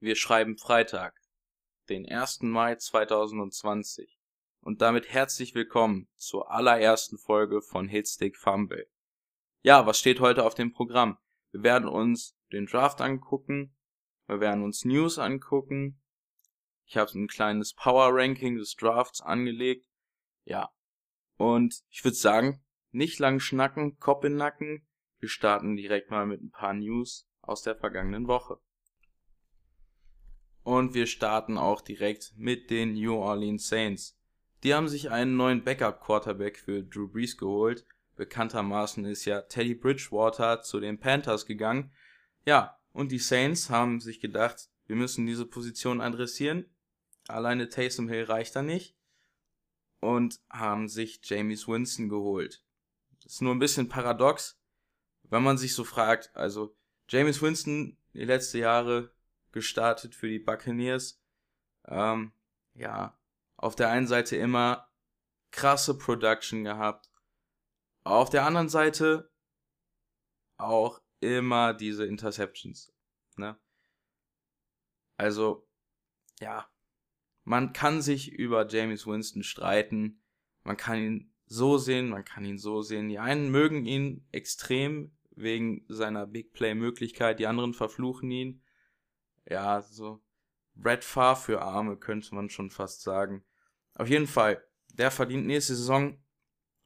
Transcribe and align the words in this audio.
Wir 0.00 0.16
schreiben 0.16 0.58
Freitag, 0.58 1.18
den 1.88 2.06
1. 2.06 2.42
Mai 2.42 2.76
2020 2.76 4.13
und 4.64 4.80
damit 4.80 5.12
herzlich 5.12 5.54
willkommen 5.54 6.08
zur 6.16 6.50
allerersten 6.50 7.18
Folge 7.18 7.60
von 7.60 7.86
Hitstick 7.86 8.34
Fumble. 8.34 8.88
Ja, 9.60 9.84
was 9.84 9.98
steht 9.98 10.20
heute 10.20 10.42
auf 10.42 10.54
dem 10.54 10.72
Programm? 10.72 11.18
Wir 11.52 11.62
werden 11.62 11.86
uns 11.86 12.34
den 12.50 12.64
Draft 12.64 13.02
angucken, 13.02 13.76
wir 14.26 14.40
werden 14.40 14.64
uns 14.64 14.86
News 14.86 15.18
angucken, 15.18 16.00
ich 16.86 16.96
habe 16.96 17.10
ein 17.12 17.28
kleines 17.28 17.74
Power 17.74 18.08
Ranking 18.10 18.56
des 18.56 18.74
Drafts 18.74 19.20
angelegt, 19.20 19.86
ja, 20.44 20.70
und 21.36 21.82
ich 21.90 22.02
würde 22.02 22.16
sagen, 22.16 22.64
nicht 22.90 23.18
lang 23.18 23.40
schnacken, 23.40 23.98
Kopf 23.98 24.24
in 24.24 24.36
Nacken, 24.36 24.86
wir 25.18 25.28
starten 25.28 25.76
direkt 25.76 26.10
mal 26.10 26.24
mit 26.24 26.40
ein 26.40 26.50
paar 26.50 26.72
News 26.72 27.28
aus 27.42 27.60
der 27.60 27.76
vergangenen 27.76 28.28
Woche. 28.28 28.58
Und 30.62 30.94
wir 30.94 31.06
starten 31.06 31.58
auch 31.58 31.82
direkt 31.82 32.32
mit 32.36 32.70
den 32.70 32.94
New 32.94 33.14
Orleans 33.14 33.68
Saints. 33.68 34.18
Die 34.64 34.72
haben 34.72 34.88
sich 34.88 35.10
einen 35.10 35.36
neuen 35.36 35.62
Backup-Quarterback 35.62 36.58
für 36.58 36.82
Drew 36.82 37.06
Brees 37.06 37.36
geholt. 37.36 37.84
Bekanntermaßen 38.16 39.04
ist 39.04 39.26
ja 39.26 39.42
Teddy 39.42 39.74
Bridgewater 39.74 40.62
zu 40.62 40.80
den 40.80 40.98
Panthers 40.98 41.44
gegangen. 41.44 41.92
Ja, 42.46 42.78
und 42.92 43.12
die 43.12 43.18
Saints 43.18 43.68
haben 43.68 44.00
sich 44.00 44.20
gedacht, 44.20 44.70
wir 44.86 44.96
müssen 44.96 45.26
diese 45.26 45.44
Position 45.44 46.00
adressieren. 46.00 46.64
Alleine 47.28 47.68
Taysom 47.68 48.08
Hill 48.08 48.24
reicht 48.24 48.56
da 48.56 48.62
nicht. 48.62 48.96
Und 50.00 50.40
haben 50.48 50.88
sich 50.88 51.20
James 51.24 51.68
Winston 51.68 52.08
geholt. 52.08 52.64
Ist 53.26 53.42
nur 53.42 53.54
ein 53.54 53.58
bisschen 53.58 53.90
paradox, 53.90 54.58
wenn 55.24 55.42
man 55.42 55.58
sich 55.58 55.74
so 55.74 55.84
fragt, 55.84 56.30
also 56.34 56.74
James 57.08 57.42
Winston 57.42 57.98
die 58.14 58.24
letzten 58.24 58.58
Jahre 58.58 59.10
gestartet 59.52 60.14
für 60.14 60.28
die 60.28 60.38
Buccaneers. 60.38 61.22
Ähm, 61.86 62.32
ja, 62.74 63.18
auf 63.64 63.76
der 63.76 63.90
einen 63.90 64.06
Seite 64.06 64.36
immer 64.36 64.88
krasse 65.50 65.96
Production 65.96 66.64
gehabt. 66.64 67.10
Auf 68.04 68.28
der 68.28 68.44
anderen 68.44 68.68
Seite 68.68 69.30
auch 70.56 71.00
immer 71.20 71.74
diese 71.74 72.04
Interceptions. 72.04 72.92
Ne? 73.36 73.58
Also, 75.16 75.66
ja, 76.40 76.68
man 77.44 77.72
kann 77.72 78.02
sich 78.02 78.32
über 78.32 78.68
James 78.68 79.06
Winston 79.06 79.42
streiten. 79.42 80.22
Man 80.62 80.76
kann 80.76 80.98
ihn 80.98 81.34
so 81.46 81.78
sehen, 81.78 82.08
man 82.08 82.24
kann 82.24 82.44
ihn 82.44 82.58
so 82.58 82.82
sehen. 82.82 83.08
Die 83.08 83.18
einen 83.18 83.50
mögen 83.50 83.86
ihn 83.86 84.26
extrem 84.32 85.16
wegen 85.30 85.84
seiner 85.88 86.26
Big 86.26 86.52
Play 86.52 86.74
Möglichkeit, 86.74 87.38
die 87.38 87.46
anderen 87.46 87.74
verfluchen 87.74 88.30
ihn 88.30 88.64
ja, 89.48 89.82
so 89.82 90.22
Brad 90.74 91.04
Farr 91.04 91.36
für 91.36 91.62
Arme, 91.62 91.96
könnte 91.96 92.34
man 92.34 92.48
schon 92.48 92.70
fast 92.70 93.02
sagen. 93.02 93.44
Auf 93.94 94.08
jeden 94.08 94.26
Fall, 94.26 94.62
der 94.92 95.10
verdient 95.10 95.46
nächste 95.46 95.74
Saison 95.74 96.18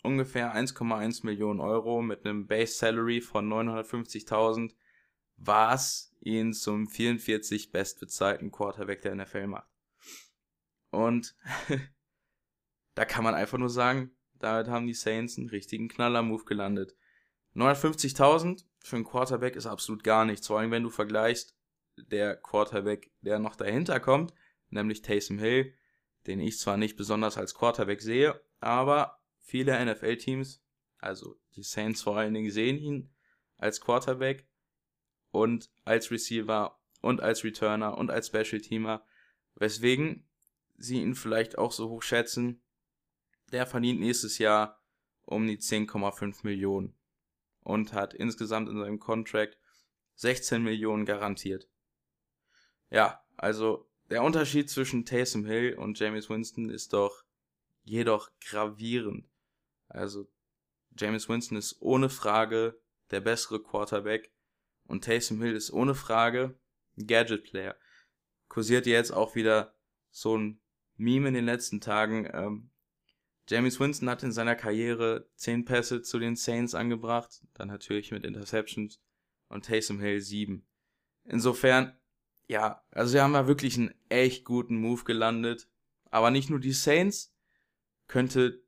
ungefähr 0.02 0.54
1,1 0.54 1.24
Millionen 1.24 1.60
Euro 1.60 2.02
mit 2.02 2.24
einem 2.24 2.46
Base 2.46 2.74
Salary 2.74 3.20
von 3.20 3.48
950.000, 3.48 4.74
was 5.36 6.14
ihn 6.20 6.52
zum 6.52 6.88
44 6.88 7.72
bestbezahlten 7.72 8.50
Quarterback 8.50 9.02
der 9.02 9.14
NFL 9.14 9.46
macht. 9.46 9.68
Und 10.90 11.36
da 12.94 13.04
kann 13.04 13.24
man 13.24 13.34
einfach 13.34 13.58
nur 13.58 13.70
sagen, 13.70 14.16
damit 14.34 14.68
haben 14.68 14.86
die 14.86 14.94
Saints 14.94 15.36
einen 15.38 15.48
richtigen 15.48 15.88
Knaller-Move 15.88 16.44
gelandet. 16.44 16.96
950.000 17.54 18.64
für 18.78 18.96
einen 18.96 19.04
Quarterback 19.04 19.56
ist 19.56 19.66
absolut 19.66 20.04
gar 20.04 20.24
nichts, 20.24 20.46
vor 20.46 20.58
allem 20.58 20.70
wenn 20.70 20.84
du 20.84 20.90
vergleichst, 20.90 21.56
der 21.96 22.36
Quarterback, 22.36 23.10
der 23.22 23.40
noch 23.40 23.56
dahinter 23.56 23.98
kommt, 23.98 24.32
nämlich 24.70 25.02
Taysom 25.02 25.38
Hill, 25.38 25.74
den 26.28 26.40
ich 26.40 26.58
zwar 26.58 26.76
nicht 26.76 26.96
besonders 26.96 27.38
als 27.38 27.54
Quarterback 27.54 28.02
sehe, 28.02 28.40
aber 28.60 29.18
viele 29.40 29.84
NFL-Teams, 29.84 30.62
also 30.98 31.40
die 31.56 31.62
Saints 31.62 32.02
vor 32.02 32.18
allen 32.18 32.34
Dingen, 32.34 32.50
sehen 32.50 32.76
ihn 32.76 33.10
als 33.56 33.80
Quarterback 33.80 34.46
und 35.30 35.70
als 35.84 36.10
Receiver 36.10 36.78
und 37.00 37.22
als 37.22 37.44
Returner 37.44 37.96
und 37.96 38.10
als 38.10 38.26
Special 38.26 38.60
Teamer, 38.60 39.04
weswegen 39.54 40.28
sie 40.76 41.00
ihn 41.00 41.14
vielleicht 41.14 41.56
auch 41.56 41.72
so 41.72 41.88
hoch 41.88 42.02
schätzen. 42.02 42.62
Der 43.50 43.66
verdient 43.66 44.00
nächstes 44.00 44.36
Jahr 44.38 44.82
um 45.22 45.46
die 45.46 45.58
10,5 45.58 46.40
Millionen 46.42 46.94
und 47.62 47.94
hat 47.94 48.12
insgesamt 48.12 48.68
in 48.68 48.78
seinem 48.78 48.98
Contract 48.98 49.58
16 50.16 50.62
Millionen 50.62 51.06
garantiert. 51.06 51.68
Ja, 52.90 53.24
also 53.36 53.87
der 54.10 54.22
Unterschied 54.22 54.70
zwischen 54.70 55.04
Taysom 55.04 55.44
Hill 55.44 55.74
und 55.74 55.98
James 55.98 56.30
Winston 56.30 56.70
ist 56.70 56.92
doch 56.92 57.24
jedoch 57.84 58.30
gravierend. 58.40 59.28
Also 59.88 60.30
James 60.96 61.28
Winston 61.28 61.56
ist 61.56 61.80
ohne 61.80 62.08
Frage 62.08 62.80
der 63.10 63.20
bessere 63.20 63.62
Quarterback 63.62 64.30
und 64.86 65.04
Taysom 65.04 65.42
Hill 65.42 65.54
ist 65.54 65.70
ohne 65.70 65.94
Frage 65.94 66.58
ein 66.96 67.06
Gadget-Player. 67.06 67.76
Kursiert 68.48 68.86
jetzt 68.86 69.12
auch 69.12 69.34
wieder 69.34 69.74
so 70.10 70.36
ein 70.36 70.60
Meme 70.96 71.28
in 71.28 71.34
den 71.34 71.44
letzten 71.44 71.80
Tagen. 71.80 72.28
Ähm, 72.32 72.70
James 73.48 73.78
Winston 73.78 74.10
hat 74.10 74.22
in 74.22 74.32
seiner 74.32 74.56
Karriere 74.56 75.28
10 75.36 75.64
Pässe 75.64 76.02
zu 76.02 76.18
den 76.18 76.36
Saints 76.36 76.74
angebracht, 76.74 77.42
dann 77.54 77.68
natürlich 77.68 78.10
mit 78.10 78.24
Interceptions 78.24 79.00
und 79.48 79.64
Taysom 79.64 80.00
Hill 80.00 80.20
7. 80.20 80.66
Insofern 81.24 81.96
ja, 82.48 82.82
also 82.90 83.12
sie 83.12 83.20
haben 83.20 83.34
ja 83.34 83.46
wirklich 83.46 83.76
einen 83.76 83.94
echt 84.08 84.44
guten 84.44 84.80
Move 84.80 85.04
gelandet. 85.04 85.68
Aber 86.10 86.30
nicht 86.30 86.48
nur 86.50 86.58
die 86.58 86.72
Saints 86.72 87.34
könnte, 88.06 88.64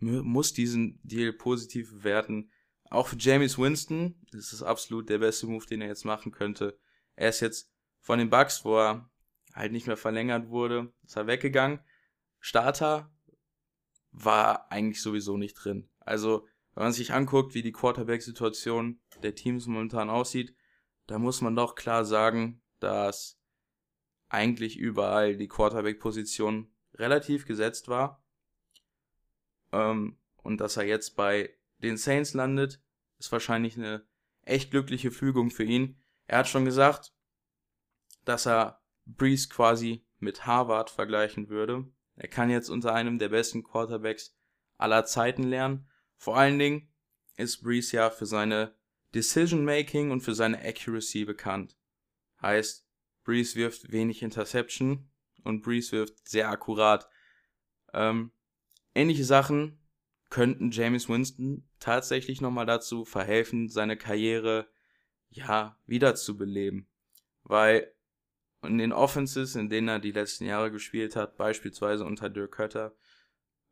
muss 0.00 0.54
diesen 0.54 0.98
Deal 1.02 1.32
positiv 1.32 1.92
bewerten. 1.92 2.50
Auch 2.90 3.08
für 3.08 3.16
James 3.18 3.58
Winston 3.58 4.18
das 4.32 4.52
ist 4.52 4.62
absolut 4.62 5.10
der 5.10 5.18
beste 5.18 5.46
Move, 5.46 5.66
den 5.66 5.82
er 5.82 5.88
jetzt 5.88 6.04
machen 6.04 6.32
könnte. 6.32 6.78
Er 7.16 7.28
ist 7.28 7.40
jetzt 7.40 7.70
von 8.00 8.18
den 8.18 8.30
Bucks, 8.30 8.64
wo 8.64 8.78
er 8.78 9.10
halt 9.52 9.72
nicht 9.72 9.86
mehr 9.86 9.96
verlängert 9.96 10.48
wurde, 10.48 10.92
ist 11.04 11.16
er 11.16 11.26
weggegangen. 11.26 11.80
Starter 12.40 13.12
war 14.12 14.70
eigentlich 14.72 15.02
sowieso 15.02 15.36
nicht 15.36 15.54
drin. 15.54 15.90
Also, 16.00 16.46
wenn 16.74 16.84
man 16.84 16.92
sich 16.92 17.12
anguckt, 17.12 17.54
wie 17.54 17.62
die 17.62 17.72
Quarterback-Situation 17.72 19.00
der 19.22 19.34
Teams 19.34 19.66
momentan 19.66 20.08
aussieht, 20.08 20.54
da 21.06 21.18
muss 21.18 21.40
man 21.40 21.56
doch 21.56 21.74
klar 21.74 22.04
sagen, 22.04 22.62
dass 22.80 23.40
eigentlich 24.28 24.76
überall 24.78 25.36
die 25.36 25.48
Quarterback-Position 25.48 26.70
relativ 26.94 27.46
gesetzt 27.46 27.88
war. 27.88 28.24
Ähm, 29.72 30.18
und 30.36 30.60
dass 30.60 30.76
er 30.76 30.84
jetzt 30.84 31.16
bei 31.16 31.54
den 31.78 31.96
Saints 31.96 32.34
landet, 32.34 32.82
ist 33.18 33.32
wahrscheinlich 33.32 33.76
eine 33.76 34.06
echt 34.42 34.70
glückliche 34.70 35.10
Fügung 35.10 35.50
für 35.50 35.64
ihn. 35.64 36.00
Er 36.26 36.38
hat 36.38 36.48
schon 36.48 36.64
gesagt, 36.64 37.14
dass 38.24 38.46
er 38.46 38.82
Breeze 39.06 39.48
quasi 39.48 40.06
mit 40.18 40.46
Harvard 40.46 40.90
vergleichen 40.90 41.48
würde. 41.48 41.90
Er 42.16 42.28
kann 42.28 42.50
jetzt 42.50 42.68
unter 42.68 42.94
einem 42.94 43.18
der 43.18 43.28
besten 43.28 43.62
Quarterbacks 43.62 44.36
aller 44.76 45.04
Zeiten 45.04 45.44
lernen. 45.44 45.88
Vor 46.16 46.36
allen 46.36 46.58
Dingen 46.58 46.92
ist 47.36 47.62
Breeze 47.62 47.96
ja 47.96 48.10
für 48.10 48.26
seine 48.26 48.74
Decision 49.14 49.64
Making 49.64 50.10
und 50.10 50.20
für 50.20 50.34
seine 50.34 50.60
Accuracy 50.60 51.24
bekannt. 51.24 51.77
Heißt, 52.40 52.86
Breeze 53.24 53.56
wirft 53.56 53.92
wenig 53.92 54.22
Interception 54.22 55.10
und 55.44 55.62
Breeze 55.62 55.92
wirft 55.92 56.28
sehr 56.28 56.48
akkurat. 56.48 57.08
Ähm, 57.92 58.32
ähnliche 58.94 59.24
Sachen 59.24 59.78
könnten 60.30 60.70
James 60.70 61.08
Winston 61.08 61.68
tatsächlich 61.80 62.40
nochmal 62.40 62.66
dazu 62.66 63.04
verhelfen, 63.04 63.68
seine 63.68 63.96
Karriere 63.96 64.68
ja 65.30 65.78
wiederzubeleben. 65.86 66.86
Weil 67.44 67.92
in 68.62 68.78
den 68.78 68.92
Offenses, 68.92 69.54
in 69.54 69.70
denen 69.70 69.88
er 69.88 69.98
die 69.98 70.12
letzten 70.12 70.44
Jahre 70.44 70.70
gespielt 70.70 71.16
hat, 71.16 71.36
beispielsweise 71.36 72.04
unter 72.04 72.28
Dirk 72.28 72.52
Kötter, 72.52 72.94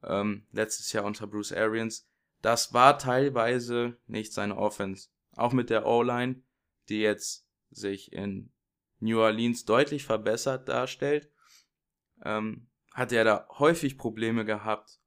ähm, 0.02 0.46
letztes 0.52 0.92
Jahr 0.92 1.04
unter 1.04 1.26
Bruce 1.26 1.52
Arians, 1.52 2.08
das 2.42 2.72
war 2.72 2.98
teilweise 2.98 3.96
nicht 4.06 4.32
seine 4.32 4.56
Offense. 4.56 5.08
Auch 5.34 5.52
mit 5.52 5.70
der 5.70 5.86
O-Line, 5.86 6.42
die 6.88 7.00
jetzt 7.00 7.48
sich 7.70 8.12
in 8.12 8.52
New 9.06 9.20
Orleans 9.20 9.64
deutlich 9.64 10.04
verbessert 10.04 10.68
darstellt, 10.68 11.30
ähm, 12.24 12.68
hat 12.92 13.12
er 13.12 13.24
da 13.24 13.48
häufig 13.58 13.98
Probleme 13.98 14.44
gehabt 14.44 15.00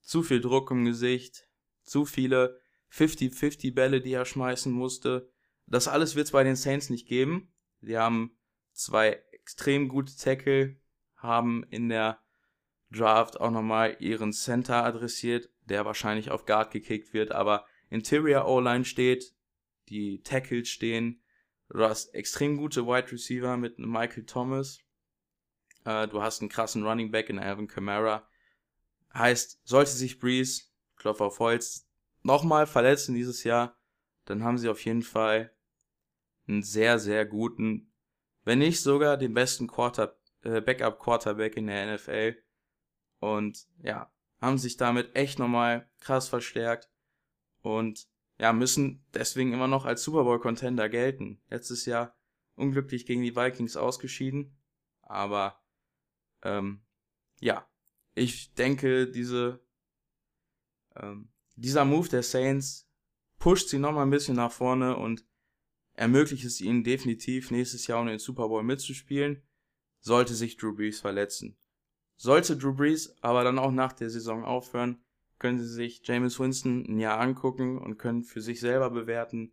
zu 0.00 0.22
viel 0.22 0.40
Druck 0.40 0.70
im 0.70 0.84
Gesicht, 0.84 1.48
zu 1.82 2.04
viele 2.04 2.60
50-50 2.92 3.74
Bälle, 3.74 4.00
die 4.00 4.12
er 4.12 4.24
schmeißen 4.24 4.72
musste. 4.72 5.30
Das 5.66 5.88
alles 5.88 6.14
wird 6.14 6.26
es 6.26 6.32
bei 6.32 6.44
den 6.44 6.56
Saints 6.56 6.90
nicht 6.90 7.08
geben. 7.08 7.52
Sie 7.80 7.98
haben 7.98 8.38
zwei 8.72 9.22
extrem 9.32 9.88
gute 9.88 10.16
Tackle, 10.16 10.76
haben 11.16 11.64
in 11.70 11.88
der 11.88 12.20
Draft 12.90 13.40
auch 13.40 13.50
nochmal 13.50 13.96
ihren 14.00 14.32
Center 14.32 14.84
adressiert, 14.84 15.50
der 15.62 15.84
wahrscheinlich 15.84 16.30
auf 16.30 16.46
Guard 16.46 16.70
gekickt 16.70 17.12
wird, 17.12 17.32
aber 17.32 17.66
Interior 17.90 18.46
O-Line 18.46 18.84
steht, 18.84 19.34
die 19.88 20.22
Tackles 20.22 20.68
stehen, 20.68 21.22
du 21.68 21.84
hast 21.84 22.14
extrem 22.14 22.56
gute 22.56 22.86
Wide 22.86 23.12
Receiver 23.12 23.56
mit 23.56 23.78
Michael 23.78 24.24
Thomas, 24.24 24.80
äh, 25.84 26.08
du 26.08 26.22
hast 26.22 26.40
einen 26.40 26.48
krassen 26.48 26.84
Running 26.84 27.10
Back 27.10 27.28
in 27.28 27.38
Alvin 27.38 27.66
Kamara, 27.66 28.28
heißt, 29.14 29.60
sollte 29.64 29.90
sich 29.90 30.18
Breeze, 30.18 30.64
Klopf 30.96 31.20
auf 31.20 31.38
Holz, 31.38 31.88
nochmal 32.22 32.66
verletzen 32.66 33.14
dieses 33.14 33.44
Jahr, 33.44 33.76
dann 34.26 34.42
haben 34.42 34.58
sie 34.58 34.68
auf 34.68 34.84
jeden 34.84 35.02
Fall 35.02 35.52
einen 36.48 36.62
sehr, 36.62 36.98
sehr 36.98 37.24
guten, 37.24 37.92
wenn 38.44 38.58
nicht 38.58 38.80
sogar 38.80 39.16
den 39.16 39.34
besten 39.34 39.66
Quarter, 39.66 40.18
äh, 40.42 40.60
Backup 40.60 40.98
Quarterback 40.98 41.56
in 41.56 41.66
der 41.66 41.96
NFL. 41.96 42.36
Und 43.18 43.66
ja, 43.82 44.12
haben 44.40 44.58
sich 44.58 44.76
damit 44.76 45.16
echt 45.16 45.38
nochmal 45.38 45.90
krass 46.00 46.28
verstärkt. 46.28 46.90
Und 47.62 48.06
ja, 48.38 48.52
müssen 48.52 49.04
deswegen 49.14 49.52
immer 49.52 49.68
noch 49.68 49.84
als 49.84 50.02
Super 50.02 50.24
Bowl 50.24 50.40
Contender 50.40 50.88
gelten. 50.88 51.40
Letztes 51.48 51.86
Jahr 51.86 52.16
unglücklich 52.54 53.06
gegen 53.06 53.22
die 53.22 53.36
Vikings 53.36 53.76
ausgeschieden, 53.76 54.58
aber 55.02 55.62
ähm, 56.42 56.84
ja, 57.40 57.68
ich 58.14 58.54
denke, 58.54 59.10
diese 59.10 59.60
ähm, 60.94 61.30
dieser 61.56 61.84
Move 61.84 62.08
der 62.08 62.22
Saints 62.22 62.88
pusht 63.38 63.68
sie 63.68 63.78
nochmal 63.78 64.06
ein 64.06 64.10
bisschen 64.10 64.36
nach 64.36 64.52
vorne 64.52 64.96
und 64.96 65.24
ermöglicht 65.94 66.44
es 66.44 66.60
ihnen 66.60 66.84
definitiv 66.84 67.50
nächstes 67.50 67.86
Jahr 67.86 68.00
um 68.00 68.06
den 68.06 68.18
Super 68.18 68.48
Bowl 68.48 68.62
mitzuspielen, 68.62 69.42
sollte 70.00 70.34
sich 70.34 70.56
Drew 70.56 70.74
Brees 70.74 71.00
verletzen. 71.00 71.58
Sollte 72.16 72.56
Drew 72.56 72.74
Brees 72.74 73.16
aber 73.22 73.44
dann 73.44 73.58
auch 73.58 73.70
nach 73.70 73.92
der 73.92 74.10
Saison 74.10 74.44
aufhören, 74.44 75.04
können 75.38 75.58
sie 75.58 75.66
sich 75.66 76.00
James 76.04 76.38
Winston 76.40 76.84
ein 76.88 76.98
Jahr 76.98 77.20
angucken 77.20 77.78
und 77.78 77.98
können 77.98 78.22
für 78.22 78.40
sich 78.40 78.60
selber 78.60 78.90
bewerten, 78.90 79.52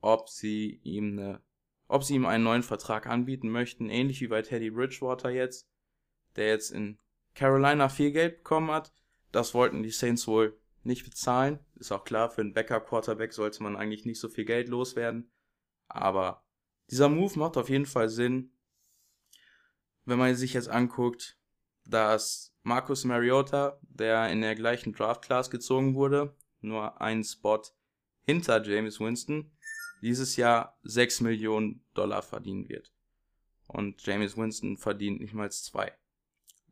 ob 0.00 0.28
sie 0.28 0.80
ihm 0.82 1.18
eine, 1.18 1.40
ob 1.88 2.04
sie 2.04 2.14
ihm 2.14 2.26
einen 2.26 2.44
neuen 2.44 2.62
Vertrag 2.62 3.06
anbieten 3.06 3.48
möchten, 3.48 3.88
ähnlich 3.88 4.20
wie 4.20 4.28
bei 4.28 4.42
Teddy 4.42 4.70
Bridgewater 4.70 5.30
jetzt, 5.30 5.68
der 6.36 6.48
jetzt 6.48 6.70
in 6.70 6.98
Carolina 7.34 7.88
viel 7.88 8.12
Geld 8.12 8.38
bekommen 8.38 8.70
hat. 8.70 8.92
Das 9.30 9.54
wollten 9.54 9.82
die 9.82 9.90
Saints 9.90 10.26
wohl 10.26 10.58
nicht 10.82 11.04
bezahlen. 11.04 11.60
Ist 11.76 11.92
auch 11.92 12.04
klar, 12.04 12.30
für 12.30 12.40
einen 12.40 12.52
Backup-Quarterback 12.52 13.32
sollte 13.32 13.62
man 13.62 13.76
eigentlich 13.76 14.04
nicht 14.04 14.20
so 14.20 14.28
viel 14.28 14.44
Geld 14.44 14.68
loswerden. 14.68 15.30
Aber 15.88 16.44
dieser 16.90 17.08
Move 17.08 17.38
macht 17.38 17.56
auf 17.56 17.68
jeden 17.68 17.86
Fall 17.86 18.08
Sinn, 18.08 18.52
wenn 20.04 20.18
man 20.18 20.34
sich 20.34 20.54
jetzt 20.54 20.68
anguckt, 20.68 21.38
dass 21.84 22.54
Marcus 22.62 23.04
Mariota, 23.04 23.78
der 23.82 24.30
in 24.30 24.40
der 24.40 24.54
gleichen 24.54 24.92
Draft-Class 24.92 25.50
gezogen 25.50 25.94
wurde, 25.94 26.34
nur 26.60 27.00
einen 27.00 27.24
Spot 27.24 27.62
hinter 28.24 28.62
James 28.62 29.00
Winston, 29.00 29.50
dieses 30.00 30.36
Jahr 30.36 30.78
6 30.82 31.22
Millionen 31.22 31.84
Dollar 31.94 32.22
verdienen 32.22 32.68
wird. 32.68 32.92
Und 33.66 34.04
James 34.04 34.36
Winston 34.36 34.76
verdient 34.76 35.20
nicht 35.20 35.34
mal 35.34 35.50
zwei. 35.50 35.92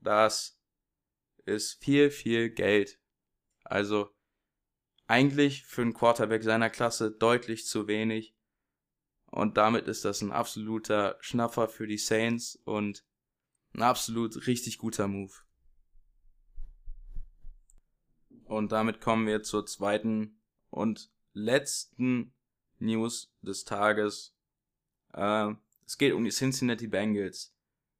Das 0.00 0.60
ist 1.44 1.82
viel, 1.82 2.10
viel 2.10 2.50
Geld. 2.50 2.98
Also 3.64 4.10
eigentlich 5.06 5.64
für 5.64 5.82
einen 5.82 5.94
Quarterback 5.94 6.42
seiner 6.42 6.70
Klasse 6.70 7.10
deutlich 7.10 7.66
zu 7.66 7.88
wenig. 7.88 8.34
Und 9.26 9.56
damit 9.56 9.86
ist 9.88 10.04
das 10.04 10.22
ein 10.22 10.32
absoluter 10.32 11.16
Schnapper 11.20 11.68
für 11.68 11.86
die 11.86 11.98
Saints 11.98 12.56
und 12.64 13.04
ein 13.72 13.82
absolut 13.82 14.46
richtig 14.46 14.78
guter 14.78 15.08
Move. 15.08 15.32
Und 18.44 18.72
damit 18.72 19.00
kommen 19.00 19.26
wir 19.26 19.42
zur 19.42 19.64
zweiten 19.66 20.40
und 20.70 21.12
letzten 21.32 22.34
News 22.78 23.32
des 23.42 23.64
Tages. 23.64 24.36
Äh, 25.12 25.54
es 25.86 25.98
geht 25.98 26.12
um 26.12 26.24
die 26.24 26.30
Cincinnati 26.30 26.88
Bengals. 26.88 27.54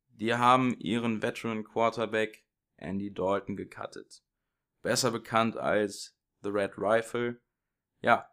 Die 0.08 0.34
haben 0.34 0.76
ihren 0.78 1.22
Veteran 1.22 1.64
Quarterback 1.64 2.44
Andy 2.76 3.12
Dalton 3.12 3.56
gecuttet. 3.56 4.22
Besser 4.82 5.10
bekannt 5.10 5.56
als 5.56 6.16
The 6.42 6.50
Red 6.50 6.72
Rifle. 6.76 7.40
Ja, 8.00 8.28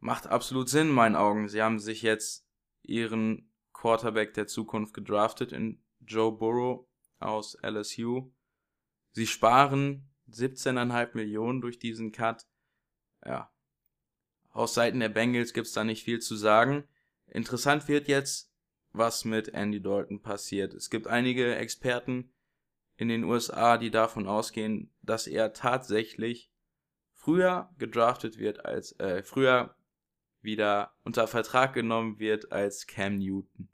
macht 0.00 0.26
absolut 0.26 0.68
Sinn 0.68 0.88
in 0.88 0.94
meinen 0.94 1.16
Augen. 1.16 1.48
Sie 1.48 1.62
haben 1.62 1.78
sich 1.78 2.02
jetzt 2.02 2.46
ihren 2.82 3.50
Quarterback 3.72 4.34
der 4.34 4.46
Zukunft 4.46 4.94
gedraftet 4.94 5.52
in 5.52 5.83
Joe 6.06 6.32
Burrow 6.32 6.86
aus 7.18 7.56
LSU. 7.62 8.30
Sie 9.12 9.26
sparen 9.26 10.08
17,5 10.30 11.10
Millionen 11.14 11.60
durch 11.60 11.78
diesen 11.78 12.12
Cut. 12.12 12.46
Ja. 13.24 13.50
Aus 14.50 14.74
Seiten 14.74 15.00
der 15.00 15.08
Bengals 15.08 15.52
gibt's 15.52 15.72
da 15.72 15.84
nicht 15.84 16.04
viel 16.04 16.20
zu 16.20 16.36
sagen. 16.36 16.84
Interessant 17.26 17.88
wird 17.88 18.08
jetzt, 18.08 18.52
was 18.92 19.24
mit 19.24 19.48
Andy 19.48 19.82
Dalton 19.82 20.22
passiert. 20.22 20.74
Es 20.74 20.90
gibt 20.90 21.06
einige 21.06 21.56
Experten 21.56 22.32
in 22.96 23.08
den 23.08 23.24
USA, 23.24 23.76
die 23.76 23.90
davon 23.90 24.28
ausgehen, 24.28 24.94
dass 25.02 25.26
er 25.26 25.52
tatsächlich 25.52 26.50
früher 27.12 27.70
gedraftet 27.78 28.38
wird 28.38 28.64
als, 28.64 28.92
äh, 29.00 29.22
früher 29.22 29.76
wieder 30.42 30.94
unter 31.02 31.26
Vertrag 31.26 31.72
genommen 31.72 32.18
wird 32.18 32.52
als 32.52 32.86
Cam 32.86 33.16
Newton. 33.16 33.68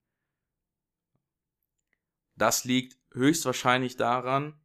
Das 2.40 2.64
liegt 2.64 2.96
höchstwahrscheinlich 3.12 3.96
daran, 3.96 4.58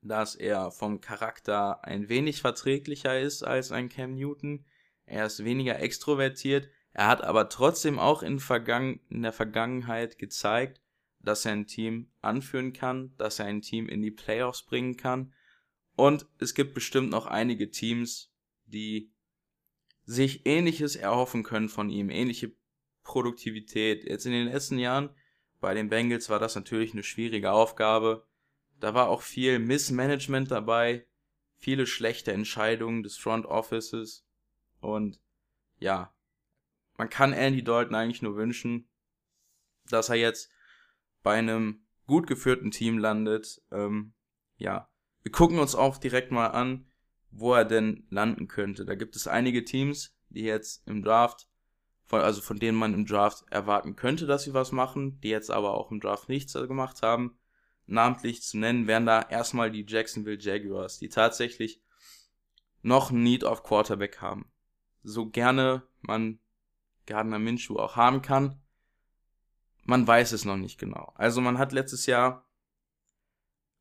dass 0.00 0.34
er 0.34 0.70
vom 0.70 1.02
Charakter 1.02 1.84
ein 1.84 2.08
wenig 2.08 2.40
verträglicher 2.40 3.20
ist 3.20 3.42
als 3.42 3.70
ein 3.70 3.90
Cam 3.90 4.14
Newton. 4.14 4.64
Er 5.04 5.26
ist 5.26 5.44
weniger 5.44 5.78
extrovertiert. 5.78 6.70
Er 6.92 7.08
hat 7.08 7.22
aber 7.22 7.50
trotzdem 7.50 7.98
auch 7.98 8.22
in, 8.22 8.40
Vergangen 8.40 9.00
in 9.10 9.20
der 9.20 9.34
Vergangenheit 9.34 10.18
gezeigt, 10.18 10.80
dass 11.18 11.44
er 11.44 11.52
ein 11.52 11.66
Team 11.66 12.10
anführen 12.22 12.72
kann, 12.72 13.14
dass 13.18 13.40
er 13.40 13.44
ein 13.44 13.60
Team 13.60 13.86
in 13.86 14.00
die 14.00 14.10
Playoffs 14.10 14.62
bringen 14.62 14.96
kann. 14.96 15.34
Und 15.96 16.24
es 16.38 16.54
gibt 16.54 16.72
bestimmt 16.72 17.10
noch 17.10 17.26
einige 17.26 17.70
Teams, 17.70 18.32
die 18.64 19.12
sich 20.06 20.46
ähnliches 20.46 20.96
erhoffen 20.96 21.42
können 21.42 21.68
von 21.68 21.90
ihm, 21.90 22.08
ähnliche 22.08 22.54
Produktivität. 23.02 24.04
Jetzt 24.04 24.24
in 24.24 24.32
den 24.32 24.46
letzten 24.46 24.78
Jahren 24.78 25.14
bei 25.60 25.74
den 25.74 25.88
Bengals 25.88 26.30
war 26.30 26.38
das 26.38 26.54
natürlich 26.54 26.92
eine 26.92 27.02
schwierige 27.02 27.52
Aufgabe. 27.52 28.26
Da 28.78 28.94
war 28.94 29.08
auch 29.08 29.22
viel 29.22 29.58
Missmanagement 29.58 30.50
dabei, 30.50 31.06
viele 31.58 31.86
schlechte 31.86 32.32
Entscheidungen 32.32 33.02
des 33.02 33.18
Front 33.18 33.46
Offices 33.46 34.26
und 34.80 35.20
ja, 35.78 36.14
man 36.96 37.10
kann 37.10 37.32
Andy 37.32 37.62
Dalton 37.62 37.94
eigentlich 37.94 38.22
nur 38.22 38.36
wünschen, 38.36 38.88
dass 39.88 40.08
er 40.08 40.16
jetzt 40.16 40.50
bei 41.22 41.34
einem 41.38 41.86
gut 42.06 42.26
geführten 42.26 42.70
Team 42.70 42.98
landet. 42.98 43.62
Ähm, 43.70 44.14
ja, 44.56 44.90
wir 45.22 45.32
gucken 45.32 45.58
uns 45.58 45.74
auch 45.74 45.98
direkt 45.98 46.30
mal 46.30 46.48
an, 46.48 46.86
wo 47.30 47.54
er 47.54 47.64
denn 47.64 48.06
landen 48.10 48.48
könnte. 48.48 48.84
Da 48.84 48.94
gibt 48.94 49.16
es 49.16 49.26
einige 49.26 49.64
Teams, 49.64 50.16
die 50.30 50.42
jetzt 50.42 50.86
im 50.86 51.02
Draft 51.02 51.49
von, 52.10 52.22
also 52.22 52.40
von 52.40 52.58
denen 52.58 52.76
man 52.76 52.92
im 52.92 53.06
Draft 53.06 53.44
erwarten 53.50 53.94
könnte, 53.94 54.26
dass 54.26 54.42
sie 54.42 54.52
was 54.52 54.72
machen, 54.72 55.20
die 55.20 55.28
jetzt 55.28 55.48
aber 55.48 55.74
auch 55.74 55.92
im 55.92 56.00
Draft 56.00 56.28
nichts 56.28 56.52
gemacht 56.54 57.02
haben. 57.02 57.38
Namentlich 57.86 58.42
zu 58.42 58.58
nennen 58.58 58.88
wären 58.88 59.06
da 59.06 59.22
erstmal 59.22 59.70
die 59.70 59.86
Jacksonville 59.86 60.40
Jaguars, 60.40 60.98
die 60.98 61.08
tatsächlich 61.08 61.80
noch 62.82 63.12
Need 63.12 63.44
auf 63.44 63.62
Quarterback 63.62 64.20
haben. 64.20 64.50
So 65.04 65.30
gerne 65.30 65.84
man 66.00 66.40
Gardner 67.06 67.38
Minshew 67.38 67.76
auch 67.76 67.94
haben 67.94 68.22
kann, 68.22 68.60
man 69.84 70.04
weiß 70.04 70.32
es 70.32 70.44
noch 70.44 70.56
nicht 70.56 70.80
genau. 70.80 71.12
Also 71.14 71.40
man 71.40 71.58
hat 71.58 71.70
letztes 71.70 72.06
Jahr 72.06 72.44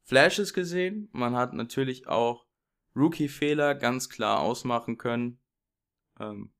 Flashes 0.03 0.53
gesehen, 0.53 1.09
man 1.13 1.35
hat 1.35 1.53
natürlich 1.53 2.07
auch 2.07 2.45
Rookie-Fehler 2.95 3.73
ganz 3.73 4.07
klar 4.07 4.39
ausmachen 4.39 4.99
können. 4.99 5.39
Ähm, 6.19 6.51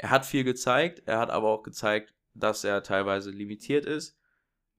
er 0.00 0.08
hat 0.08 0.24
viel 0.24 0.44
gezeigt, 0.44 1.02
er 1.04 1.18
hat 1.18 1.28
aber 1.28 1.48
auch 1.48 1.62
gezeigt, 1.62 2.14
dass 2.32 2.64
er 2.64 2.82
teilweise 2.82 3.30
limitiert 3.30 3.84
ist. 3.84 4.18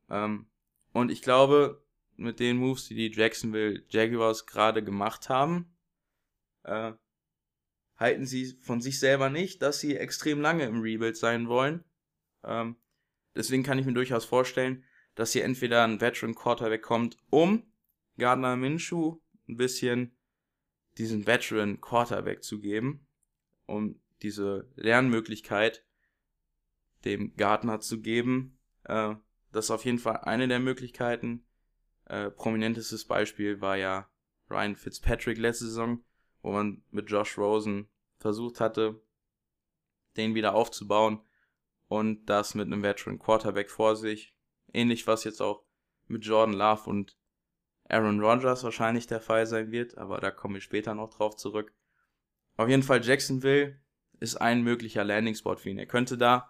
Ähm, 0.10 0.48
und 0.94 1.12
ich 1.12 1.22
glaube, 1.22 1.86
mit 2.16 2.40
den 2.40 2.58
Moves, 2.58 2.88
die 2.88 2.96
die 2.96 3.12
Jacksonville 3.12 3.84
Jaguars 3.88 4.48
gerade 4.48 4.84
gemacht 4.84 5.30
haben, 5.30 5.78
äh, 6.64 6.94
halten 7.98 8.26
sie 8.26 8.58
von 8.62 8.82
sich 8.82 9.00
selber 9.00 9.30
nicht, 9.30 9.62
dass 9.62 9.80
sie 9.80 9.96
extrem 9.96 10.42
lange 10.42 10.64
im 10.64 10.82
Rebuild 10.82 11.16
sein 11.16 11.48
wollen. 11.48 11.84
Ähm, 12.44 12.78
deswegen 13.36 13.62
kann 13.62 13.78
ich 13.78 13.86
mir 13.86 13.94
durchaus 13.94 14.26
vorstellen, 14.26 14.84
dass 15.14 15.34
hier 15.34 15.46
entweder 15.46 15.84
ein 15.84 16.02
Veteran 16.02 16.34
Quarterback 16.34 16.82
kommt, 16.82 17.16
um 17.30 17.72
Gardner 18.18 18.56
Minshew 18.56 19.20
ein 19.48 19.58
bisschen 19.58 20.18
diesen 20.98 21.28
Veteran 21.28 21.80
Quarterback 21.80 22.44
zu 22.44 22.60
geben, 22.60 23.06
um 23.68 24.01
diese 24.22 24.70
Lernmöglichkeit 24.76 25.86
dem 27.06 27.36
Gardner 27.36 27.80
zu 27.80 28.02
geben. 28.02 28.60
Äh, 28.84 29.16
das 29.52 29.66
ist 29.66 29.72
auf 29.72 29.86
jeden 29.86 30.00
Fall 30.00 30.18
eine 30.18 30.48
der 30.48 30.60
Möglichkeiten. 30.60 31.46
Äh, 32.06 32.30
prominentestes 32.30 33.06
Beispiel 33.06 33.62
war 33.62 33.78
ja 33.78 34.10
Ryan 34.50 34.76
Fitzpatrick 34.76 35.38
letzte 35.38 35.66
Saison, 35.66 36.04
wo 36.42 36.52
man 36.52 36.84
mit 36.92 37.10
Josh 37.10 37.38
Rosen 37.38 37.90
versucht 38.18 38.60
hatte, 38.60 39.02
den 40.18 40.36
wieder 40.36 40.54
aufzubauen 40.54 41.22
und 41.88 42.26
das 42.26 42.54
mit 42.54 42.68
einem 42.68 42.84
Veteran 42.84 43.20
Quarterback 43.20 43.70
vor 43.70 43.96
sich. 43.96 44.36
Ähnlich 44.74 45.08
was 45.08 45.24
jetzt 45.24 45.42
auch 45.42 45.66
mit 46.08 46.26
Jordan 46.26 46.56
Love 46.56 46.90
und 46.90 47.18
Aaron 47.90 48.22
Rodgers 48.22 48.64
wahrscheinlich 48.64 49.08
der 49.08 49.20
Fall 49.20 49.46
sein 49.46 49.72
wird, 49.72 49.98
aber 49.98 50.20
da 50.20 50.32
komme 50.32 50.60
ich 50.60 50.64
später 50.64 50.96
noch 50.96 51.10
drauf 51.10 51.36
zurück. 51.36 51.74
Auf 52.56 52.70
jeden 52.70 52.84
Fall 52.84 53.04
Jacksonville 53.04 53.81
ist 54.22 54.38
ein 54.38 54.62
möglicher 54.62 55.04
Landing-Spot 55.04 55.58
für 55.58 55.70
ihn. 55.70 55.80
Er 55.80 55.88
könnte 55.88 56.18
da 56.18 56.50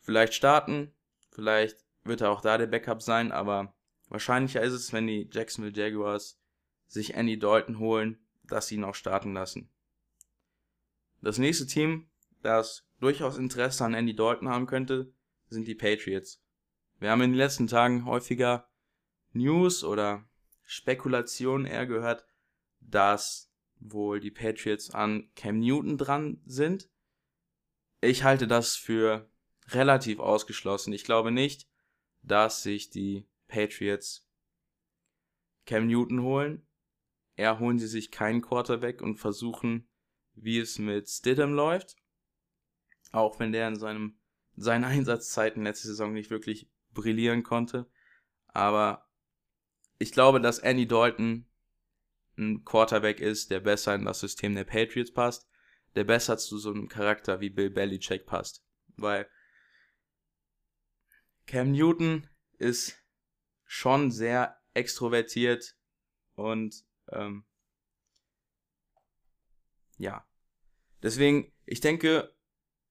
vielleicht 0.00 0.34
starten, 0.34 0.92
vielleicht 1.30 1.78
wird 2.04 2.20
er 2.20 2.30
auch 2.30 2.42
da 2.42 2.58
der 2.58 2.66
Backup 2.66 3.00
sein, 3.00 3.32
aber 3.32 3.74
wahrscheinlicher 4.08 4.60
ist 4.60 4.72
es, 4.72 4.92
wenn 4.92 5.06
die 5.06 5.28
Jacksonville 5.32 5.74
Jaguars 5.74 6.38
sich 6.86 7.14
Andy 7.14 7.38
Dalton 7.38 7.78
holen, 7.78 8.18
dass 8.44 8.68
sie 8.68 8.74
ihn 8.74 8.84
auch 8.84 8.94
starten 8.94 9.32
lassen. 9.32 9.70
Das 11.22 11.38
nächste 11.38 11.66
Team, 11.66 12.08
das 12.42 12.86
durchaus 13.00 13.38
Interesse 13.38 13.84
an 13.84 13.94
Andy 13.94 14.14
Dalton 14.14 14.48
haben 14.48 14.66
könnte, 14.66 15.12
sind 15.48 15.66
die 15.66 15.74
Patriots. 15.74 16.42
Wir 16.98 17.10
haben 17.10 17.22
in 17.22 17.30
den 17.30 17.38
letzten 17.38 17.66
Tagen 17.66 18.04
häufiger 18.04 18.68
News 19.32 19.84
oder 19.84 20.24
Spekulationen 20.64 21.66
eher 21.66 21.86
gehört, 21.86 22.26
dass 22.80 23.52
wohl 23.78 24.20
die 24.20 24.30
Patriots 24.30 24.90
an 24.90 25.30
Cam 25.34 25.60
Newton 25.60 25.98
dran 25.98 26.40
sind. 26.46 26.88
Ich 28.00 28.24
halte 28.24 28.46
das 28.46 28.76
für 28.76 29.30
relativ 29.68 30.20
ausgeschlossen. 30.20 30.92
Ich 30.92 31.04
glaube 31.04 31.30
nicht, 31.30 31.68
dass 32.22 32.62
sich 32.62 32.90
die 32.90 33.26
Patriots 33.48 34.28
Cam 35.64 35.86
Newton 35.86 36.22
holen. 36.22 36.66
Eher 37.36 37.58
holen 37.58 37.78
sie 37.78 37.88
sich 37.88 38.10
keinen 38.10 38.42
Quarterback 38.42 39.02
und 39.02 39.16
versuchen, 39.16 39.88
wie 40.34 40.58
es 40.58 40.78
mit 40.78 41.08
Stidham 41.08 41.52
läuft. 41.52 41.96
Auch 43.12 43.38
wenn 43.38 43.52
der 43.52 43.68
in 43.68 43.76
seinem, 43.76 44.18
seinen 44.56 44.84
Einsatzzeiten 44.84 45.64
letzte 45.64 45.88
Saison 45.88 46.12
nicht 46.12 46.30
wirklich 46.30 46.70
brillieren 46.92 47.42
konnte. 47.42 47.90
Aber 48.48 49.10
ich 49.98 50.12
glaube, 50.12 50.40
dass 50.40 50.58
Andy 50.58 50.86
Dalton 50.86 51.46
ein 52.38 52.64
Quarterback 52.64 53.20
ist, 53.20 53.50
der 53.50 53.60
besser 53.60 53.94
in 53.94 54.04
das 54.04 54.20
System 54.20 54.54
der 54.54 54.64
Patriots 54.64 55.12
passt, 55.12 55.48
der 55.96 56.04
besser 56.04 56.38
zu 56.38 56.58
so 56.58 56.70
einem 56.70 56.88
Charakter 56.88 57.40
wie 57.40 57.50
Bill 57.50 57.70
Belichick 57.70 58.26
passt. 58.26 58.64
Weil 58.96 59.28
Cam 61.46 61.72
Newton 61.72 62.28
ist 62.58 63.02
schon 63.64 64.10
sehr 64.10 64.60
extrovertiert 64.74 65.76
und 66.34 66.84
ähm, 67.08 67.44
ja. 69.98 70.26
Deswegen, 71.02 71.52
ich 71.64 71.80
denke, 71.80 72.34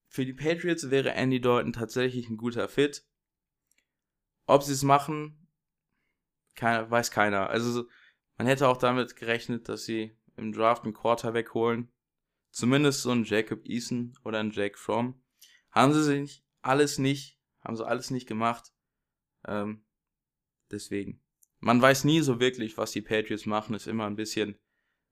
für 0.08 0.24
die 0.24 0.32
Patriots 0.32 0.90
wäre 0.90 1.12
Andy 1.12 1.40
Dalton 1.40 1.72
tatsächlich 1.72 2.28
ein 2.28 2.36
guter 2.36 2.68
Fit. 2.68 3.06
Ob 4.46 4.62
sie 4.62 4.72
es 4.72 4.82
machen, 4.82 5.48
keine, 6.54 6.90
weiß 6.90 7.10
keiner. 7.10 7.50
Also 7.50 7.88
man 8.36 8.46
hätte 8.46 8.68
auch 8.68 8.78
damit 8.78 9.16
gerechnet, 9.16 9.68
dass 9.68 9.84
sie 9.84 10.16
im 10.36 10.52
Draft 10.52 10.84
einen 10.84 10.94
Quarterback 10.94 11.54
holen. 11.54 11.92
Zumindest 12.56 13.02
so 13.02 13.10
einen 13.10 13.24
Jacob 13.24 13.66
Eason 13.66 14.18
oder 14.24 14.40
einen 14.40 14.50
Jake 14.50 14.78
Fromm. 14.78 15.22
Haben 15.72 15.92
sie 15.92 16.02
sich 16.02 16.42
alles 16.62 16.96
nicht, 16.96 17.38
haben 17.60 17.76
sie 17.76 17.86
alles 17.86 18.10
nicht 18.10 18.26
gemacht. 18.26 18.72
Ähm, 19.46 19.84
deswegen. 20.70 21.22
Man 21.58 21.82
weiß 21.82 22.04
nie 22.04 22.22
so 22.22 22.40
wirklich, 22.40 22.78
was 22.78 22.92
die 22.92 23.02
Patriots 23.02 23.44
machen. 23.44 23.74
Ist 23.74 23.86
immer 23.86 24.06
ein 24.06 24.16
bisschen, 24.16 24.58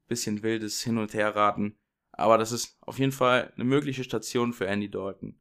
bisschen 0.08 0.42
wildes 0.42 0.80
Hin- 0.80 0.96
und 0.96 1.12
Herraten. 1.12 1.78
Aber 2.12 2.38
das 2.38 2.50
ist 2.50 2.78
auf 2.80 2.98
jeden 2.98 3.12
Fall 3.12 3.52
eine 3.56 3.64
mögliche 3.64 4.04
Station 4.04 4.54
für 4.54 4.66
Andy 4.66 4.90
Dalton. 4.90 5.38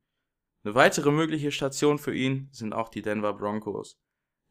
Eine 0.65 0.75
weitere 0.75 1.09
mögliche 1.09 1.53
Station 1.53 1.99
für 1.99 2.13
ihn 2.13 2.49
sind 2.51 2.73
auch 2.73 2.89
die 2.89 3.01
Denver 3.01 3.31
Broncos. 3.31 3.97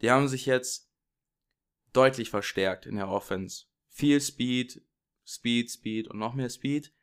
Die 0.01 0.11
haben 0.11 0.27
sich 0.27 0.47
jetzt 0.47 0.91
deutlich 1.93 2.31
verstärkt 2.31 2.87
in 2.87 2.97
der 2.97 3.11
Offense. 3.11 3.67
Viel 3.91 4.23
Speed, 4.23 4.83
Speed, 5.27 5.71
Speed 5.71 6.09
und 6.09 6.19
noch 6.19 6.33
mehr 6.33 6.49
Speed. 6.49 6.95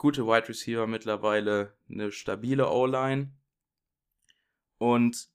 Gute 0.00 0.26
Wide 0.26 0.48
Receiver 0.48 0.86
mittlerweile, 0.86 1.74
eine 1.90 2.10
stabile 2.10 2.70
O-Line 2.70 3.34
und 4.78 5.28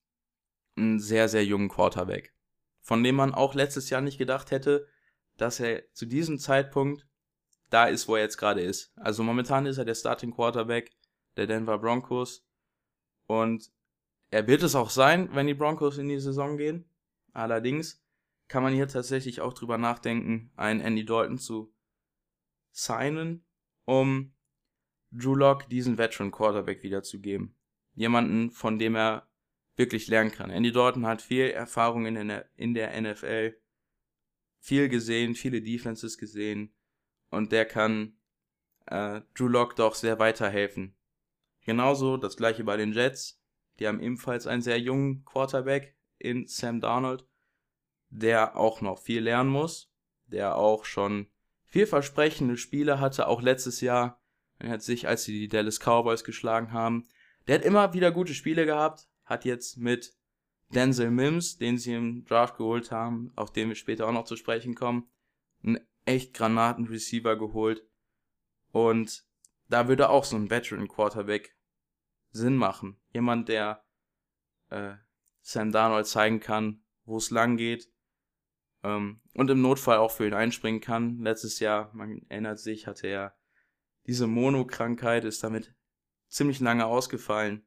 einen 0.75 0.99
sehr, 0.99 1.29
sehr 1.29 1.45
jungen 1.45 1.69
Quarterback. 1.69 2.33
Von 2.81 3.03
dem 3.03 3.13
man 3.13 3.35
auch 3.35 3.53
letztes 3.53 3.91
Jahr 3.91 4.01
nicht 4.01 4.17
gedacht 4.17 4.49
hätte, 4.49 4.87
dass 5.37 5.59
er 5.59 5.83
zu 5.93 6.07
diesem 6.07 6.39
Zeitpunkt 6.39 7.07
da 7.69 7.85
ist, 7.85 8.07
wo 8.07 8.15
er 8.15 8.23
jetzt 8.23 8.37
gerade 8.37 8.63
ist. 8.63 8.91
Also 8.95 9.21
momentan 9.21 9.67
ist 9.67 9.77
er 9.77 9.85
der 9.85 9.93
Starting 9.93 10.31
Quarterback 10.33 10.89
der 11.37 11.45
Denver 11.45 11.77
Broncos. 11.77 12.43
Und 13.27 13.71
er 14.31 14.47
wird 14.47 14.63
es 14.63 14.73
auch 14.73 14.89
sein, 14.89 15.29
wenn 15.35 15.45
die 15.45 15.53
Broncos 15.53 15.99
in 15.99 16.09
die 16.09 16.19
Saison 16.19 16.57
gehen. 16.57 16.89
Allerdings 17.33 18.03
kann 18.47 18.63
man 18.63 18.73
hier 18.73 18.87
tatsächlich 18.87 19.41
auch 19.41 19.53
drüber 19.53 19.77
nachdenken, 19.77 20.51
einen 20.55 20.81
Andy 20.81 21.05
Dalton 21.05 21.37
zu 21.37 21.71
signen, 22.71 23.45
um 23.85 24.34
Drew 25.17 25.35
Lock 25.35 25.69
diesen 25.69 25.97
Veteran 25.97 26.31
Quarterback 26.31 26.83
wiederzugeben. 26.83 27.55
Jemanden, 27.93 28.51
von 28.51 28.77
dem 28.77 28.95
er 28.95 29.27
wirklich 29.75 30.07
lernen 30.07 30.31
kann. 30.31 30.49
Andy 30.49 30.71
Dalton 30.71 31.05
hat 31.05 31.21
viel 31.21 31.49
Erfahrung 31.49 32.05
in 32.05 32.27
der, 32.27 32.49
in 32.55 32.73
der 32.73 32.99
NFL, 32.99 33.55
viel 34.59 34.89
gesehen, 34.89 35.35
viele 35.35 35.61
Defenses 35.61 36.17
gesehen 36.17 36.73
und 37.29 37.51
der 37.51 37.65
kann 37.65 38.17
äh, 38.85 39.21
Drew 39.33 39.47
Lock 39.47 39.75
doch 39.75 39.95
sehr 39.95 40.19
weiterhelfen. 40.19 40.95
Genauso 41.61 42.17
das 42.17 42.37
gleiche 42.37 42.63
bei 42.63 42.77
den 42.77 42.93
Jets. 42.93 43.41
Die 43.79 43.87
haben 43.87 43.99
ebenfalls 43.99 44.47
einen 44.47 44.61
sehr 44.61 44.79
jungen 44.79 45.25
Quarterback 45.25 45.97
in 46.17 46.47
Sam 46.47 46.79
Darnold, 46.79 47.27
der 48.09 48.55
auch 48.55 48.81
noch 48.81 48.99
viel 48.99 49.21
lernen 49.21 49.49
muss, 49.49 49.91
der 50.27 50.55
auch 50.55 50.85
schon 50.85 51.27
vielversprechende 51.65 52.55
Spiele 52.55 52.99
hatte, 52.99 53.27
auch 53.27 53.41
letztes 53.41 53.81
Jahr. 53.81 54.21
Er 54.59 54.69
hat 54.69 54.81
sich, 54.81 55.07
als 55.07 55.23
sie 55.23 55.39
die 55.39 55.47
Dallas 55.47 55.79
Cowboys 55.79 56.23
geschlagen 56.23 56.71
haben, 56.71 57.07
der 57.47 57.59
hat 57.59 57.65
immer 57.65 57.93
wieder 57.93 58.11
gute 58.11 58.33
Spiele 58.33 58.65
gehabt, 58.65 59.07
hat 59.25 59.45
jetzt 59.45 59.77
mit 59.77 60.15
Denzel 60.73 61.11
Mims, 61.11 61.57
den 61.57 61.77
sie 61.77 61.93
im 61.93 62.25
Draft 62.25 62.57
geholt 62.57 62.91
haben, 62.91 63.31
auf 63.35 63.51
den 63.51 63.69
wir 63.69 63.75
später 63.75 64.07
auch 64.07 64.13
noch 64.13 64.25
zu 64.25 64.35
sprechen 64.35 64.75
kommen, 64.75 65.09
einen 65.63 65.79
echt 66.05 66.33
Granaten-Receiver 66.33 67.37
geholt. 67.37 67.87
Und 68.71 69.25
da 69.69 69.87
würde 69.87 70.09
auch 70.09 70.23
so 70.23 70.35
ein 70.35 70.49
Veteran-Quarterback 70.49 71.55
Sinn 72.31 72.55
machen. 72.55 72.99
Jemand, 73.13 73.47
der 73.47 73.85
äh, 74.69 74.95
Sam 75.41 75.71
Darnold 75.71 76.07
zeigen 76.07 76.39
kann, 76.39 76.83
wo 77.05 77.17
es 77.17 77.29
lang 77.29 77.57
geht. 77.57 77.89
Ähm, 78.83 79.21
und 79.33 79.49
im 79.49 79.61
Notfall 79.61 79.97
auch 79.97 80.11
für 80.11 80.27
ihn 80.27 80.33
einspringen 80.33 80.81
kann. 80.81 81.19
Letztes 81.19 81.59
Jahr, 81.59 81.91
man 81.93 82.25
erinnert 82.29 82.59
sich, 82.59 82.87
hatte 82.87 83.07
er 83.07 83.37
diese 84.07 84.27
Mono-Krankheit, 84.27 85.25
ist 85.25 85.43
damit 85.43 85.75
ziemlich 86.29 86.59
lange 86.59 86.85
ausgefallen. 86.85 87.65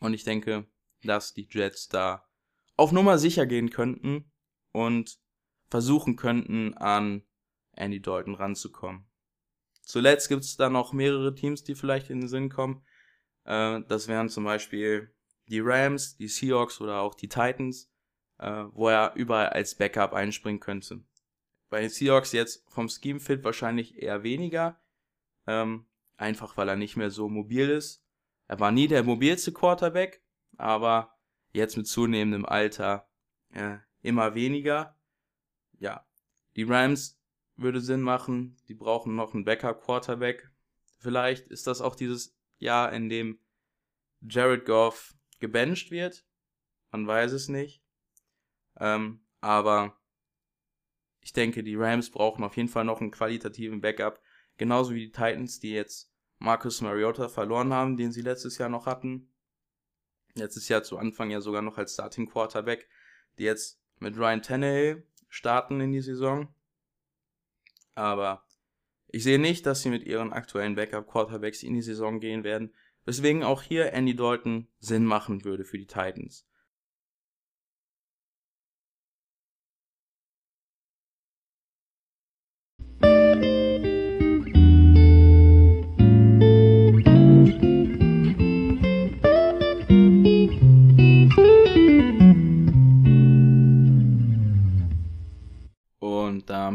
Und 0.00 0.14
ich 0.14 0.24
denke, 0.24 0.66
dass 1.02 1.34
die 1.34 1.48
Jets 1.50 1.88
da 1.88 2.28
auf 2.76 2.92
Nummer 2.92 3.18
sicher 3.18 3.46
gehen 3.46 3.70
könnten 3.70 4.30
und 4.72 5.18
versuchen 5.68 6.16
könnten, 6.16 6.74
an 6.74 7.22
Andy 7.72 8.00
Dalton 8.00 8.34
ranzukommen. 8.34 9.06
Zuletzt 9.82 10.28
gibt 10.28 10.44
es 10.44 10.56
da 10.56 10.70
noch 10.70 10.92
mehrere 10.92 11.34
Teams, 11.34 11.64
die 11.64 11.74
vielleicht 11.74 12.10
in 12.10 12.20
den 12.20 12.28
Sinn 12.28 12.50
kommen. 12.50 12.84
Äh, 13.44 13.80
das 13.88 14.08
wären 14.08 14.28
zum 14.28 14.44
Beispiel 14.44 15.14
die 15.46 15.60
Rams, 15.60 16.16
die 16.16 16.28
Seahawks 16.28 16.80
oder 16.80 17.00
auch 17.00 17.14
die 17.14 17.28
Titans, 17.28 17.90
äh, 18.38 18.64
wo 18.72 18.88
er 18.88 19.14
überall 19.14 19.48
als 19.48 19.74
Backup 19.74 20.12
einspringen 20.12 20.60
könnte. 20.60 21.02
Bei 21.68 21.80
den 21.80 21.90
Seahawks 21.90 22.32
jetzt 22.32 22.64
vom 22.70 22.88
Scheme 22.88 23.20
Fit 23.20 23.44
wahrscheinlich 23.44 24.00
eher 24.00 24.22
weniger, 24.22 24.81
ähm, 25.46 25.86
einfach 26.16 26.56
weil 26.56 26.68
er 26.68 26.76
nicht 26.76 26.96
mehr 26.96 27.10
so 27.10 27.28
mobil 27.28 27.68
ist. 27.68 28.04
Er 28.48 28.60
war 28.60 28.70
nie 28.70 28.88
der 28.88 29.02
mobilste 29.02 29.52
Quarterback, 29.52 30.22
aber 30.56 31.16
jetzt 31.52 31.76
mit 31.76 31.86
zunehmendem 31.86 32.44
Alter 32.44 33.08
äh, 33.50 33.78
immer 34.02 34.34
weniger. 34.34 34.98
Ja, 35.78 36.06
die 36.56 36.64
Rams 36.64 37.20
würde 37.56 37.80
Sinn 37.80 38.02
machen. 38.02 38.56
Die 38.68 38.74
brauchen 38.74 39.14
noch 39.14 39.34
einen 39.34 39.44
Backup-Quarterback. 39.44 40.50
Vielleicht 40.98 41.48
ist 41.48 41.66
das 41.66 41.80
auch 41.80 41.96
dieses 41.96 42.36
Jahr, 42.58 42.92
in 42.92 43.08
dem 43.08 43.40
Jared 44.20 44.64
Goff 44.64 45.14
gebencht 45.40 45.90
wird. 45.90 46.24
Man 46.90 47.06
weiß 47.06 47.32
es 47.32 47.48
nicht. 47.48 47.82
Ähm, 48.78 49.24
aber 49.40 49.98
ich 51.20 51.32
denke, 51.32 51.62
die 51.62 51.76
Rams 51.76 52.10
brauchen 52.10 52.44
auf 52.44 52.56
jeden 52.56 52.68
Fall 52.68 52.84
noch 52.84 53.00
einen 53.00 53.10
qualitativen 53.10 53.80
Backup. 53.80 54.21
Genauso 54.58 54.94
wie 54.94 55.06
die 55.06 55.12
Titans, 55.12 55.60
die 55.60 55.72
jetzt 55.72 56.12
Marcus 56.38 56.80
Mariota 56.80 57.28
verloren 57.28 57.72
haben, 57.72 57.96
den 57.96 58.12
sie 58.12 58.22
letztes 58.22 58.58
Jahr 58.58 58.68
noch 58.68 58.86
hatten. 58.86 59.32
Letztes 60.34 60.68
Jahr 60.68 60.82
zu 60.82 60.98
Anfang 60.98 61.30
ja 61.30 61.40
sogar 61.40 61.62
noch 61.62 61.78
als 61.78 61.94
Starting 61.94 62.28
Quarterback, 62.28 62.88
die 63.38 63.44
jetzt 63.44 63.80
mit 63.98 64.16
Ryan 64.16 64.42
Tannehill 64.42 65.06
starten 65.28 65.80
in 65.80 65.92
die 65.92 66.00
Saison. 66.00 66.54
Aber 67.94 68.46
ich 69.08 69.22
sehe 69.22 69.38
nicht, 69.38 69.66
dass 69.66 69.82
sie 69.82 69.90
mit 69.90 70.04
ihren 70.04 70.32
aktuellen 70.32 70.74
Backup 70.74 71.06
Quarterbacks 71.06 71.62
in 71.62 71.74
die 71.74 71.82
Saison 71.82 72.18
gehen 72.18 72.44
werden, 72.44 72.74
weswegen 73.04 73.42
auch 73.42 73.62
hier 73.62 73.92
Andy 73.92 74.16
Dalton 74.16 74.68
Sinn 74.78 75.04
machen 75.04 75.44
würde 75.44 75.64
für 75.64 75.78
die 75.78 75.86
Titans. 75.86 76.46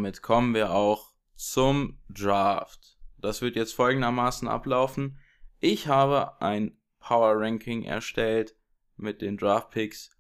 Damit 0.08 0.22
kommen 0.22 0.54
wir 0.54 0.72
auch 0.72 1.12
zum 1.36 2.00
Draft. 2.08 2.98
Das 3.18 3.42
wird 3.42 3.58
jetzt 3.58 3.74
folgendermaßen 3.74 4.48
ablaufen. 4.48 5.18
Ich 5.60 5.88
habe 5.88 6.42
ein 6.42 6.78
Power 7.00 7.34
Ranking 7.36 7.84
erstellt 7.84 8.56
mit 8.96 9.22
den 9.22 9.36
Draft 9.36 9.72
Picks, 9.72 10.18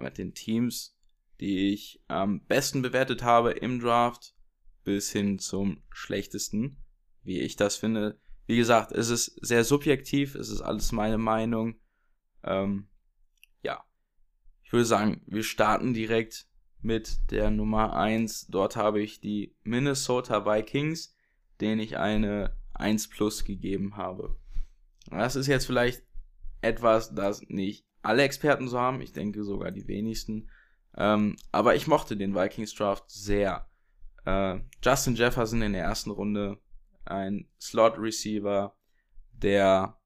mit 0.00 0.18
den 0.18 0.34
Teams, 0.34 0.98
die 1.40 1.72
ich 1.72 2.04
am 2.08 2.44
besten 2.44 2.82
bewertet 2.82 3.22
habe 3.22 3.52
im 3.52 3.80
Draft, 3.80 4.34
bis 4.84 5.10
hin 5.10 5.38
zum 5.38 5.82
schlechtesten, 5.88 6.76
wie 7.22 7.40
ich 7.40 7.56
das 7.56 7.76
finde. 7.76 8.20
Wie 8.44 8.58
gesagt, 8.58 8.92
es 8.92 9.08
ist 9.08 9.38
sehr 9.40 9.64
subjektiv, 9.64 10.34
es 10.34 10.50
ist 10.50 10.60
alles 10.60 10.92
meine 10.92 11.16
Meinung. 11.16 11.80
Ähm, 12.44 12.86
ja, 13.62 13.82
ich 14.62 14.74
würde 14.74 14.84
sagen, 14.84 15.22
wir 15.24 15.42
starten 15.42 15.94
direkt 15.94 16.51
mit 16.82 17.30
der 17.30 17.50
Nummer 17.50 17.94
1. 17.96 18.48
Dort 18.48 18.76
habe 18.76 19.00
ich 19.00 19.20
die 19.20 19.54
Minnesota 19.62 20.44
Vikings, 20.44 21.14
denen 21.60 21.80
ich 21.80 21.96
eine 21.96 22.56
1 22.74 23.08
plus 23.08 23.44
gegeben 23.44 23.96
habe. 23.96 24.36
Das 25.10 25.36
ist 25.36 25.46
jetzt 25.46 25.66
vielleicht 25.66 26.02
etwas, 26.60 27.14
das 27.14 27.42
nicht 27.48 27.86
alle 28.02 28.22
Experten 28.22 28.68
so 28.68 28.78
haben. 28.78 29.00
Ich 29.00 29.12
denke 29.12 29.44
sogar 29.44 29.70
die 29.70 29.86
wenigsten. 29.86 30.50
Ähm, 30.96 31.36
aber 31.52 31.74
ich 31.74 31.86
mochte 31.86 32.16
den 32.16 32.34
Vikings 32.34 32.74
Draft 32.74 33.10
sehr. 33.10 33.68
Äh, 34.24 34.58
Justin 34.82 35.14
Jefferson 35.14 35.62
in 35.62 35.72
der 35.72 35.84
ersten 35.84 36.10
Runde, 36.10 36.58
ein 37.04 37.48
Slot 37.60 37.98
Receiver, 37.98 38.76
der 39.32 39.98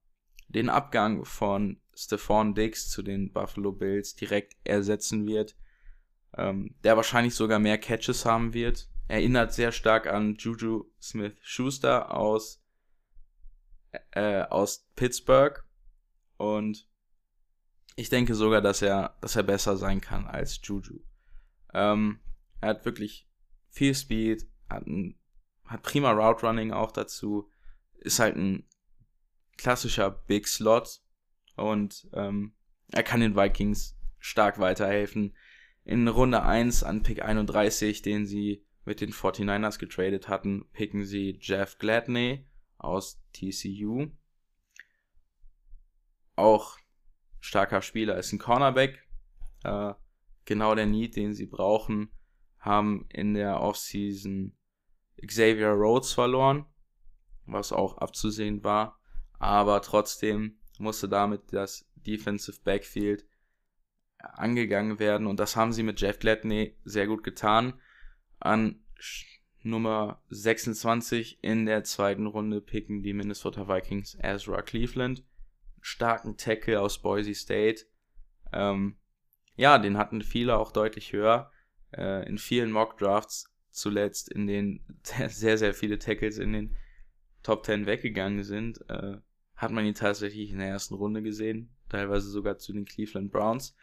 den 0.47 0.69
Abgang 0.69 1.25
von 1.25 1.79
Stephon 1.93 2.55
Diggs 2.55 2.89
zu 2.89 3.01
den 3.01 3.33
Buffalo 3.33 3.71
Bills 3.71 4.15
direkt 4.15 4.55
ersetzen 4.63 5.25
wird 5.27 5.55
ähm, 6.35 6.75
der 6.83 6.95
wahrscheinlich 6.95 7.35
sogar 7.35 7.59
mehr 7.59 7.77
Catches 7.77 8.25
haben 8.25 8.53
wird. 8.53 8.89
Erinnert 9.07 9.53
sehr 9.53 9.71
stark 9.71 10.07
an 10.07 10.35
Juju 10.35 10.85
Smith-Schuster 11.01 12.13
aus, 12.13 12.61
äh, 14.11 14.41
aus 14.41 14.87
Pittsburgh. 14.95 15.63
Und 16.37 16.87
ich 17.95 18.09
denke 18.09 18.35
sogar, 18.35 18.61
dass 18.61 18.81
er, 18.81 19.17
dass 19.21 19.35
er 19.35 19.43
besser 19.43 19.77
sein 19.77 20.01
kann 20.01 20.27
als 20.27 20.59
Juju. 20.61 20.99
Ähm, 21.73 22.19
er 22.61 22.69
hat 22.69 22.85
wirklich 22.85 23.27
viel 23.69 23.95
Speed, 23.95 24.47
hat, 24.69 24.85
ein, 24.85 25.17
hat 25.65 25.83
prima 25.83 26.11
Route 26.11 26.45
Running 26.45 26.71
auch 26.71 26.91
dazu, 26.91 27.49
ist 27.99 28.19
halt 28.19 28.35
ein 28.35 28.67
klassischer 29.57 30.11
Big 30.11 30.47
Slot 30.47 31.01
und 31.55 32.07
ähm, 32.13 32.53
er 32.91 33.03
kann 33.03 33.19
den 33.19 33.35
Vikings 33.35 33.97
stark 34.19 34.59
weiterhelfen 34.59 35.35
in 35.87 36.05
Runde 36.09 36.43
1 36.43 36.83
an 36.83 37.01
Pick 37.01 37.23
31, 37.23 38.01
den 38.01 38.25
sie 38.25 38.61
mit 38.83 38.99
den 38.99 39.13
49ers 39.13 39.79
getradet 39.79 40.27
hatten, 40.27 40.65
picken 40.73 41.05
sie 41.05 41.39
Jeff 41.41 41.77
Gladney 41.77 42.45
aus 42.77 43.21
TCU. 43.31 44.07
Auch 46.35 46.77
starker 47.39 47.81
Spieler 47.81 48.17
ist 48.17 48.33
ein 48.33 48.37
Cornerback. 48.37 49.01
Äh, 49.63 49.93
genau 50.43 50.75
der 50.75 50.87
Need, 50.87 51.15
den 51.15 51.33
sie 51.33 51.45
brauchen, 51.45 52.11
haben 52.59 53.05
in 53.07 53.33
der 53.33 53.61
Offseason 53.61 54.57
Xavier 55.25 55.69
Rhodes 55.69 56.11
verloren, 56.11 56.65
was 57.45 57.71
auch 57.71 57.97
abzusehen 57.97 58.61
war. 58.65 58.99
Aber 59.39 59.81
trotzdem 59.81 60.59
musste 60.79 61.07
damit 61.07 61.53
das 61.53 61.89
Defensive 61.95 62.59
Backfield 62.65 63.25
angegangen 64.33 64.99
werden. 64.99 65.27
Und 65.27 65.39
das 65.39 65.55
haben 65.55 65.73
sie 65.73 65.83
mit 65.83 66.01
Jeff 66.01 66.19
Gladney 66.19 66.75
sehr 66.83 67.07
gut 67.07 67.23
getan. 67.23 67.73
An 68.39 68.79
Nummer 69.63 70.21
26 70.29 71.43
in 71.43 71.65
der 71.65 71.83
zweiten 71.83 72.25
Runde 72.25 72.61
picken 72.61 73.03
die 73.03 73.13
Minnesota 73.13 73.67
Vikings 73.67 74.17
Ezra 74.21 74.61
Cleveland. 74.61 75.23
Starken 75.81 76.37
Tackle 76.37 76.81
aus 76.81 77.01
Boise 77.01 77.33
State. 77.33 77.85
Ähm, 78.51 78.97
ja, 79.55 79.77
den 79.77 79.97
hatten 79.97 80.21
viele 80.21 80.57
auch 80.57 80.71
deutlich 80.71 81.13
höher. 81.13 81.51
Äh, 81.91 82.27
in 82.27 82.37
vielen 82.37 82.71
Mock 82.71 82.97
Drafts 82.97 83.53
zuletzt, 83.71 84.29
in 84.31 84.47
denen 84.47 84.99
sehr, 85.03 85.57
sehr 85.57 85.73
viele 85.73 85.99
Tackles 85.99 86.37
in 86.37 86.53
den 86.53 86.75
Top 87.43 87.65
10 87.65 87.85
weggegangen 87.85 88.43
sind, 88.43 88.83
äh, 88.89 89.17
hat 89.55 89.71
man 89.71 89.85
ihn 89.85 89.95
tatsächlich 89.95 90.51
in 90.51 90.59
der 90.59 90.67
ersten 90.67 90.95
Runde 90.95 91.21
gesehen. 91.23 91.73
Teilweise 91.89 92.29
sogar 92.29 92.57
zu 92.57 92.73
den 92.73 92.85
Cleveland 92.85 93.31
Browns. 93.31 93.75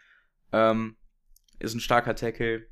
Ähm, 0.55 0.97
ist 1.59 1.75
ein 1.75 1.81
starker 1.81 2.15
Tackle. 2.15 2.69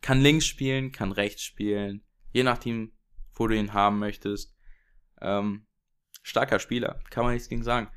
Kann 0.00 0.22
links 0.22 0.46
spielen, 0.46 0.90
kann 0.90 1.12
rechts 1.12 1.42
spielen. 1.42 2.02
Je 2.32 2.44
nachdem, 2.44 2.92
wo 3.34 3.46
du 3.46 3.54
ihn 3.54 3.74
haben 3.74 3.98
möchtest. 3.98 4.56
Ähm, 5.20 5.66
starker 6.22 6.58
Spieler, 6.58 6.98
kann 7.10 7.24
man 7.24 7.34
nichts 7.34 7.50
gegen 7.50 7.62
sagen. 7.62 7.88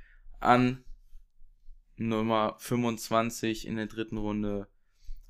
An 0.41 0.83
Nummer 1.95 2.55
25 2.59 3.65
in 3.65 3.77
der 3.77 3.85
dritten 3.85 4.17
Runde 4.17 4.67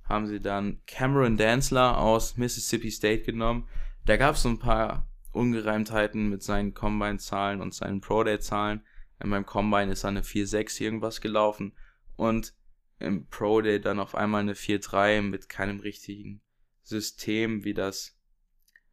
haben 0.05 0.25
sie 0.25 0.39
dann 0.39 0.81
Cameron 0.87 1.37
Danzler 1.37 1.99
aus 1.99 2.37
Mississippi 2.37 2.89
State 2.89 3.23
genommen. 3.23 3.67
Da 4.05 4.17
gab 4.17 4.35
es 4.35 4.41
so 4.41 4.49
ein 4.49 4.59
paar 4.59 5.07
Ungereimtheiten 5.33 6.29
mit 6.29 6.41
seinen 6.41 6.73
Combine-Zahlen 6.73 7.61
und 7.61 7.75
seinen 7.75 8.01
Pro-Day-Zahlen. 8.01 8.83
In 9.21 9.29
meinem 9.29 9.45
Combine 9.45 9.91
ist 9.91 10.03
er 10.03 10.09
eine 10.09 10.21
4-6 10.21 10.81
irgendwas 10.81 11.21
gelaufen. 11.21 11.73
Und 12.15 12.55
im 13.01 13.27
Pro 13.27 13.61
Day 13.61 13.79
dann 13.79 13.99
auf 13.99 14.15
einmal 14.15 14.41
eine 14.41 14.53
4-3 14.53 15.21
mit 15.21 15.49
keinem 15.49 15.79
richtigen 15.79 16.41
System, 16.83 17.63
wie 17.63 17.73
das, 17.73 18.17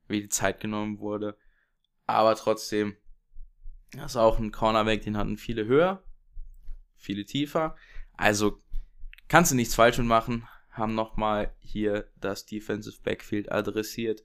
wie 0.06 0.22
die 0.22 0.28
Zeit 0.28 0.60
genommen 0.60 0.98
wurde. 0.98 1.36
Aber 2.06 2.34
trotzdem, 2.36 2.96
das 3.92 4.12
ist 4.12 4.16
auch 4.16 4.38
ein 4.38 4.52
Cornerback, 4.52 5.02
den 5.02 5.16
hatten 5.16 5.36
viele 5.36 5.66
höher, 5.66 6.02
viele 6.96 7.24
tiefer. 7.24 7.76
Also 8.16 8.58
kannst 9.28 9.52
du 9.52 9.56
nichts 9.56 9.74
falsch 9.74 9.98
machen. 9.98 10.46
Haben 10.70 10.94
nochmal 10.94 11.54
hier 11.58 12.10
das 12.16 12.46
Defensive 12.46 13.02
Backfield 13.02 13.50
adressiert 13.50 14.24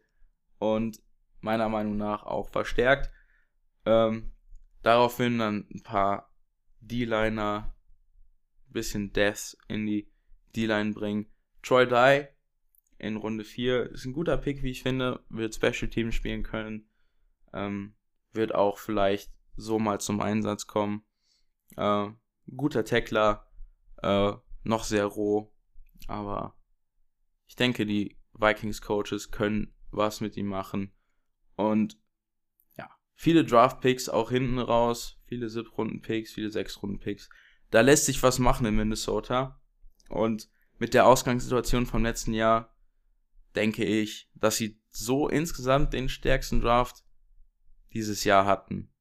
und 0.60 1.02
meiner 1.41 1.67
Meinung 1.67 1.98
nach 1.98 2.24
auch 2.24 2.50
verstärkt. 2.50 3.12
Ähm, 3.86 4.32
daraufhin 4.82 5.39
dann 5.39 5.67
ein 5.74 5.84
paar 5.84 6.32
D-Liner 6.80 7.72
bisschen 8.73 9.13
Death 9.13 9.55
in 9.67 9.86
die 9.86 10.07
D-Line 10.55 10.93
bringen. 10.93 11.27
Troy 11.62 11.88
Dye 11.88 12.27
in 12.97 13.17
Runde 13.17 13.43
4 13.43 13.91
ist 13.91 14.05
ein 14.05 14.13
guter 14.13 14.38
Pick, 14.38 14.63
wie 14.63 14.71
ich 14.71 14.83
finde. 14.83 15.23
Wird 15.29 15.55
Special 15.55 15.89
Team 15.89 16.12
spielen 16.12 16.43
können. 16.43 16.89
Ähm, 17.53 17.95
wird 18.31 18.53
auch 18.55 18.77
vielleicht 18.77 19.31
so 19.55 19.79
mal 19.79 19.99
zum 19.99 20.19
Einsatz 20.19 20.67
kommen. 20.67 21.03
Äh, 21.75 22.09
guter 22.55 22.86
Tackler. 22.86 23.47
Äh, 24.01 24.33
noch 24.63 24.83
sehr 24.83 25.05
roh. 25.05 25.53
Aber 26.07 26.57
ich 27.47 27.55
denke, 27.55 27.86
die 27.86 28.17
Vikings 28.33 28.81
Coaches 28.81 29.31
können 29.31 29.73
was 29.91 30.21
mit 30.21 30.38
ihm 30.38 30.47
machen. 30.47 30.91
Und 31.55 31.99
ja, 32.77 32.89
viele 33.15 33.45
Draft 33.45 33.81
Picks 33.81 34.09
auch 34.09 34.31
hinten 34.31 34.59
raus. 34.59 35.21
Viele 35.25 35.49
Siebrunden 35.49 36.01
Picks, 36.01 36.33
viele 36.33 36.49
Sechs-Runden 36.49 36.99
Picks 36.99 37.29
da 37.73 37.81
lässt 37.81 38.05
sich 38.05 38.21
was 38.21 38.38
machen 38.38 38.67
in 38.67 38.75
Minnesota. 38.75 39.59
Und 40.07 40.47
mit 40.77 40.93
der 40.93 41.07
Ausgangssituation 41.07 41.88
vom 41.88 42.03
letzten 42.03 42.33
Jahr 42.33 42.77
denke 43.55 43.83
ich, 43.83 44.29
dass 44.36 44.57
sie 44.57 44.79
so 44.89 45.27
insgesamt 45.27 45.91
den 45.91 46.07
stärksten 46.07 46.62
Draft 46.62 47.03
dieses 47.91 48.25
Jahr 48.25 48.45
hatten. 48.45 48.93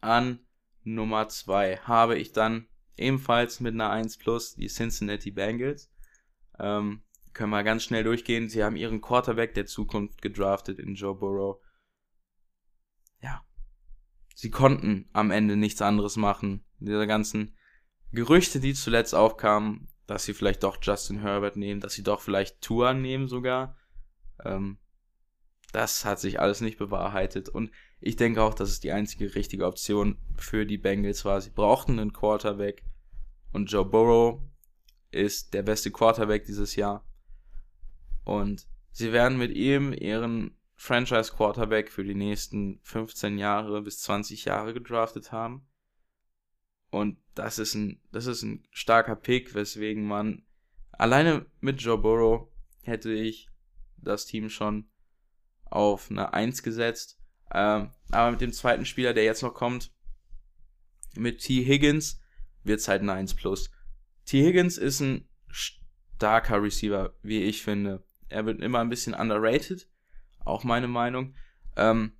An 0.00 0.38
Nummer 0.82 1.28
2 1.28 1.76
habe 1.78 2.16
ich 2.16 2.32
dann 2.32 2.68
ebenfalls 2.96 3.60
mit 3.60 3.74
einer 3.74 3.90
1 3.90 4.16
plus 4.16 4.54
die 4.54 4.68
Cincinnati 4.68 5.30
Bengals. 5.30 5.92
Ähm, 6.58 7.02
können 7.34 7.50
wir 7.50 7.64
ganz 7.64 7.84
schnell 7.84 8.04
durchgehen. 8.04 8.48
Sie 8.48 8.64
haben 8.64 8.76
ihren 8.76 9.02
Quarterback 9.02 9.52
der 9.52 9.66
Zukunft 9.66 10.22
gedraftet 10.22 10.78
in 10.78 10.94
Joe 10.94 11.14
Burrow. 11.14 11.60
Ja. 13.20 13.44
Sie 14.34 14.50
konnten 14.50 15.10
am 15.12 15.30
Ende 15.30 15.56
nichts 15.56 15.82
anderes 15.82 16.16
machen. 16.16 16.64
Diese 16.78 17.06
ganzen 17.06 17.54
Gerüchte, 18.14 18.60
die 18.60 18.74
zuletzt 18.74 19.14
aufkamen, 19.14 19.88
dass 20.06 20.24
sie 20.24 20.34
vielleicht 20.34 20.62
doch 20.62 20.78
Justin 20.80 21.20
Herbert 21.20 21.56
nehmen, 21.56 21.80
dass 21.80 21.94
sie 21.94 22.02
doch 22.02 22.20
vielleicht 22.20 22.60
Tour 22.60 22.94
nehmen 22.94 23.28
sogar. 23.28 23.76
Ähm, 24.44 24.78
das 25.72 26.04
hat 26.04 26.20
sich 26.20 26.40
alles 26.40 26.60
nicht 26.60 26.78
bewahrheitet. 26.78 27.48
Und 27.48 27.70
ich 28.00 28.16
denke 28.16 28.42
auch, 28.42 28.54
dass 28.54 28.68
es 28.68 28.80
die 28.80 28.92
einzige 28.92 29.34
richtige 29.34 29.66
Option 29.66 30.18
für 30.36 30.66
die 30.66 30.78
Bengals 30.78 31.24
war. 31.24 31.40
Sie 31.40 31.50
brauchten 31.50 31.98
einen 31.98 32.12
Quarterback. 32.12 32.84
Und 33.52 33.70
Joe 33.70 33.84
Burrow 33.84 34.40
ist 35.10 35.54
der 35.54 35.62
beste 35.62 35.90
Quarterback 35.90 36.44
dieses 36.44 36.76
Jahr. 36.76 37.04
Und 38.24 38.66
sie 38.92 39.12
werden 39.12 39.38
mit 39.38 39.56
ihm 39.56 39.92
ihren 39.92 40.56
Franchise 40.76 41.32
Quarterback 41.32 41.90
für 41.90 42.04
die 42.04 42.14
nächsten 42.14 42.80
15 42.82 43.38
Jahre 43.38 43.82
bis 43.82 44.00
20 44.00 44.44
Jahre 44.44 44.74
gedraftet 44.74 45.32
haben. 45.32 45.66
Und 46.94 47.18
das 47.34 47.58
ist 47.58 47.74
ein, 47.74 48.00
das 48.12 48.26
ist 48.26 48.42
ein 48.42 48.62
starker 48.70 49.16
Pick, 49.16 49.52
weswegen 49.52 50.06
man 50.06 50.44
alleine 50.92 51.44
mit 51.60 51.82
Joe 51.82 51.98
Burrow 51.98 52.48
hätte 52.84 53.12
ich 53.12 53.48
das 53.96 54.26
Team 54.26 54.48
schon 54.48 54.88
auf 55.64 56.08
eine 56.08 56.32
1 56.32 56.62
gesetzt. 56.62 57.18
Ähm, 57.52 57.90
aber 58.12 58.30
mit 58.30 58.40
dem 58.40 58.52
zweiten 58.52 58.86
Spieler, 58.86 59.12
der 59.12 59.24
jetzt 59.24 59.42
noch 59.42 59.54
kommt, 59.54 59.92
mit 61.16 61.40
T. 61.40 61.64
Higgins, 61.64 62.20
wird 62.62 62.78
es 62.78 62.86
halt 62.86 63.02
eine 63.02 63.14
1 63.14 63.34
plus. 63.34 63.72
T. 64.24 64.44
Higgins 64.46 64.78
ist 64.78 65.00
ein 65.00 65.28
starker 65.48 66.62
Receiver, 66.62 67.12
wie 67.22 67.42
ich 67.42 67.64
finde. 67.64 68.04
Er 68.28 68.46
wird 68.46 68.60
immer 68.60 68.78
ein 68.78 68.88
bisschen 68.88 69.14
underrated, 69.14 69.88
auch 70.44 70.62
meine 70.62 70.86
Meinung. 70.86 71.34
Ähm, 71.74 72.12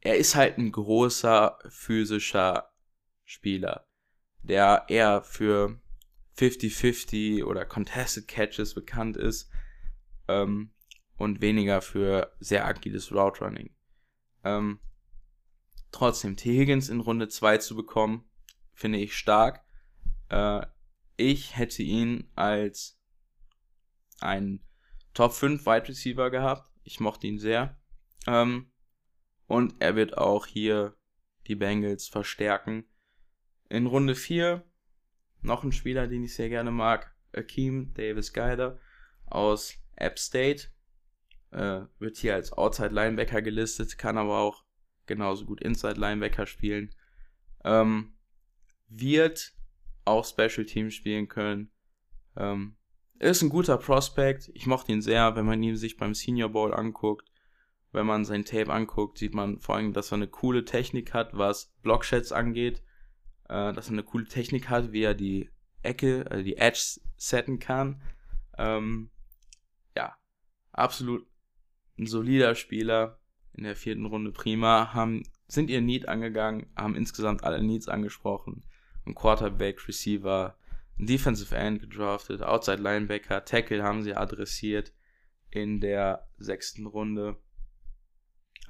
er 0.00 0.16
ist 0.16 0.36
halt 0.36 0.56
ein 0.56 0.72
großer 0.72 1.58
physischer 1.68 2.71
Spieler, 3.32 3.86
der 4.42 4.84
eher 4.88 5.22
für 5.22 5.80
50-50 6.36 7.44
oder 7.44 7.64
Contested 7.64 8.28
Catches 8.28 8.74
bekannt 8.74 9.16
ist 9.16 9.50
ähm, 10.28 10.72
und 11.16 11.40
weniger 11.40 11.80
für 11.80 12.34
sehr 12.40 12.66
agiles 12.66 13.10
Route 13.10 13.44
Running. 13.44 13.74
Ähm, 14.44 14.80
trotzdem, 15.90 16.36
T. 16.36 16.58
Higgins 16.58 16.88
in 16.88 17.00
Runde 17.00 17.28
2 17.28 17.58
zu 17.58 17.74
bekommen, 17.74 18.28
finde 18.74 18.98
ich 18.98 19.16
stark. 19.16 19.64
Äh, 20.28 20.66
ich 21.16 21.56
hätte 21.56 21.82
ihn 21.82 22.30
als 22.34 23.00
ein 24.20 24.62
Top 25.14 25.32
5 25.32 25.64
Wide 25.66 25.88
Receiver 25.88 26.30
gehabt. 26.30 26.70
Ich 26.84 27.00
mochte 27.00 27.26
ihn 27.26 27.38
sehr. 27.38 27.80
Ähm, 28.26 28.72
und 29.46 29.74
er 29.80 29.96
wird 29.96 30.16
auch 30.16 30.46
hier 30.46 30.96
die 31.46 31.54
Bengals 31.54 32.08
verstärken. 32.08 32.84
In 33.72 33.86
Runde 33.86 34.14
4 34.14 34.62
noch 35.40 35.64
ein 35.64 35.72
Spieler, 35.72 36.06
den 36.06 36.24
ich 36.24 36.34
sehr 36.34 36.50
gerne 36.50 36.70
mag. 36.70 37.16
Akeem 37.32 37.94
Davis 37.94 38.34
Geider 38.34 38.78
aus 39.24 39.78
App 39.96 40.18
State. 40.18 40.68
Äh, 41.52 41.86
wird 41.98 42.18
hier 42.18 42.34
als 42.34 42.52
Outside 42.52 42.90
Linebacker 42.90 43.40
gelistet, 43.40 43.96
kann 43.96 44.18
aber 44.18 44.40
auch 44.40 44.62
genauso 45.06 45.46
gut 45.46 45.62
Inside 45.62 45.98
Linebacker 45.98 46.44
spielen. 46.44 46.94
Ähm, 47.64 48.12
wird 48.88 49.54
auch 50.04 50.26
Special 50.26 50.66
Team 50.66 50.90
spielen 50.90 51.28
können. 51.28 51.70
Ähm, 52.36 52.76
ist 53.20 53.40
ein 53.40 53.48
guter 53.48 53.78
Prospect. 53.78 54.50
Ich 54.52 54.66
mochte 54.66 54.92
ihn 54.92 55.00
sehr, 55.00 55.34
wenn 55.34 55.46
man 55.46 55.62
ihn 55.62 55.76
sich 55.76 55.96
beim 55.96 56.12
Senior 56.12 56.50
Bowl 56.50 56.74
anguckt. 56.74 57.32
Wenn 57.90 58.04
man 58.04 58.26
sein 58.26 58.44
Tape 58.44 58.70
anguckt, 58.70 59.16
sieht 59.16 59.32
man 59.32 59.60
vor 59.60 59.76
allem, 59.76 59.94
dass 59.94 60.12
er 60.12 60.16
eine 60.16 60.28
coole 60.28 60.66
Technik 60.66 61.14
hat, 61.14 61.38
was 61.38 61.72
Blockshots 61.80 62.32
angeht. 62.32 62.82
Äh, 63.52 63.74
dass 63.74 63.88
er 63.88 63.92
eine 63.92 64.02
coole 64.02 64.24
Technik 64.24 64.70
hat, 64.70 64.92
wie 64.92 65.02
er 65.02 65.12
die 65.12 65.50
Ecke, 65.82 66.24
also 66.30 66.42
die 66.42 66.56
Edge 66.56 67.00
setten 67.18 67.58
kann. 67.58 68.00
Ähm, 68.56 69.10
ja, 69.94 70.16
absolut 70.72 71.26
ein 71.98 72.06
solider 72.06 72.54
Spieler 72.54 73.18
in 73.52 73.64
der 73.64 73.76
vierten 73.76 74.06
Runde 74.06 74.32
prima, 74.32 74.94
haben, 74.94 75.24
sind 75.48 75.68
ihr 75.68 75.82
Need 75.82 76.08
angegangen, 76.08 76.66
haben 76.76 76.96
insgesamt 76.96 77.44
alle 77.44 77.62
Needs 77.62 77.88
angesprochen 77.88 78.64
ein 79.04 79.14
Quarterback, 79.14 79.86
Receiver, 79.86 80.56
ein 80.98 81.06
Defensive 81.06 81.54
End 81.54 81.80
gedraftet, 81.80 82.42
Outside 82.42 82.80
Linebacker, 82.80 83.44
Tackle 83.44 83.82
haben 83.82 84.02
sie 84.02 84.14
adressiert 84.14 84.94
in 85.50 85.80
der 85.80 86.26
sechsten 86.38 86.86
Runde. 86.86 87.36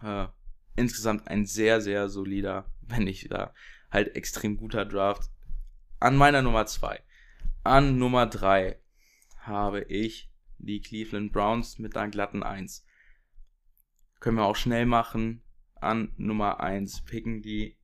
Äh, 0.03 0.27
insgesamt 0.75 1.29
ein 1.29 1.45
sehr, 1.47 1.81
sehr 1.81 2.09
solider, 2.09 2.65
wenn 2.81 3.05
nicht 3.05 3.31
da 3.31 3.55
halt 3.93 4.17
extrem 4.17 4.57
guter 4.57 4.85
Draft. 4.85 5.31
An 6.01 6.17
meiner 6.17 6.43
Nummer 6.43 6.67
zwei. 6.67 7.01
An 7.63 7.99
Nummer 7.99 8.27
drei 8.27 8.81
habe 9.39 9.83
ich 9.83 10.31
die 10.59 10.81
Cleveland 10.81 11.33
Browns 11.33 11.79
mit 11.79 11.97
einer 11.97 12.11
glatten 12.11 12.43
1. 12.43 12.85
Können 14.21 14.39
wir 14.39 14.45
auch 14.45 14.57
schnell 14.57 14.87
machen. 14.87 15.43
An 15.75 16.13
Nummer 16.17 16.61
1 16.61 17.03
picken 17.03 17.43
die 17.43 17.77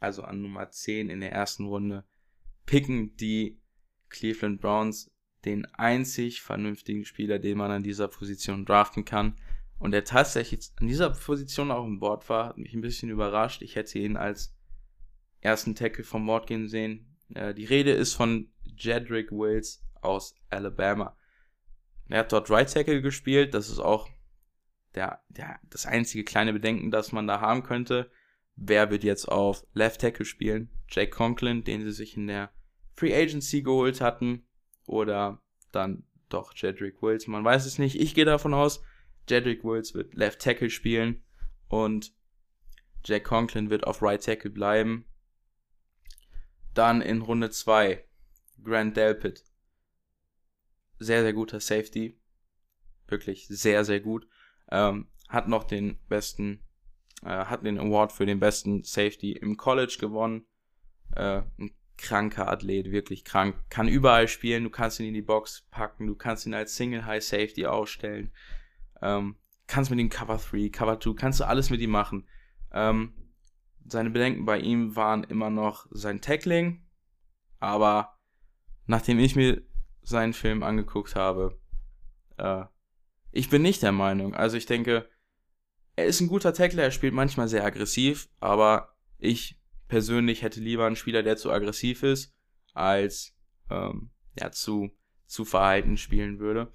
also 0.00 0.22
an 0.22 0.42
Nummer 0.42 0.70
10 0.70 1.10
in 1.10 1.20
der 1.20 1.32
ersten 1.32 1.66
Runde, 1.66 2.04
picken 2.66 3.16
die 3.16 3.60
Cleveland 4.08 4.60
Browns 4.60 5.10
den 5.44 5.66
einzig 5.74 6.42
vernünftigen 6.42 7.04
Spieler, 7.04 7.38
den 7.38 7.58
man 7.58 7.70
an 7.70 7.82
dieser 7.82 8.08
Position 8.08 8.64
draften 8.64 9.04
kann. 9.04 9.36
Und 9.78 9.92
der 9.92 10.04
tatsächlich 10.04 10.72
an 10.76 10.88
dieser 10.88 11.10
Position 11.10 11.70
auch 11.70 11.86
im 11.86 12.00
Board 12.00 12.28
war, 12.28 12.46
hat 12.46 12.58
mich 12.58 12.74
ein 12.74 12.80
bisschen 12.80 13.10
überrascht. 13.10 13.62
Ich 13.62 13.76
hätte 13.76 13.98
ihn 13.98 14.16
als 14.16 14.56
ersten 15.40 15.74
Tackle 15.74 16.04
vom 16.04 16.26
Board 16.26 16.46
gehen 16.46 16.68
sehen. 16.68 17.16
Äh, 17.34 17.54
die 17.54 17.64
Rede 17.64 17.92
ist 17.92 18.14
von 18.14 18.50
Jedrick 18.76 19.30
Wills 19.30 19.84
aus 20.00 20.34
Alabama. 20.50 21.16
Er 22.08 22.20
hat 22.20 22.32
dort 22.32 22.50
Right 22.50 22.72
Tackle 22.72 23.02
gespielt. 23.02 23.54
Das 23.54 23.68
ist 23.68 23.78
auch 23.78 24.08
der, 24.94 25.22
der, 25.28 25.60
das 25.70 25.86
einzige 25.86 26.24
kleine 26.24 26.52
Bedenken, 26.52 26.90
das 26.90 27.12
man 27.12 27.26
da 27.26 27.40
haben 27.40 27.62
könnte. 27.62 28.10
Wer 28.56 28.90
wird 28.90 29.04
jetzt 29.04 29.28
auf 29.28 29.64
Left 29.72 30.00
Tackle 30.00 30.24
spielen? 30.24 30.70
Jake 30.88 31.10
Conklin, 31.10 31.64
den 31.64 31.82
sie 31.82 31.92
sich 31.92 32.16
in 32.16 32.26
der 32.26 32.50
Free 32.96 33.14
Agency 33.14 33.62
geholt 33.62 34.00
hatten. 34.00 34.44
Oder 34.86 35.40
dann 35.70 36.04
doch 36.28 36.54
Jedrick 36.54 37.02
Wills. 37.02 37.26
Man 37.26 37.44
weiß 37.44 37.66
es 37.66 37.78
nicht. 37.78 38.00
Ich 38.00 38.14
gehe 38.14 38.24
davon 38.24 38.54
aus, 38.54 38.82
Jedrick 39.28 39.64
Wills 39.64 39.94
wird 39.94 40.14
Left 40.14 40.40
Tackle 40.40 40.70
spielen. 40.70 41.22
Und 41.68 42.12
Jack 43.04 43.24
Conklin 43.24 43.70
wird 43.70 43.86
auf 43.86 44.02
Right 44.02 44.22
Tackle 44.22 44.50
bleiben. 44.50 45.04
Dann 46.78 47.02
in 47.02 47.22
Runde 47.22 47.50
2 47.50 48.04
Grant 48.62 48.96
Delpit. 48.96 49.42
Sehr, 51.00 51.22
sehr 51.22 51.32
guter 51.32 51.58
Safety. 51.58 52.20
Wirklich 53.08 53.48
sehr, 53.48 53.84
sehr 53.84 53.98
gut. 53.98 54.28
Ähm, 54.70 55.08
hat 55.28 55.48
noch 55.48 55.64
den 55.64 55.98
besten 56.08 56.62
äh, 57.24 57.46
hat 57.46 57.64
den 57.64 57.80
Award 57.80 58.12
für 58.12 58.26
den 58.26 58.38
besten 58.38 58.84
Safety 58.84 59.32
im 59.32 59.56
College 59.56 59.96
gewonnen. 59.98 60.46
Äh, 61.16 61.42
ein 61.58 61.74
kranker 61.96 62.46
Athlet, 62.46 62.92
wirklich 62.92 63.24
krank. 63.24 63.56
Kann 63.70 63.88
überall 63.88 64.28
spielen, 64.28 64.62
du 64.62 64.70
kannst 64.70 65.00
ihn 65.00 65.06
in 65.06 65.14
die 65.14 65.22
Box 65.22 65.66
packen, 65.72 66.06
du 66.06 66.14
kannst 66.14 66.46
ihn 66.46 66.54
als 66.54 66.76
Single 66.76 67.06
High 67.06 67.24
Safety 67.24 67.66
ausstellen. 67.66 68.32
Ähm, 69.02 69.34
kannst 69.66 69.90
mit 69.90 69.98
ihm 69.98 70.10
Cover 70.10 70.36
3, 70.38 70.68
Cover 70.68 71.00
2, 71.00 71.14
kannst 71.14 71.40
du 71.40 71.44
alles 71.44 71.70
mit 71.70 71.80
ihm 71.80 71.90
machen. 71.90 72.28
Ähm, 72.70 73.14
seine 73.88 74.10
Bedenken 74.10 74.44
bei 74.44 74.58
ihm 74.58 74.96
waren 74.96 75.24
immer 75.24 75.50
noch 75.50 75.86
sein 75.90 76.20
Tackling, 76.20 76.86
aber 77.58 78.16
nachdem 78.86 79.18
ich 79.18 79.36
mir 79.36 79.62
seinen 80.02 80.32
Film 80.32 80.62
angeguckt 80.62 81.14
habe, 81.14 81.58
äh, 82.36 82.64
ich 83.30 83.50
bin 83.50 83.62
nicht 83.62 83.82
der 83.82 83.92
Meinung. 83.92 84.34
Also 84.34 84.56
ich 84.56 84.66
denke, 84.66 85.08
er 85.96 86.06
ist 86.06 86.20
ein 86.20 86.28
guter 86.28 86.54
Tackler, 86.54 86.84
er 86.84 86.90
spielt 86.90 87.14
manchmal 87.14 87.48
sehr 87.48 87.64
aggressiv, 87.64 88.28
aber 88.40 88.94
ich 89.18 89.60
persönlich 89.88 90.42
hätte 90.42 90.60
lieber 90.60 90.86
einen 90.86 90.96
Spieler, 90.96 91.22
der 91.22 91.36
zu 91.36 91.50
aggressiv 91.50 92.02
ist, 92.02 92.34
als 92.72 93.36
ähm, 93.70 94.10
ja, 94.38 94.50
zu, 94.50 94.90
zu 95.26 95.44
verhalten 95.44 95.96
spielen 95.96 96.38
würde. 96.38 96.72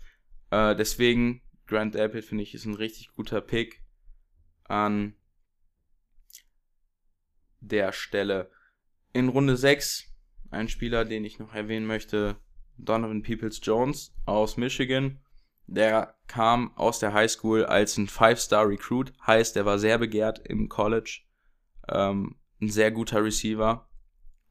Äh, 0.49 0.76
deswegen, 0.76 1.41
Grant 1.65 1.95
Delpit 1.95 2.26
finde 2.26 2.43
ich 2.43 2.54
ist 2.54 2.65
ein 2.65 2.76
richtig 2.76 3.13
guter 3.13 3.41
Pick 3.41 3.84
an 4.65 5.15
der 7.67 7.91
Stelle. 7.91 8.52
In 9.13 9.30
Runde 9.30 9.58
6 9.58 10.10
ein 10.52 10.69
Spieler, 10.69 11.06
den 11.06 11.26
ich 11.26 11.39
noch 11.39 11.54
erwähnen 11.54 11.86
möchte, 11.86 12.38
Donovan 12.78 13.23
Peoples 13.23 13.60
Jones 13.63 14.13
aus 14.26 14.58
Michigan. 14.58 15.19
Der 15.65 16.15
kam 16.28 16.76
aus 16.78 16.99
der 16.99 17.13
High 17.13 17.32
School 17.32 17.65
als 17.65 17.97
ein 17.97 18.08
Five-Star-Recruit, 18.08 19.13
heißt, 19.26 19.56
er 19.56 19.65
war 19.65 19.80
sehr 19.80 19.97
begehrt 19.97 20.39
im 20.47 20.69
College. 20.69 21.21
Ähm, 21.88 22.36
ein 22.62 22.69
sehr 22.69 22.91
guter 22.91 23.23
Receiver. 23.23 23.89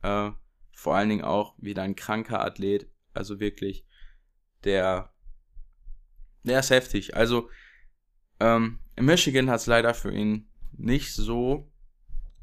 Äh, 0.03 0.31
vor 0.73 0.97
allen 0.97 1.11
Dingen 1.11 1.25
auch 1.25 1.55
wieder 1.59 1.83
ein 1.83 1.97
kranker 1.97 2.45
Athlet. 2.45 2.91
Also 3.15 3.41
wirklich, 3.41 3.87
der 4.65 5.13
der 6.45 6.61
ist 6.61 6.71
heftig. 6.71 7.17
Also, 7.17 7.49
ähm, 8.41 8.81
in 8.97 9.05
Michigan 9.05 9.49
hat 9.49 9.61
es 9.61 9.67
leider 9.67 9.95
für 9.95 10.13
ihn 10.13 10.49
nicht 10.73 11.15
so 11.15 11.71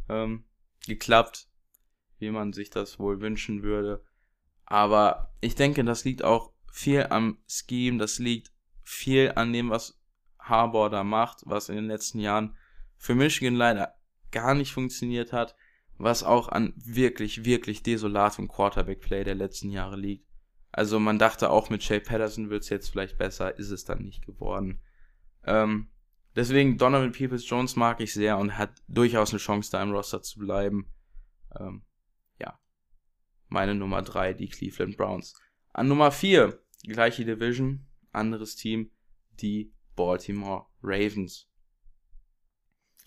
ähm, 0.08 0.46
geklappt, 0.90 1.48
wie 2.18 2.32
man 2.32 2.52
sich 2.52 2.70
das 2.70 3.00
wohl 3.00 3.22
wünschen 3.22 3.64
würde. 3.64 4.04
Aber 4.66 5.34
ich 5.40 5.56
denke, 5.56 5.84
das 5.84 6.04
liegt 6.04 6.24
auch 6.24 6.52
viel 6.72 7.08
am 7.10 7.38
Scheme, 7.48 7.98
das 7.98 8.20
liegt 8.20 8.52
viel 8.84 9.32
an 9.36 9.54
dem, 9.54 9.70
was 9.70 10.00
Harbour 10.38 10.90
da 10.90 11.04
macht, 11.04 11.44
was 11.46 11.70
in 11.70 11.76
den 11.76 11.88
letzten 11.88 12.20
Jahren 12.20 12.58
für 12.98 13.16
Michigan 13.16 13.56
leider 13.56 13.96
gar 14.32 14.54
nicht 14.54 14.74
funktioniert 14.74 15.34
hat, 15.34 15.56
was 15.98 16.24
auch 16.24 16.50
an 16.50 16.74
wirklich, 16.76 17.46
wirklich 17.46 17.84
desolatem 17.84 18.48
Quarterback-Play 18.48 19.24
der 19.24 19.36
letzten 19.36 19.70
Jahre 19.70 19.98
liegt. 19.98 20.28
Also 20.72 21.00
man 21.00 21.18
dachte 21.18 21.50
auch 21.50 21.70
mit 21.70 21.84
Shay 21.84 22.00
Patterson 22.00 22.50
wird 22.50 22.64
es 22.64 22.70
jetzt 22.70 22.90
vielleicht 22.90 23.18
besser, 23.18 23.58
ist 23.58 23.72
es 23.72 23.86
dann 23.86 24.04
nicht 24.04 24.26
geworden. 24.26 24.82
Ähm, 25.46 25.90
deswegen 26.36 26.78
Donovan 26.78 27.12
Peoples 27.12 27.48
Jones 27.50 27.76
mag 27.76 28.00
ich 28.02 28.14
sehr 28.14 28.38
und 28.38 28.58
hat 28.58 28.82
durchaus 28.88 29.32
eine 29.32 29.40
Chance, 29.40 29.72
da 29.72 29.82
im 29.82 29.92
Roster 29.92 30.22
zu 30.22 30.40
bleiben. 30.40 30.92
Ähm, 31.60 31.84
ja. 32.40 32.60
Meine 33.48 33.76
Nummer 33.76 34.02
drei 34.02 34.34
die 34.34 34.50
Cleveland 34.50 34.98
Browns. 34.98 35.34
An 35.74 35.88
Nummer 35.88 36.12
vier 36.12 36.62
gleiche 36.84 37.26
Division, 37.26 37.88
anderes 38.12 38.56
Team, 38.56 38.92
die 39.42 39.74
Baltimore 39.96 40.68
Ravens. 40.82 41.50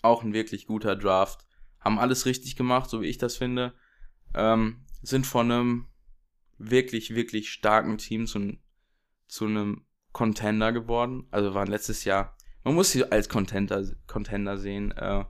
Auch 0.01 0.23
ein 0.23 0.33
wirklich 0.33 0.67
guter 0.67 0.95
Draft. 0.95 1.47
Haben 1.79 1.99
alles 1.99 2.25
richtig 2.25 2.55
gemacht, 2.55 2.89
so 2.89 3.01
wie 3.01 3.07
ich 3.07 3.17
das 3.17 3.37
finde. 3.37 3.73
Ähm, 4.33 4.85
sind 5.01 5.25
von 5.25 5.51
einem 5.51 5.87
wirklich, 6.57 7.15
wirklich 7.15 7.51
starken 7.51 7.97
Team 7.97 8.25
zu, 8.25 8.57
zu 9.27 9.45
einem 9.45 9.85
Contender 10.11 10.71
geworden. 10.71 11.27
Also 11.31 11.53
waren 11.53 11.67
letztes 11.67 12.05
Jahr, 12.05 12.37
man 12.63 12.75
muss 12.75 12.91
sie 12.91 13.09
als 13.11 13.29
Contender, 13.29 13.83
Contender 14.07 14.57
sehen. 14.57 14.91
Äh, 14.91 15.25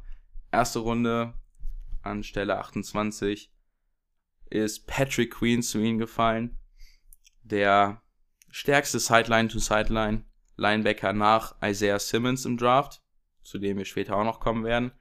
erste 0.51 0.79
Runde 0.79 1.33
an 2.01 2.23
Stelle 2.23 2.57
28 2.59 3.51
ist 4.49 4.87
Patrick 4.87 5.33
Queen 5.33 5.61
zu 5.61 5.79
ihnen 5.79 5.97
gefallen. 5.97 6.59
Der 7.41 8.01
stärkste 8.49 8.99
Sideline-to-Sideline 8.99 10.25
Linebacker 10.55 11.13
nach 11.13 11.55
Isaiah 11.63 11.99
Simmons 11.99 12.45
im 12.45 12.57
Draft, 12.57 13.01
zu 13.43 13.57
dem 13.57 13.77
wir 13.77 13.85
später 13.85 14.15
auch 14.15 14.23
noch 14.23 14.39
kommen 14.39 14.63
werden. 14.63 14.91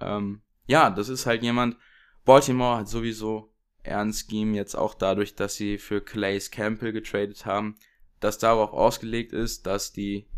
Ähm, 0.00 0.42
ja, 0.66 0.90
das 0.90 1.08
ist 1.08 1.26
halt 1.26 1.42
jemand, 1.42 1.76
Baltimore 2.24 2.78
hat 2.78 2.88
sowieso 2.88 3.54
ein 3.84 4.12
Scheme 4.12 4.56
jetzt 4.56 4.74
auch 4.74 4.94
dadurch, 4.94 5.36
dass 5.36 5.54
sie 5.54 5.78
für 5.78 6.00
Calais 6.00 6.50
Campbell 6.50 6.92
getradet 6.92 7.46
haben, 7.46 7.76
das 8.18 8.38
darauf 8.38 8.72
ausgelegt 8.72 9.32
ist, 9.32 9.66
dass 9.66 9.92
die 9.92 10.28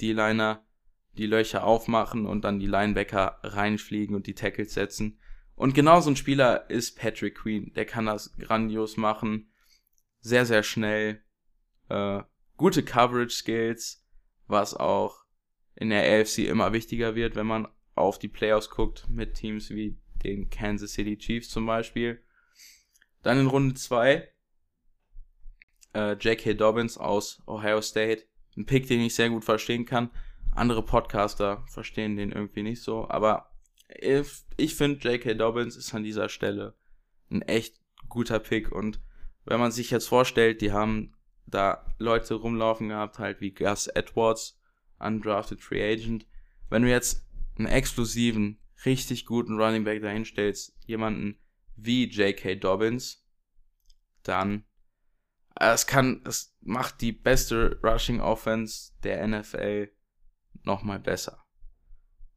D-Liner 0.00 0.64
die 1.16 1.26
Löcher 1.26 1.64
aufmachen 1.64 2.26
und 2.26 2.42
dann 2.44 2.60
die 2.60 2.66
Linebacker 2.66 3.38
reinfliegen 3.42 4.14
und 4.14 4.26
die 4.26 4.34
Tackles 4.34 4.74
setzen. 4.74 5.18
Und 5.54 5.74
genau 5.74 6.00
so 6.00 6.10
ein 6.10 6.16
Spieler 6.16 6.70
ist 6.70 6.96
Patrick 6.96 7.36
Queen. 7.36 7.72
Der 7.74 7.84
kann 7.84 8.06
das 8.06 8.36
grandios 8.36 8.96
machen. 8.96 9.50
Sehr, 10.20 10.46
sehr 10.46 10.62
schnell. 10.62 11.22
Äh, 11.88 12.22
gute 12.56 12.84
Coverage 12.84 13.34
Skills, 13.34 14.06
was 14.46 14.74
auch 14.74 15.24
in 15.74 15.90
der 15.90 16.02
AFC 16.02 16.38
immer 16.40 16.72
wichtiger 16.72 17.16
wird, 17.16 17.34
wenn 17.34 17.46
man 17.46 17.66
auf 17.96 18.18
die 18.18 18.28
Playoffs 18.28 18.70
guckt, 18.70 19.08
mit 19.08 19.34
Teams 19.34 19.70
wie 19.70 19.98
den 20.22 20.50
Kansas 20.50 20.92
City 20.92 21.18
Chiefs 21.18 21.48
zum 21.48 21.66
Beispiel. 21.66 22.22
Dann 23.22 23.40
in 23.40 23.46
Runde 23.46 23.74
2 23.74 24.28
äh, 25.94 26.12
J.K. 26.12 26.54
Dobbins 26.54 26.98
aus 26.98 27.42
Ohio 27.46 27.80
State. 27.80 28.24
Ein 28.58 28.66
Pick, 28.66 28.88
den 28.88 29.00
ich 29.00 29.14
sehr 29.14 29.30
gut 29.30 29.44
verstehen 29.44 29.84
kann. 29.84 30.10
Andere 30.50 30.84
Podcaster 30.84 31.64
verstehen 31.68 32.16
den 32.16 32.32
irgendwie 32.32 32.64
nicht 32.64 32.82
so. 32.82 33.08
Aber 33.08 33.52
if, 34.02 34.44
ich 34.56 34.74
finde, 34.74 34.98
J.K. 35.08 35.34
Dobbins 35.34 35.76
ist 35.76 35.94
an 35.94 36.02
dieser 36.02 36.28
Stelle 36.28 36.74
ein 37.30 37.42
echt 37.42 37.80
guter 38.08 38.40
Pick. 38.40 38.72
Und 38.72 39.00
wenn 39.44 39.60
man 39.60 39.70
sich 39.70 39.92
jetzt 39.92 40.08
vorstellt, 40.08 40.60
die 40.60 40.72
haben 40.72 41.14
da 41.46 41.86
Leute 41.98 42.34
rumlaufen 42.34 42.88
gehabt, 42.88 43.20
halt 43.20 43.40
wie 43.40 43.54
Gus 43.54 43.86
Edwards, 43.86 44.60
undrafted 44.98 45.60
Free 45.60 45.92
Agent. 45.92 46.26
Wenn 46.68 46.82
du 46.82 46.90
jetzt 46.90 47.26
einen 47.56 47.68
explosiven, 47.68 48.58
richtig 48.84 49.24
guten 49.24 49.60
Running 49.60 49.84
Back 49.84 50.02
dahinstellst, 50.02 50.76
jemanden 50.84 51.38
wie 51.76 52.08
J.K. 52.08 52.56
Dobbins, 52.56 53.24
dann 54.24 54.64
es 55.60 55.86
kann, 55.86 56.22
es 56.24 56.56
macht 56.60 57.00
die 57.00 57.12
beste 57.12 57.80
Rushing 57.82 58.20
Offense 58.20 58.92
der 59.02 59.26
NFL 59.26 59.90
nochmal 60.62 61.00
besser. 61.00 61.44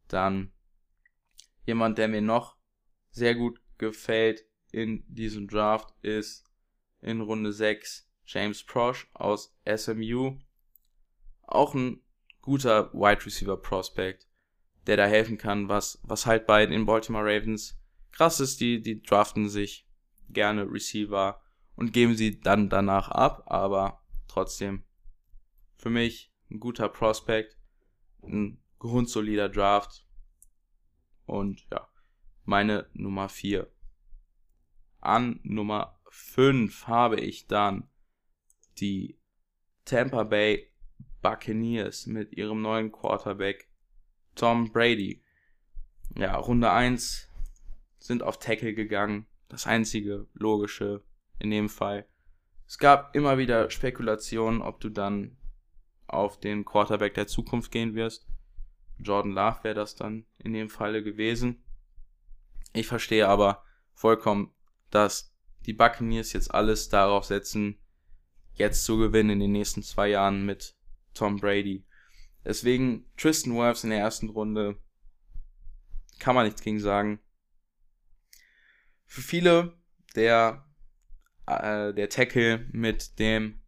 Dann 0.08 0.52
jemand, 1.66 1.98
der 1.98 2.08
mir 2.08 2.22
noch 2.22 2.58
sehr 3.12 3.36
gut 3.36 3.62
gefällt 3.78 4.44
in 4.72 5.04
diesem 5.08 5.48
Draft 5.48 5.94
ist 6.02 6.46
in 7.02 7.22
Runde 7.22 7.52
6 7.52 8.10
James 8.26 8.64
Prosh 8.64 9.10
aus 9.14 9.56
SMU. 9.66 10.38
Auch 11.44 11.74
ein 11.76 12.02
guter 12.42 12.94
Wide 12.94 13.26
Receiver 13.26 13.58
Prospect, 13.58 14.28
der 14.88 14.98
da 14.98 15.06
helfen 15.06 15.38
kann, 15.38 15.68
was, 15.68 16.00
was 16.04 16.26
halt 16.26 16.48
bei 16.48 16.66
den 16.66 16.86
Baltimore 16.86 17.26
Ravens 17.26 17.80
krass 18.12 18.40
ist, 18.40 18.62
die, 18.62 18.82
die 18.82 19.02
draften 19.02 19.50
sich 19.50 19.88
gerne 20.30 20.70
Receiver 20.70 21.41
und 21.76 21.94
geben 21.94 22.16
sie 22.16 22.40
dann 22.40 22.70
danach 22.70 23.10
ab, 23.10 23.44
aber 23.48 24.02
trotzdem 24.28 24.84
für 25.76 25.90
mich 25.90 26.34
ein 26.50 26.60
guter 26.60 26.90
Prospect, 26.90 27.58
ein 28.24 28.62
grundsolider 28.80 29.50
Draft 29.50 30.06
und 31.26 31.66
ja, 31.72 31.88
meine 32.44 32.90
Nummer 32.94 33.30
4. 33.30 33.72
An 35.00 35.40
Nummer 35.44 36.00
5 36.10 36.88
habe 36.88 37.20
ich 37.20 37.48
dann 37.48 37.90
die 38.78 39.18
Tampa 39.86 40.24
Bay 40.24 40.72
Buccaneers 41.22 42.06
mit 42.06 42.34
ihrem 42.34 42.62
neuen 42.62 42.92
Quarterback 42.92 43.70
Tom 44.36 44.72
Brady. 44.72 45.24
Ja, 46.16 46.36
Runde 46.36 46.72
1 46.72 47.30
sind 48.00 48.24
auf 48.24 48.40
Tackle 48.40 48.74
gegangen. 48.74 49.28
Das 49.48 49.68
einzige 49.68 50.28
logische 50.34 51.04
in 51.42 51.52
dem 51.52 51.70
Fall. 51.70 52.08
Es 52.68 52.78
gab 52.78 53.16
immer 53.16 53.38
wieder 53.38 53.70
Spekulationen, 53.70 54.62
ob 54.62 54.80
du 54.80 54.90
dann 54.90 55.38
auf 56.08 56.40
den 56.40 56.66
Quarterback 56.66 57.14
der 57.14 57.28
Zukunft 57.28 57.72
gehen 57.72 57.96
wirst. 57.96 58.28
Jordan 59.00 59.34
Love 59.34 59.64
wäre 59.64 59.76
das 59.76 59.96
dann 59.96 60.26
in 60.38 60.54
dem 60.54 60.70
Falle 60.70 61.04
gewesen. 61.04 61.64
Ich 62.74 62.88
verstehe 62.88 63.28
aber 63.28 63.64
vollkommen, 63.94 64.54
dass 64.90 65.36
die 65.66 65.74
Buccaneers 65.74 66.34
jetzt 66.34 66.54
alles 66.54 66.90
darauf 66.90 67.26
setzen, 67.26 67.78
jetzt 68.54 68.86
zu 68.86 68.98
gewinnen 68.98 69.32
in 69.32 69.40
den 69.40 69.52
nächsten 69.52 69.84
zwei 69.84 70.10
Jahren 70.10 70.46
mit 70.46 70.76
Tom 71.14 71.38
Brady. 71.38 71.86
Deswegen 72.46 73.06
Tristan 73.18 73.56
Wirfs 73.56 73.84
in 73.84 73.90
der 73.92 74.00
ersten 74.00 74.30
Runde 74.30 74.80
kann 76.20 76.36
man 76.36 76.46
nichts 76.46 76.62
gegen 76.62 76.80
sagen. 76.80 77.20
Für 79.06 79.22
viele 79.22 79.78
der, 80.16 80.66
äh, 81.58 81.94
der 81.94 82.10
Tackle 82.10 82.66
mit 82.72 83.20
dem 83.20 83.62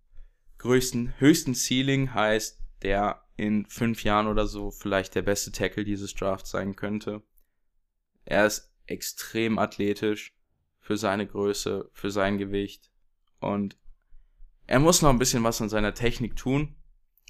größten, 0.57 1.19
höchsten 1.19 1.55
Ceiling 1.55 2.13
heißt, 2.13 2.61
der 2.81 3.23
in 3.35 3.65
fünf 3.65 4.03
Jahren 4.03 4.27
oder 4.27 4.47
so 4.47 4.71
vielleicht 4.71 5.15
der 5.15 5.23
beste 5.23 5.51
Tackle 5.51 5.83
dieses 5.83 6.13
Drafts 6.13 6.51
sein 6.51 6.75
könnte. 6.75 7.23
Er 8.25 8.45
ist 8.45 8.71
extrem 8.85 9.57
athletisch 9.57 10.35
für 10.79 10.97
seine 10.97 11.25
Größe, 11.25 11.89
für 11.93 12.11
sein 12.11 12.37
Gewicht 12.37 12.91
und 13.39 13.77
er 14.67 14.79
muss 14.79 15.01
noch 15.01 15.09
ein 15.09 15.19
bisschen 15.19 15.43
was 15.43 15.61
an 15.61 15.69
seiner 15.69 15.93
Technik 15.93 16.35
tun, 16.35 16.75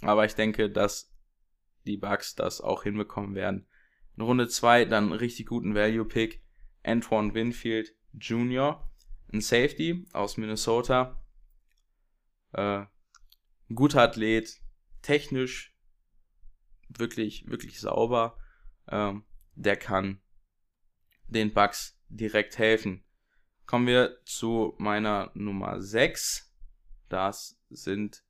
aber 0.01 0.25
ich 0.25 0.35
denke, 0.35 0.69
dass 0.69 1.11
die 1.85 1.97
Bugs 1.97 2.35
das 2.35 2.61
auch 2.61 2.83
hinbekommen 2.83 3.35
werden. 3.35 3.67
In 4.15 4.23
Runde 4.23 4.47
2 4.47 4.85
dann 4.85 5.05
einen 5.05 5.13
richtig 5.13 5.47
guten 5.47 5.75
Value-Pick. 5.75 6.41
Antoine 6.83 7.33
Winfield 7.33 7.95
Jr., 8.13 8.89
ein 9.33 9.41
Safety 9.41 10.05
aus 10.13 10.37
Minnesota. 10.37 11.19
Äh, 12.51 12.85
guter 13.73 14.03
Athlet, 14.03 14.61
technisch 15.01 15.75
wirklich, 16.87 17.47
wirklich 17.49 17.79
sauber. 17.79 18.37
Ähm, 18.87 19.25
der 19.55 19.75
kann 19.75 20.21
den 21.27 21.53
Bugs 21.53 21.99
direkt 22.09 22.57
helfen. 22.57 23.03
Kommen 23.65 23.87
wir 23.87 24.19
zu 24.25 24.75
meiner 24.77 25.31
Nummer 25.33 25.81
6. 25.81 26.53
Das 27.09 27.59
sind 27.69 28.23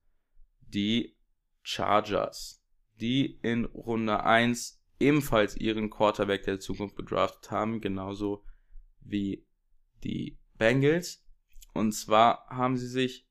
die 0.62 1.18
Chargers, 1.63 2.63
die 2.96 3.39
in 3.42 3.66
Runde 3.66 4.24
1 4.24 4.82
ebenfalls 5.00 5.58
ihren 5.58 5.89
Quarterback 5.89 6.44
der 6.44 6.60
Zukunft 6.60 6.96
gedraftet 6.96 7.52
haben, 7.52 7.82
genauso 7.82 8.46
wie 9.02 9.46
die 10.04 10.39
Bengals. 10.63 11.21
Und 11.73 11.91
zwar 11.91 12.47
haben 12.47 12.78
sie 12.78 12.88
sich 12.88 13.28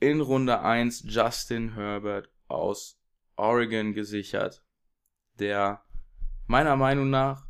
in 0.00 0.22
Runde 0.22 0.60
1 0.60 1.04
Justin 1.06 1.74
Herbert 1.74 2.30
aus 2.46 2.98
Oregon 3.36 3.92
gesichert, 3.92 4.64
der 5.34 5.84
meiner 6.46 6.76
Meinung 6.76 7.10
nach 7.10 7.46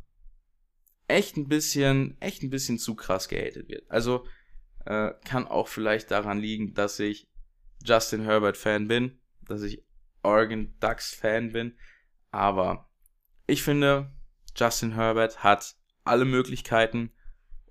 echt 1.07 1.37
ein 1.37 1.47
bisschen, 1.47 2.19
echt 2.19 2.43
ein 2.43 2.49
bisschen 2.49 2.77
zu 2.77 2.93
krass 2.93 3.29
gehatet 3.29 3.69
wird. 3.69 3.89
Also 3.89 4.27
äh, 4.85 5.11
kann 5.23 5.47
auch 5.47 5.69
vielleicht 5.69 6.11
daran 6.11 6.39
liegen, 6.39 6.73
dass 6.73 6.99
ich 6.99 7.29
Justin 7.81 8.23
Herbert 8.23 8.57
Fan 8.57 8.89
bin, 8.89 9.17
dass 9.43 9.61
ich 9.61 9.85
Oregon 10.23 10.77
Ducks 10.81 11.13
Fan 11.13 11.53
bin, 11.53 11.77
aber 12.31 12.89
ich 13.47 13.63
finde, 13.63 14.11
Justin 14.57 14.95
Herbert 14.95 15.41
hat 15.41 15.77
alle 16.03 16.25
Möglichkeiten, 16.25 17.13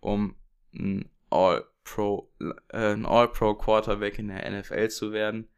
um 0.00 0.34
ein 0.72 1.10
All-Pro, 1.30 2.32
äh, 2.70 2.92
ein 2.92 3.06
All-Pro 3.06 3.54
Quarterback 3.54 4.18
in 4.18 4.28
der 4.28 4.50
NFL 4.50 4.88
zu 4.88 5.12
werden. 5.12 5.48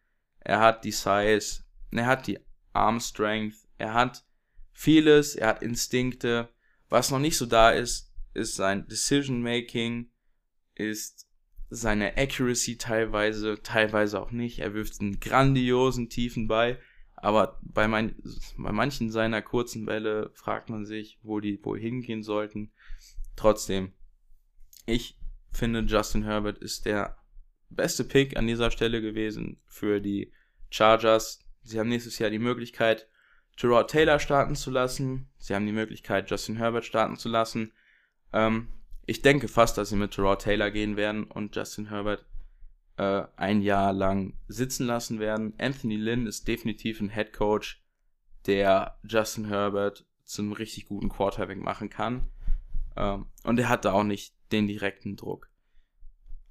Er 0.40 0.60
hat 0.60 0.84
die 0.84 0.92
Size, 0.92 1.62
er 1.90 2.06
hat 2.06 2.26
die 2.26 2.38
Arm 2.72 3.00
Strength, 3.00 3.56
er 3.78 3.94
hat 3.94 4.24
vieles, 4.72 5.34
er 5.34 5.48
hat 5.48 5.62
Instinkte. 5.62 6.48
Was 6.88 7.10
noch 7.10 7.18
nicht 7.18 7.36
so 7.36 7.46
da 7.46 7.70
ist, 7.70 8.12
ist 8.34 8.56
sein 8.56 8.86
Decision 8.88 9.42
Making, 9.42 10.10
ist 10.74 11.28
seine 11.68 12.16
Accuracy 12.16 12.78
teilweise, 12.78 13.62
teilweise 13.62 14.20
auch 14.20 14.32
nicht. 14.32 14.58
Er 14.58 14.74
wirft 14.74 15.00
einen 15.00 15.20
grandiosen 15.20 16.08
tiefen 16.08 16.48
Ball, 16.48 16.78
aber 17.16 17.60
bei, 17.62 17.86
mein, 17.86 18.16
bei 18.56 18.72
manchen 18.72 19.10
seiner 19.10 19.42
kurzen 19.42 19.84
Bälle 19.84 20.30
fragt 20.34 20.70
man 20.70 20.86
sich, 20.86 21.18
wo 21.22 21.38
die 21.40 21.62
wohl 21.64 21.78
hingehen 21.78 22.22
sollten. 22.22 22.72
Trotzdem, 23.36 23.92
ich 24.86 25.19
finde, 25.52 25.80
Justin 25.80 26.24
Herbert 26.24 26.58
ist 26.58 26.86
der 26.86 27.16
beste 27.68 28.04
Pick 28.04 28.36
an 28.36 28.46
dieser 28.46 28.70
Stelle 28.70 29.00
gewesen 29.00 29.60
für 29.66 30.00
die 30.00 30.32
Chargers. 30.70 31.40
Sie 31.62 31.78
haben 31.78 31.88
nächstes 31.88 32.18
Jahr 32.18 32.30
die 32.30 32.38
Möglichkeit, 32.38 33.06
Gerard 33.56 33.90
Taylor 33.90 34.18
starten 34.18 34.56
zu 34.56 34.70
lassen. 34.70 35.28
Sie 35.38 35.54
haben 35.54 35.66
die 35.66 35.72
Möglichkeit, 35.72 36.30
Justin 36.30 36.56
Herbert 36.56 36.84
starten 36.84 37.16
zu 37.16 37.28
lassen. 37.28 37.72
Ähm, 38.32 38.68
ich 39.06 39.22
denke 39.22 39.48
fast, 39.48 39.76
dass 39.76 39.90
sie 39.90 39.96
mit 39.96 40.14
Gerard 40.14 40.42
Taylor 40.42 40.70
gehen 40.70 40.96
werden 40.96 41.24
und 41.24 41.54
Justin 41.54 41.90
Herbert 41.90 42.24
äh, 42.96 43.24
ein 43.36 43.60
Jahr 43.60 43.92
lang 43.92 44.34
sitzen 44.48 44.86
lassen 44.86 45.20
werden. 45.20 45.54
Anthony 45.58 45.96
Lynn 45.96 46.26
ist 46.26 46.48
definitiv 46.48 47.00
ein 47.00 47.10
Head 47.10 47.32
Coach, 47.32 47.82
der 48.46 48.98
Justin 49.06 49.46
Herbert 49.46 50.06
zum 50.24 50.52
richtig 50.52 50.86
guten 50.86 51.08
Quarterback 51.08 51.58
machen 51.58 51.90
kann. 51.90 52.30
Ähm, 52.96 53.26
und 53.44 53.58
er 53.58 53.68
hat 53.68 53.84
da 53.84 53.92
auch 53.92 54.04
nicht 54.04 54.34
den 54.52 54.66
direkten 54.66 55.16
Druck. 55.16 55.50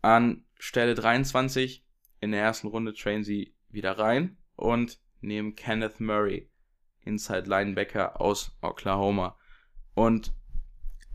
An 0.01 0.45
Stelle 0.57 0.95
23 0.95 1.85
in 2.21 2.31
der 2.31 2.41
ersten 2.41 2.67
Runde 2.67 2.93
trainen 2.93 3.23
sie 3.23 3.55
wieder 3.69 3.97
rein 3.97 4.38
und 4.55 4.99
nehmen 5.21 5.55
Kenneth 5.55 5.99
Murray, 5.99 6.49
Inside 7.01 7.49
Linebacker 7.49 8.19
aus 8.19 8.57
Oklahoma. 8.62 9.38
Und 9.93 10.33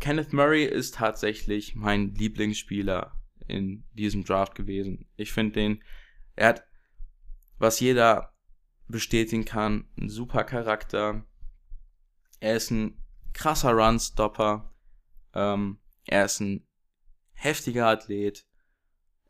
Kenneth 0.00 0.32
Murray 0.32 0.64
ist 0.64 0.96
tatsächlich 0.96 1.74
mein 1.74 2.14
Lieblingsspieler 2.14 3.18
in 3.46 3.84
diesem 3.92 4.24
Draft 4.24 4.54
gewesen. 4.54 5.06
Ich 5.16 5.32
finde 5.32 5.52
den, 5.54 5.84
er 6.36 6.48
hat, 6.48 6.64
was 7.58 7.80
jeder 7.80 8.34
bestätigen 8.88 9.44
kann, 9.44 9.88
einen 9.98 10.10
super 10.10 10.44
Charakter. 10.44 11.24
Er 12.40 12.56
ist 12.56 12.70
ein 12.70 12.98
krasser 13.32 13.72
Runstopper. 13.72 14.74
Ähm, 15.32 15.78
er 16.06 16.26
ist 16.26 16.40
ein 16.40 16.66
heftiger 17.34 17.86
Athlet. 17.86 18.46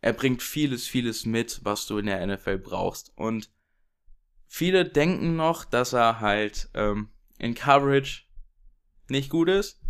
Er 0.00 0.12
bringt 0.12 0.42
vieles, 0.42 0.86
vieles 0.86 1.26
mit, 1.26 1.60
was 1.64 1.86
du 1.86 1.98
in 1.98 2.06
der 2.06 2.24
NFL 2.26 2.58
brauchst. 2.58 3.12
Und 3.16 3.50
viele 4.46 4.84
denken 4.84 5.36
noch, 5.36 5.64
dass 5.64 5.92
er 5.92 6.20
halt 6.20 6.70
ähm, 6.74 7.08
in 7.38 7.54
Coverage 7.54 8.24
nicht 9.08 9.30
gut 9.30 9.48
ist. 9.48 9.80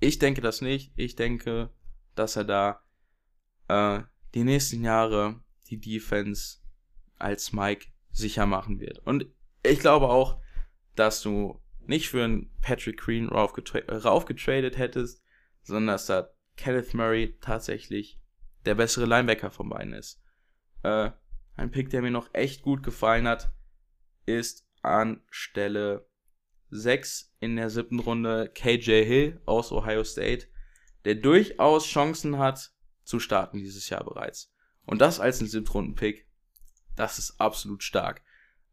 Ich 0.00 0.18
denke 0.18 0.40
das 0.40 0.60
nicht. 0.60 0.92
Ich 0.96 1.16
denke, 1.16 1.70
dass 2.14 2.36
er 2.36 2.44
da 2.44 2.82
äh, 3.68 4.02
die 4.34 4.44
nächsten 4.44 4.84
Jahre 4.84 5.40
die 5.70 5.80
Defense 5.80 6.58
als 7.18 7.52
Mike 7.52 7.86
sicher 8.10 8.46
machen 8.46 8.80
wird. 8.80 8.98
Und 9.00 9.26
ich 9.62 9.80
glaube 9.80 10.08
auch, 10.08 10.40
dass 10.94 11.22
du 11.22 11.60
nicht 11.86 12.08
für 12.08 12.24
einen 12.24 12.50
Patrick 12.60 12.98
Green 12.98 13.28
raufgetradet 13.28 14.78
hättest, 14.78 15.22
sondern 15.62 15.88
dass 15.88 16.06
da 16.06 16.30
Kenneth 16.56 16.94
Murray 16.94 17.36
tatsächlich 17.40 18.20
der 18.64 18.74
bessere 18.74 19.06
Linebacker 19.06 19.50
von 19.50 19.68
beiden 19.68 19.92
ist. 19.92 20.22
Äh, 20.82 21.10
ein 21.56 21.70
Pick, 21.70 21.90
der 21.90 22.02
mir 22.02 22.10
noch 22.10 22.30
echt 22.32 22.62
gut 22.62 22.82
gefallen 22.82 23.28
hat, 23.28 23.52
ist 24.26 24.66
an 24.82 25.22
Stelle 25.30 26.08
6 26.70 27.34
in 27.40 27.56
der 27.56 27.70
siebten 27.70 28.00
Runde 28.00 28.50
KJ 28.54 29.04
Hill 29.04 29.40
aus 29.46 29.70
Ohio 29.70 30.04
State, 30.04 30.48
der 31.04 31.14
durchaus 31.14 31.86
Chancen 31.86 32.38
hat 32.38 32.72
zu 33.04 33.20
starten 33.20 33.58
dieses 33.58 33.88
Jahr 33.88 34.04
bereits. 34.04 34.52
Und 34.86 35.00
das 35.00 35.20
als 35.20 35.40
ein 35.40 35.46
Siebtrunden-Pick, 35.46 36.26
das 36.96 37.18
ist 37.18 37.40
absolut 37.40 37.82
stark. 37.82 38.22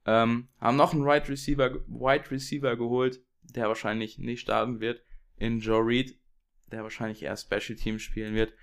Ähm, 0.05 0.49
haben 0.59 0.77
noch 0.77 0.93
einen 0.93 1.05
Wide 1.05 1.29
Receiver, 1.29 1.75
Wide 1.87 2.31
Receiver 2.31 2.75
geholt, 2.75 3.21
der 3.41 3.67
wahrscheinlich 3.67 4.17
nicht 4.17 4.41
starten 4.41 4.79
wird, 4.79 5.03
in 5.35 5.59
Joe 5.59 5.85
Reed, 5.85 6.19
der 6.71 6.83
wahrscheinlich 6.83 7.23
eher 7.23 7.37
Special 7.37 7.75
Team 7.75 7.99
spielen 7.99 8.35
wird. 8.35 8.53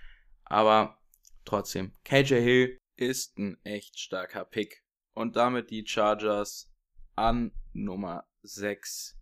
Aber 0.44 0.98
trotzdem, 1.44 1.92
KJ 2.04 2.34
Hill 2.34 2.78
ist 2.96 3.38
ein 3.38 3.58
echt 3.64 3.98
starker 3.98 4.44
Pick. 4.44 4.84
Und 5.14 5.36
damit 5.36 5.70
die 5.70 5.86
Chargers 5.86 6.72
an 7.16 7.52
Nummer 7.72 8.28
6. 8.42 9.16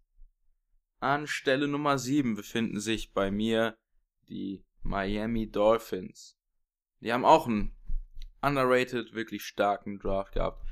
An 1.00 1.26
Stelle 1.26 1.68
Nummer 1.68 1.98
7 1.98 2.34
befinden 2.34 2.80
sich 2.80 3.12
bei 3.12 3.30
mir 3.30 3.76
die 4.28 4.64
Miami 4.82 5.50
Dolphins. 5.50 6.38
Die 7.00 7.12
haben 7.12 7.24
auch 7.24 7.46
einen 7.46 7.76
underrated, 8.42 9.14
wirklich 9.14 9.44
starken 9.44 9.98
Draft 9.98 10.32
gehabt. 10.34 10.64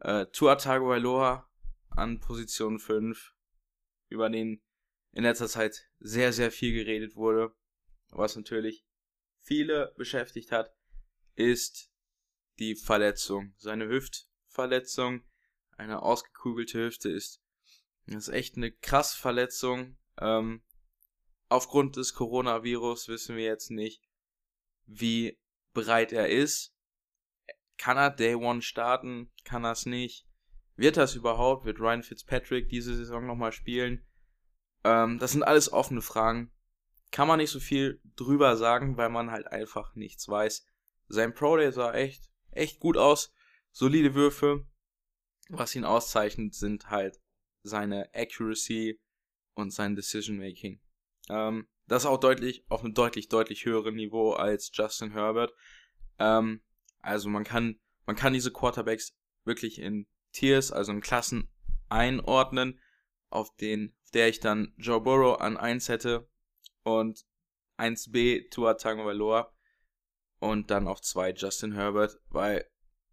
Äh, 0.00 0.26
Tua 0.26 0.56
Tagovailoa 0.56 1.48
an 1.90 2.20
Position 2.20 2.78
5, 2.78 3.34
über 4.08 4.28
den 4.28 4.60
in 5.14 5.22
letzter 5.22 5.48
Zeit 5.48 5.88
sehr, 6.00 6.32
sehr 6.32 6.50
viel 6.50 6.72
geredet 6.72 7.14
wurde. 7.14 7.54
Was 8.10 8.36
natürlich 8.36 8.84
viele 9.40 9.94
beschäftigt 9.96 10.50
hat, 10.50 10.74
ist 11.36 11.90
die 12.58 12.74
Verletzung. 12.74 13.54
Seine 13.56 13.88
Hüftverletzung, 13.88 15.24
eine 15.76 16.02
ausgekugelte 16.02 16.86
Hüfte 16.86 17.10
ist, 17.10 17.40
ist 18.06 18.28
echt 18.28 18.56
eine 18.56 18.72
krasse 18.72 19.16
Verletzung. 19.16 19.96
Ähm, 20.20 20.62
aufgrund 21.48 21.96
des 21.96 22.14
Coronavirus 22.14 23.08
wissen 23.08 23.36
wir 23.36 23.44
jetzt 23.44 23.70
nicht, 23.70 24.02
wie 24.86 25.38
bereit 25.72 26.12
er 26.12 26.28
ist. 26.28 26.74
Kann 27.76 27.96
er 27.96 28.10
Day 28.10 28.34
One 28.34 28.62
starten? 28.62 29.32
Kann 29.44 29.64
er 29.64 29.72
es 29.72 29.86
nicht? 29.86 30.26
Wird 30.76 30.96
das 30.96 31.14
überhaupt? 31.14 31.64
Wird 31.64 31.78
Ryan 31.78 32.02
Fitzpatrick 32.02 32.68
diese 32.68 32.96
Saison 32.96 33.26
nochmal 33.26 33.52
spielen? 33.52 34.04
Ähm, 34.84 35.18
das 35.18 35.32
sind 35.32 35.42
alles 35.42 35.72
offene 35.72 36.02
Fragen. 36.02 36.52
Kann 37.10 37.28
man 37.28 37.38
nicht 37.38 37.50
so 37.50 37.60
viel 37.60 38.00
drüber 38.16 38.56
sagen, 38.56 38.96
weil 38.96 39.08
man 39.08 39.30
halt 39.30 39.46
einfach 39.46 39.94
nichts 39.94 40.28
weiß. 40.28 40.66
Sein 41.08 41.34
Pro 41.34 41.56
Day 41.56 41.72
sah 41.72 41.92
echt, 41.92 42.30
echt 42.50 42.80
gut 42.80 42.96
aus. 42.96 43.32
Solide 43.72 44.14
Würfe. 44.14 44.66
Was 45.48 45.74
ihn 45.74 45.84
auszeichnet, 45.84 46.54
sind 46.54 46.90
halt 46.90 47.20
seine 47.62 48.08
Accuracy 48.14 49.00
und 49.54 49.72
sein 49.72 49.96
Decision 49.96 50.38
Making. 50.38 50.80
Ähm, 51.28 51.68
das 51.86 52.06
auch 52.06 52.18
deutlich, 52.18 52.64
auf 52.68 52.82
einem 52.82 52.94
deutlich, 52.94 53.28
deutlich 53.28 53.64
höheren 53.64 53.94
Niveau 53.94 54.32
als 54.32 54.70
Justin 54.72 55.12
Herbert. 55.12 55.52
Ähm, 56.18 56.62
also 57.00 57.28
man 57.28 57.44
kann, 57.44 57.78
man 58.06 58.16
kann 58.16 58.32
diese 58.32 58.52
Quarterbacks 58.52 59.16
wirklich 59.44 59.78
in 59.78 60.06
Tiers, 60.32 60.72
also 60.72 60.92
in 60.92 61.00
Klassen 61.00 61.50
einordnen, 61.88 62.80
auf 63.28 63.54
den, 63.56 63.94
der 64.14 64.28
ich 64.28 64.40
dann 64.40 64.72
Joe 64.76 65.00
Burrow 65.00 65.40
an 65.40 65.56
1 65.56 65.88
hätte 65.88 66.28
und 66.82 67.24
1b 67.78 68.50
Tua 68.50 68.74
Tagovailoa 68.74 69.52
und 70.38 70.70
dann 70.70 70.88
auf 70.88 71.00
2 71.00 71.32
Justin 71.32 71.72
Herbert, 71.72 72.18
weil 72.28 72.68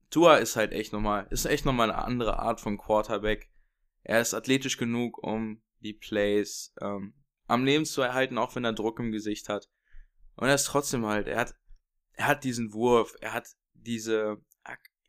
Tua 0.10 0.38
ist 0.38 0.56
halt 0.56 0.74
echt 0.74 0.94
nochmal, 0.94 1.28
ist 1.30 1.46
echt 1.46 1.66
nochmal 1.66 1.90
eine 1.90 2.04
andere 2.04 2.40
Art 2.40 2.60
von 2.60 2.78
Quarterback. 2.78 3.50
Er 4.04 4.22
ist 4.22 4.34
athletisch 4.34 4.78
genug, 4.78 5.24
um 5.24 5.62
die 5.80 5.94
Plays 5.94 6.74
ähm, 6.82 7.14
am 7.48 7.66
Leben 7.66 7.86
zu 7.86 8.02
erhalten, 8.02 8.38
auch 8.38 8.56
wenn 8.56 8.66
er 8.66 8.74
Druck 8.74 9.00
im 9.00 9.12
Gesicht 9.12 9.50
hat. 9.50 9.70
Und 10.36 10.48
er 10.48 10.56
ist 10.56 10.66
trotzdem 10.66 11.06
halt, 11.06 11.28
er 11.28 11.40
hat, 11.40 11.56
er 12.14 12.28
hat 12.28 12.44
diesen 12.44 12.74
Wurf, 12.74 13.16
er 13.22 13.34
hat 13.34 13.48
diese 13.74 14.44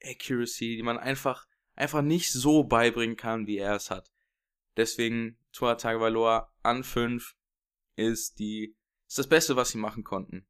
Accuracy, 0.05 0.77
die 0.77 0.83
man 0.83 0.99
einfach, 0.99 1.47
einfach 1.75 2.03
nicht 2.03 2.33
so 2.33 2.65
beibringen 2.65 3.17
kann, 3.17 3.47
wie 3.47 3.59
er 3.59 3.77
es 3.77 3.91
hat. 3.91 4.11
Deswegen 4.77 5.39
Tua 5.53 5.75
Tagovailoa 5.75 6.53
an 6.63 6.83
5 6.85 7.37
ist 7.97 8.39
die, 8.39 8.77
ist 9.07 9.19
das 9.19 9.29
Beste, 9.29 9.57
was 9.57 9.71
sie 9.71 9.79
machen 9.79 10.05
konnten. 10.05 10.47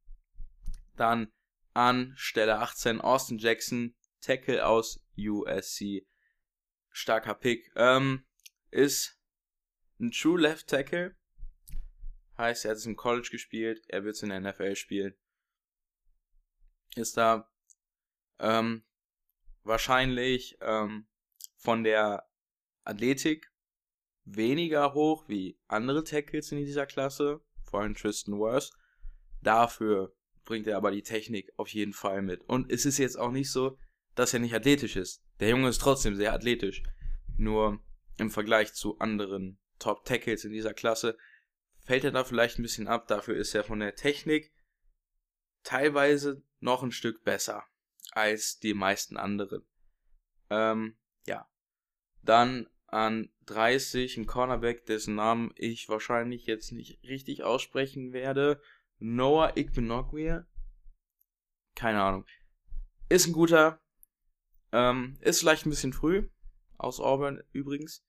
Dann 0.97 1.33
an 1.75 2.13
Stelle 2.17 2.59
18 2.59 3.01
Austin 3.01 3.39
Jackson, 3.39 3.95
Tackle 4.21 4.65
aus 4.67 5.05
USC. 5.17 6.07
starker 6.91 7.35
Pick. 7.35 7.73
Ähm, 7.75 8.25
ist 8.71 9.19
ein 9.99 10.11
True 10.11 10.41
Left 10.41 10.69
Tackle. 10.69 11.17
Heißt, 12.39 12.65
er 12.65 12.73
hat 12.73 12.79
es 12.79 12.87
im 12.87 12.97
College 12.97 13.29
gespielt, 13.31 13.85
er 13.89 14.05
wird 14.05 14.17
es 14.17 14.23
in 14.23 14.31
der 14.31 14.41
NFL 14.41 14.77
spielen. 14.77 15.15
Ist 16.95 17.17
da 17.17 17.51
ähm, 18.39 18.85
wahrscheinlich 19.63 20.59
ähm, 20.61 21.07
von 21.57 21.85
der 21.85 22.29
Athletik 22.85 23.52
weniger 24.25 24.95
hoch 24.95 25.29
wie 25.29 25.59
andere 25.69 26.05
Tackles 26.05 26.53
in 26.53 26.59
dieser 26.59 26.87
Klasse, 26.87 27.41
vor 27.65 27.81
allem 27.81 27.95
Tristan 27.95 28.39
Worth. 28.39 28.71
Dafür 29.43 30.15
bringt 30.45 30.67
er 30.67 30.77
aber 30.77 30.91
die 30.91 31.03
Technik 31.03 31.53
auf 31.57 31.69
jeden 31.69 31.93
Fall 31.93 32.23
mit. 32.23 32.43
Und 32.45 32.71
es 32.71 32.87
ist 32.87 32.99
jetzt 32.99 33.19
auch 33.19 33.31
nicht 33.31 33.51
so, 33.51 33.79
dass 34.15 34.35
er 34.35 34.41
nicht 34.41 34.55
athletisch 34.55 34.97
ist. 34.97 35.23
Der 35.41 35.49
Junge 35.51 35.69
ist 35.69 35.81
trotzdem 35.81 36.15
sehr 36.15 36.33
athletisch. 36.33 36.83
Nur 37.37 37.83
im 38.19 38.31
Vergleich 38.31 38.75
zu 38.75 38.99
anderen 38.99 39.59
Top 39.79 40.05
Tackles 40.05 40.45
in 40.45 40.53
dieser 40.53 40.75
Klasse 40.75 41.17
fällt 41.81 42.05
er 42.05 42.13
da 42.13 42.25
vielleicht 42.25 42.59
ein 42.59 42.63
bisschen 42.63 42.87
ab. 42.87 43.09
Dafür 43.09 43.37
ist 43.37 43.55
er 43.55 43.65
von 43.65 43.81
der 43.81 43.97
Technik 43.97 44.53
teilweise 45.63 46.43
noch 46.61 46.83
ein 46.83 46.93
Stück 46.93 47.25
besser 47.25 47.65
als 48.13 48.59
die 48.59 48.75
meisten 48.75 49.17
anderen. 49.17 49.67
Ähm, 50.51 50.97
ja. 51.27 51.49
Dann 52.23 52.69
an 52.93 53.31
30 53.47 54.19
ein 54.19 54.27
Cornerback, 54.27 54.85
dessen 54.87 55.15
Namen 55.15 55.53
ich 55.57 55.89
wahrscheinlich 55.89 56.47
jetzt 56.47 56.73
nicht 56.73 57.03
richtig 57.05 57.43
aussprechen 57.43 58.13
werde. 58.13 58.61
Noah 58.99 59.57
Igbenogwe. 59.57 60.47
Keine 61.75 62.03
Ahnung. 62.03 62.27
Ist 63.09 63.27
ein 63.27 63.33
guter. 63.33 63.81
Ähm, 64.73 65.17
ist 65.21 65.41
vielleicht 65.41 65.67
ein 65.67 65.71
bisschen 65.71 65.93
früh. 65.93 66.29
Aus 66.77 67.01
Auburn 67.01 67.43
übrigens. 67.53 68.05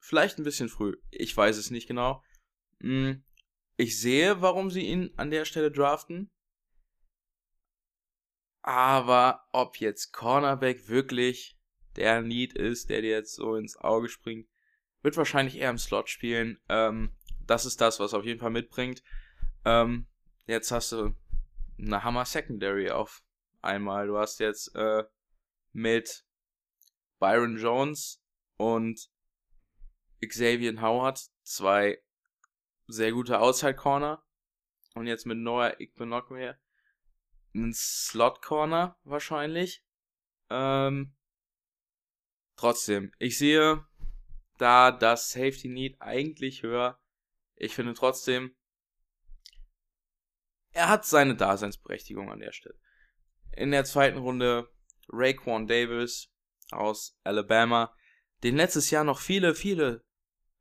Vielleicht 0.00 0.38
ein 0.38 0.44
bisschen 0.44 0.68
früh. 0.68 0.96
Ich 1.10 1.36
weiß 1.36 1.56
es 1.58 1.70
nicht 1.70 1.86
genau. 1.86 2.22
Hm, 2.80 3.24
ich 3.76 4.00
sehe, 4.00 4.40
warum 4.40 4.70
sie 4.70 4.86
ihn 4.86 5.12
an 5.16 5.30
der 5.30 5.44
Stelle 5.44 5.70
draften. 5.70 6.30
Aber 8.62 9.46
ob 9.52 9.78
jetzt 9.80 10.12
Cornerback 10.12 10.88
wirklich 10.88 11.57
der 11.98 12.22
Need 12.22 12.54
ist, 12.54 12.90
der 12.90 13.02
dir 13.02 13.10
jetzt 13.10 13.34
so 13.34 13.56
ins 13.56 13.76
Auge 13.76 14.08
springt. 14.08 14.48
Wird 15.02 15.16
wahrscheinlich 15.16 15.56
eher 15.56 15.70
im 15.70 15.78
Slot 15.78 16.08
spielen. 16.08 16.58
Ähm, 16.68 17.16
das 17.46 17.66
ist 17.66 17.80
das, 17.80 17.98
was 18.00 18.14
auf 18.14 18.24
jeden 18.24 18.40
Fall 18.40 18.50
mitbringt. 18.50 19.02
Ähm, 19.64 20.06
jetzt 20.46 20.70
hast 20.70 20.92
du 20.92 21.14
eine 21.78 22.04
Hammer 22.04 22.24
Secondary 22.24 22.90
auf 22.90 23.22
einmal. 23.62 24.06
Du 24.06 24.18
hast 24.18 24.40
jetzt 24.40 24.74
äh, 24.74 25.04
mit 25.72 26.24
Byron 27.18 27.56
Jones 27.56 28.22
und 28.56 29.10
Xavier 30.26 30.80
Howard 30.80 31.20
zwei 31.42 32.02
sehr 32.86 33.12
gute 33.12 33.40
Outside 33.40 33.74
Corner. 33.74 34.24
Und 34.94 35.06
jetzt 35.06 35.26
mit 35.26 35.38
Noah 35.38 35.78
Igbenogwe 35.80 36.58
einen 37.54 37.72
Slot 37.72 38.42
Corner 38.42 38.98
wahrscheinlich. 39.04 39.84
Ähm, 40.50 41.14
Trotzdem, 42.58 43.12
ich 43.20 43.38
sehe 43.38 43.86
da 44.58 44.90
das 44.90 45.30
Safety 45.30 45.68
Need 45.68 46.02
eigentlich 46.02 46.64
höher. 46.64 47.00
Ich 47.54 47.76
finde 47.76 47.94
trotzdem, 47.94 48.56
er 50.72 50.88
hat 50.88 51.06
seine 51.06 51.36
Daseinsberechtigung 51.36 52.32
an 52.32 52.40
der 52.40 52.50
Stelle. 52.50 52.76
In 53.52 53.70
der 53.70 53.84
zweiten 53.84 54.18
Runde 54.18 54.68
Raekwon 55.08 55.68
Davis 55.68 56.32
aus 56.72 57.16
Alabama, 57.22 57.94
den 58.42 58.56
letztes 58.56 58.90
Jahr 58.90 59.04
noch 59.04 59.20
viele, 59.20 59.54
viele 59.54 60.04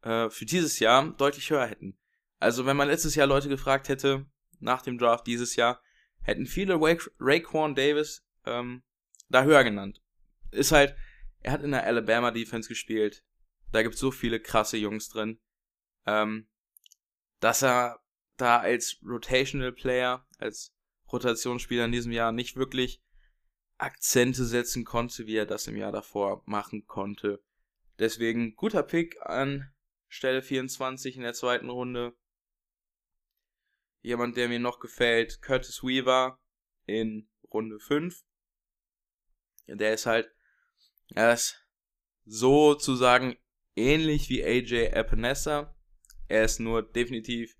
äh, 0.04 0.30
für 0.30 0.46
dieses 0.46 0.78
Jahr 0.78 1.12
deutlich 1.14 1.50
höher 1.50 1.66
hätten. 1.66 2.00
Also 2.38 2.68
wenn 2.68 2.78
man 2.78 2.90
letztes 2.90 3.16
Jahr 3.16 3.26
Leute 3.26 3.50
gefragt 3.50 3.90
hätte, 3.90 4.28
nach 4.60 4.84
dem 4.84 5.00
Draft 5.00 5.26
dieses 5.26 5.56
Jahr, 5.56 5.82
hätten 6.22 6.46
viele 6.46 6.80
Raekwon 7.20 7.74
Davis 7.74 8.24
ähm, 8.46 8.84
da 9.30 9.44
höher 9.44 9.64
genannt. 9.64 10.04
Ist 10.52 10.72
halt, 10.72 10.96
er 11.48 11.54
hat 11.54 11.64
in 11.64 11.72
der 11.72 11.86
Alabama 11.86 12.32
Defense 12.32 12.68
gespielt. 12.68 13.24
Da 13.72 13.82
gibt 13.82 13.96
es 13.96 14.02
so 14.02 14.12
viele 14.12 14.42
krasse 14.42 14.76
Jungs 14.76 15.08
drin, 15.08 15.40
ähm, 16.06 16.50
dass 17.40 17.64
er 17.64 18.04
da 18.36 18.60
als 18.60 18.98
Rotational 19.02 19.72
Player, 19.72 20.28
als 20.40 20.76
Rotationsspieler 21.10 21.86
in 21.86 21.94
diesem 21.94 22.12
Jahr 22.12 22.34
nicht 22.34 22.58
wirklich 22.58 23.02
Akzente 23.78 24.44
setzen 24.44 24.84
konnte, 24.84 25.26
wie 25.26 25.38
er 25.38 25.46
das 25.46 25.68
im 25.68 25.78
Jahr 25.78 25.94
davor 25.94 26.44
machen 26.46 26.86
konnte. 26.86 27.42
Deswegen 27.98 28.58
guter 28.58 28.84
Pick 28.84 29.16
an 29.22 29.74
Stelle 30.10 30.42
24 30.42 31.16
in 31.16 31.24
der 31.24 31.34
zweiten 31.34 31.70
Runde. 31.70 32.14
Jemand, 34.02 34.36
der 34.36 34.50
mir 34.50 34.60
noch 34.60 34.80
gefällt, 34.82 35.42
Curtis 35.42 35.82
Weaver 35.82 36.42
in 36.86 37.30
Runde 37.54 37.80
5. 37.80 38.26
Der 39.68 39.94
ist 39.94 40.06
halt 40.06 40.37
er 41.14 41.34
ist 41.34 41.66
sozusagen 42.26 43.38
ähnlich 43.76 44.30
wie 44.30 44.44
AJ 44.44 44.88
Epinesa. 44.94 45.76
Er 46.28 46.44
ist 46.44 46.60
nur 46.60 46.84
definitiv 46.84 47.58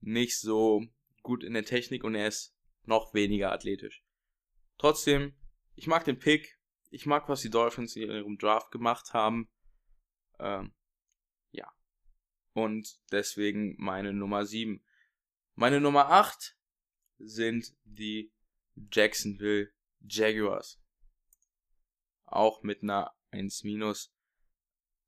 nicht 0.00 0.38
so 0.38 0.86
gut 1.22 1.44
in 1.44 1.54
der 1.54 1.64
Technik 1.64 2.04
und 2.04 2.14
er 2.14 2.28
ist 2.28 2.54
noch 2.84 3.14
weniger 3.14 3.52
athletisch. 3.52 4.04
Trotzdem, 4.78 5.34
ich 5.74 5.86
mag 5.86 6.04
den 6.04 6.18
Pick. 6.18 6.58
Ich 6.90 7.06
mag, 7.06 7.28
was 7.28 7.42
die 7.42 7.50
Dolphins 7.50 7.96
in 7.96 8.10
ihrem 8.10 8.36
Draft 8.36 8.70
gemacht 8.72 9.12
haben. 9.12 9.48
Ähm, 10.38 10.74
ja. 11.52 11.70
Und 12.52 13.00
deswegen 13.12 13.76
meine 13.78 14.12
Nummer 14.12 14.44
7. 14.44 14.84
Meine 15.54 15.80
Nummer 15.80 16.10
8 16.10 16.56
sind 17.18 17.76
die 17.84 18.32
Jacksonville 18.90 19.72
Jaguars 20.00 20.80
auch 22.32 22.62
mit 22.62 22.82
einer 22.82 23.12
1 23.30 23.64
minus. 23.64 24.12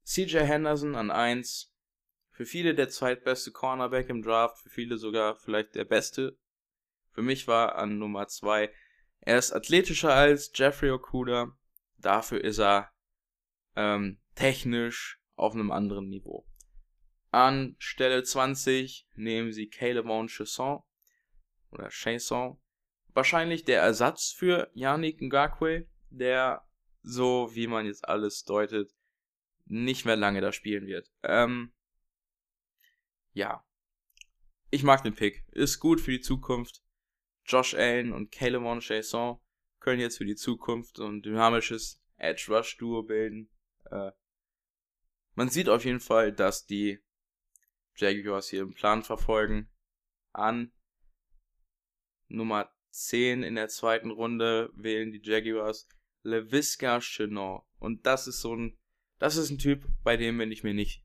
CJ 0.05 0.39
Henderson 0.39 0.95
an 0.95 1.11
1. 1.11 1.73
Für 2.31 2.47
viele 2.47 2.75
der 2.75 2.89
zweitbeste 2.89 3.53
Cornerback 3.53 4.09
im 4.09 4.23
Draft, 4.23 4.59
für 4.59 4.70
viele 4.70 4.97
sogar 4.97 5.37
vielleicht 5.37 5.75
der 5.75 5.85
beste. 5.85 6.39
Für 7.11 7.23
mich 7.23 7.47
war 7.47 7.77
an 7.77 7.99
Nummer 7.99 8.27
2. 8.27 8.73
Er 9.20 9.39
ist 9.39 9.53
athletischer 9.53 10.12
als 10.12 10.51
Jeffrey 10.55 10.91
Okuda. 10.91 11.53
Dafür 11.99 12.43
ist 12.43 12.59
er 12.59 12.91
ähm, 13.77 14.18
technisch 14.35 15.20
auf 15.37 15.55
einem 15.55 15.70
anderen 15.70 16.09
Niveau. 16.09 16.47
An 17.31 17.77
Stelle 17.79 18.23
20 18.23 19.09
nehmen 19.14 19.53
sie 19.53 19.68
Caleb 19.68 20.07
Chasson 20.29 20.83
oder 21.70 21.89
Chasson. 21.91 22.59
Wahrscheinlich 23.14 23.64
der 23.64 23.81
Ersatz 23.81 24.33
für 24.33 24.70
Yannick 24.75 25.20
Ngakwe, 25.20 25.87
der 26.11 26.66
so 27.03 27.51
wie 27.55 27.67
man 27.67 27.87
jetzt 27.87 28.09
alles 28.09 28.45
deutet, 28.45 28.95
nicht 29.67 30.05
mehr 30.05 30.17
lange 30.17 30.41
da 30.41 30.53
spielen 30.53 30.87
wird. 30.87 31.11
Ähm, 31.23 31.73
ja. 33.33 33.65
Ich 34.71 34.83
mag 34.83 35.03
den 35.03 35.15
Pick. 35.15 35.45
Ist 35.53 35.81
gut 35.81 36.01
für 36.01 36.13
die 36.13 36.21
Zukunft. 36.21 36.83
Josh 37.45 37.75
Allen 37.75 38.13
und 38.13 38.31
Caleb 38.31 38.63
Chasson 38.81 39.39
können 39.81 40.01
jetzt 40.01 40.19
für 40.19 40.25
die 40.25 40.37
Zukunft 40.37 40.97
so 40.97 41.07
ein 41.07 41.23
dynamisches 41.23 42.01
Edge 42.17 42.47
Rush 42.49 42.77
Duo 42.77 43.03
bilden. 43.03 43.51
Äh, 43.91 44.13
man 45.35 45.49
sieht 45.49 45.69
auf 45.69 45.85
jeden 45.85 46.01
Fall, 46.01 46.33
dass 46.33 46.67
die 46.67 47.01
Jaguars 47.97 48.49
hier 48.49 48.63
einen 48.63 48.75
Plan 48.75 49.03
verfolgen. 49.03 49.69
An 50.33 50.73
Nummer 52.29 52.73
10 52.91 53.43
in 53.43 53.55
der 53.57 53.69
zweiten 53.69 54.11
Runde 54.11 54.71
wählen 54.75 55.11
die 55.11 55.23
Jaguars 55.23 55.89
LeVisca 56.23 57.01
Chenot. 57.01 57.64
Und 57.79 58.07
das 58.07 58.27
ist 58.27 58.41
so 58.41 58.55
ein, 58.55 58.79
das 59.18 59.37
ist 59.37 59.51
ein 59.51 59.59
Typ, 59.59 59.87
bei 60.03 60.16
dem 60.16 60.39
bin 60.39 60.53
ich 60.53 60.62
mir 60.62 60.75
nicht 60.75 61.05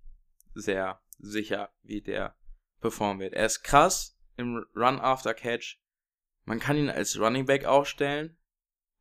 sehr 0.53 1.01
sicher, 1.19 1.71
wie 1.83 2.01
der 2.01 2.35
performen 2.79 3.19
wird. 3.19 3.33
Er 3.33 3.45
ist 3.45 3.63
krass 3.63 4.17
im 4.37 4.65
Run 4.75 4.99
after 4.99 5.33
Catch. 5.33 5.79
Man 6.45 6.59
kann 6.59 6.77
ihn 6.77 6.89
als 6.89 7.19
Running 7.19 7.45
Back 7.45 7.65
aufstellen. 7.65 8.37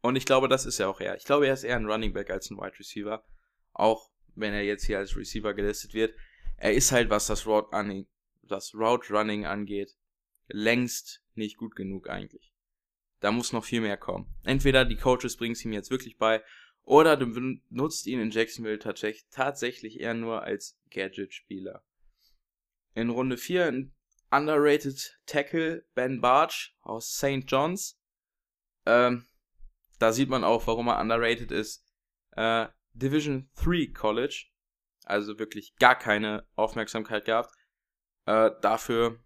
Und 0.01 0.17
ich 0.17 0.25
glaube, 0.25 0.49
das 0.49 0.67
ist 0.67 0.79
ja 0.79 0.89
auch 0.89 1.01
er. 1.01 1.17
Ich 1.17 1.25
glaube, 1.25 1.47
er 1.47 1.55
ist 1.55 1.65
eher 1.65 1.77
ein 1.77 1.87
Running 1.87 2.13
Back 2.13 2.31
als 2.31 2.51
ein 2.51 2.57
Wide 2.57 2.79
Receiver. 2.79 3.25
Auch 3.73 4.11
wenn 4.35 4.53
er 4.53 4.63
jetzt 4.63 4.85
hier 4.85 4.99
als 4.99 5.17
Receiver 5.17 5.55
gelistet 5.55 5.95
wird. 5.95 6.15
Er 6.57 6.73
ist 6.73 6.93
halt, 6.93 7.11
was 7.11 7.27
das 7.27 7.47
Route 7.47 7.75
Running, 7.75 8.07
das 8.43 8.75
Route 8.75 9.13
Running 9.13 9.47
angeht, 9.47 9.97
längst 10.49 11.23
nicht 11.35 11.57
gut 11.57 11.77
genug 11.77 12.09
eigentlich. 12.09 12.53
Da 13.27 13.33
muss 13.33 13.53
noch 13.53 13.65
viel 13.65 13.81
mehr 13.81 13.97
kommen. 13.97 14.33
Entweder 14.45 14.85
die 14.85 14.95
Coaches 14.95 15.37
bringen 15.37 15.55
es 15.55 15.65
ihm 15.65 15.73
jetzt 15.73 15.91
wirklich 15.91 16.17
bei, 16.17 16.45
oder 16.85 17.17
du 17.17 17.27
nutzt 17.71 18.07
ihn 18.07 18.21
in 18.21 18.31
Jacksonville 18.31 18.79
tatsächlich 18.79 19.99
eher 19.99 20.15
nur 20.15 20.45
als 20.45 20.79
Gadget-Spieler. 20.93 21.83
In 22.95 23.11
Runde 23.11 23.37
4 23.37 23.67
ein 23.67 23.95
underrated 24.31 25.19
Tackle 25.27 25.85
Ben 25.97 26.21
Barch 26.21 26.77
aus 26.83 27.17
St. 27.17 27.43
John's. 27.49 28.01
Ähm, 28.87 29.27
da 29.99 30.13
sieht 30.13 30.29
man 30.29 30.45
auch, 30.45 30.69
warum 30.69 30.87
er 30.87 31.01
underrated 31.01 31.51
ist. 31.51 31.85
Äh, 32.37 32.69
Division 32.93 33.51
3 33.57 33.93
College, 33.93 34.47
also 35.05 35.41
wirklich 35.41 35.75
gar 35.81 35.99
keine 35.99 36.47
Aufmerksamkeit 36.55 37.25
gehabt. 37.25 37.53
Äh, 38.27 38.53
dafür, 38.63 39.19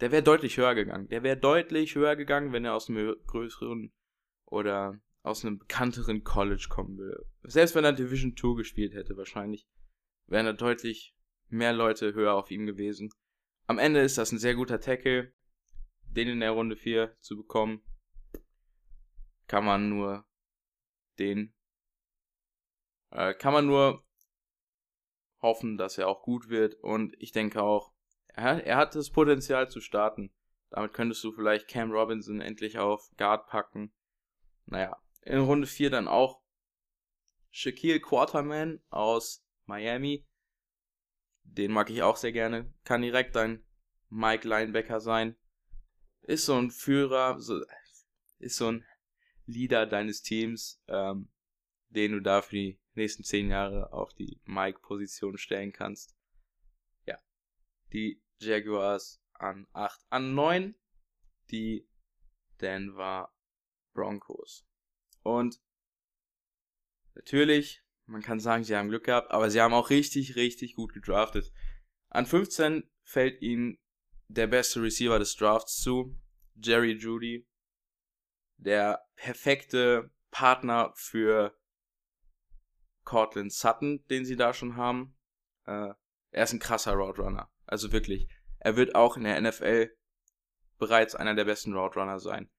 der 0.00 0.12
wäre 0.12 0.22
deutlich 0.22 0.56
höher 0.56 0.74
gegangen. 0.74 1.08
Der 1.08 1.22
wäre 1.22 1.36
deutlich 1.36 1.94
höher 1.94 2.16
gegangen, 2.16 2.52
wenn 2.52 2.64
er 2.64 2.74
aus 2.74 2.88
einem 2.88 3.16
größeren 3.26 3.92
oder 4.44 5.00
aus 5.22 5.44
einem 5.44 5.58
bekannteren 5.58 6.22
College 6.22 6.66
kommen 6.68 6.98
würde. 6.98 7.26
Selbst 7.42 7.74
wenn 7.74 7.84
er 7.84 7.92
Division 7.92 8.36
2 8.36 8.56
gespielt 8.56 8.94
hätte, 8.94 9.16
wahrscheinlich 9.16 9.66
wären 10.26 10.46
da 10.46 10.52
deutlich 10.52 11.16
mehr 11.48 11.72
Leute 11.72 12.14
höher 12.14 12.34
auf 12.34 12.50
ihm 12.50 12.66
gewesen. 12.66 13.10
Am 13.66 13.78
Ende 13.78 14.00
ist 14.00 14.18
das 14.18 14.32
ein 14.32 14.38
sehr 14.38 14.54
guter 14.54 14.80
Tackle. 14.80 15.32
Den 16.04 16.28
in 16.28 16.40
der 16.40 16.52
Runde 16.52 16.76
4 16.76 17.16
zu 17.20 17.36
bekommen, 17.36 17.82
kann 19.48 19.64
man 19.64 19.88
nur 19.88 20.24
den, 21.18 21.54
äh, 23.10 23.34
kann 23.34 23.52
man 23.52 23.66
nur 23.66 24.04
hoffen, 25.42 25.76
dass 25.76 25.98
er 25.98 26.08
auch 26.08 26.22
gut 26.22 26.48
wird. 26.48 26.74
Und 26.76 27.14
ich 27.18 27.32
denke 27.32 27.62
auch, 27.62 27.92
er, 28.36 28.64
er 28.64 28.76
hat 28.76 28.94
das 28.94 29.10
Potenzial 29.10 29.70
zu 29.70 29.80
starten. 29.80 30.30
Damit 30.70 30.92
könntest 30.92 31.24
du 31.24 31.32
vielleicht 31.32 31.68
Cam 31.68 31.90
Robinson 31.90 32.40
endlich 32.40 32.78
auf 32.78 33.10
Guard 33.16 33.46
packen. 33.46 33.92
Naja, 34.66 35.00
in 35.22 35.38
Runde 35.38 35.66
4 35.66 35.90
dann 35.90 36.08
auch 36.08 36.42
Shaquille 37.50 38.00
Quarterman 38.00 38.80
aus 38.90 39.44
Miami. 39.64 40.26
Den 41.44 41.72
mag 41.72 41.88
ich 41.88 42.02
auch 42.02 42.16
sehr 42.16 42.32
gerne. 42.32 42.72
Kann 42.84 43.02
direkt 43.02 43.36
ein 43.36 43.64
Mike 44.10 44.46
Linebacker 44.46 45.00
sein. 45.00 45.36
Ist 46.22 46.46
so 46.46 46.56
ein 46.56 46.70
Führer, 46.70 47.40
so, 47.40 47.62
ist 48.38 48.56
so 48.56 48.68
ein 48.68 48.84
Leader 49.46 49.86
deines 49.86 50.22
Teams, 50.22 50.82
ähm, 50.88 51.30
den 51.88 52.12
du 52.12 52.20
da 52.20 52.42
für 52.42 52.56
die 52.56 52.80
nächsten 52.94 53.22
zehn 53.22 53.48
Jahre 53.48 53.92
auf 53.92 54.12
die 54.12 54.40
Mike-Position 54.44 55.38
stellen 55.38 55.72
kannst. 55.72 56.16
Ja. 57.06 57.18
Die 57.92 58.20
Jaguars 58.38 59.20
an 59.34 59.66
8. 59.72 60.06
An 60.10 60.34
9 60.34 60.74
die 61.50 61.88
Denver 62.60 63.32
Broncos. 63.92 64.66
Und 65.22 65.60
natürlich, 67.14 67.82
man 68.06 68.22
kann 68.22 68.40
sagen, 68.40 68.64
sie 68.64 68.76
haben 68.76 68.88
Glück 68.88 69.04
gehabt, 69.04 69.30
aber 69.30 69.50
sie 69.50 69.60
haben 69.60 69.74
auch 69.74 69.90
richtig, 69.90 70.36
richtig 70.36 70.74
gut 70.74 70.92
gedraftet. 70.92 71.52
An 72.08 72.26
15 72.26 72.88
fällt 73.02 73.42
ihnen 73.42 73.78
der 74.28 74.46
beste 74.46 74.82
Receiver 74.82 75.18
des 75.18 75.36
Drafts 75.36 75.80
zu, 75.80 76.18
Jerry 76.54 76.92
Judy. 76.92 77.46
Der 78.58 79.06
perfekte 79.16 80.10
Partner 80.30 80.92
für 80.96 81.56
Cortland 83.04 83.52
Sutton, 83.52 84.04
den 84.08 84.24
sie 84.24 84.36
da 84.36 84.52
schon 84.52 84.76
haben. 84.76 85.16
Äh, 85.64 85.92
er 86.30 86.44
ist 86.44 86.52
ein 86.52 86.58
krasser 86.58 86.94
Route 86.94 87.22
Runner. 87.22 87.50
Also 87.66 87.92
wirklich. 87.92 88.28
Er 88.58 88.76
wird 88.76 88.94
auch 88.94 89.16
in 89.16 89.24
der 89.24 89.40
NFL 89.40 89.90
bereits 90.78 91.14
einer 91.14 91.34
der 91.34 91.44
besten 91.44 91.74
Route 91.74 91.98
Runner 91.98 92.18
sein. 92.18 92.50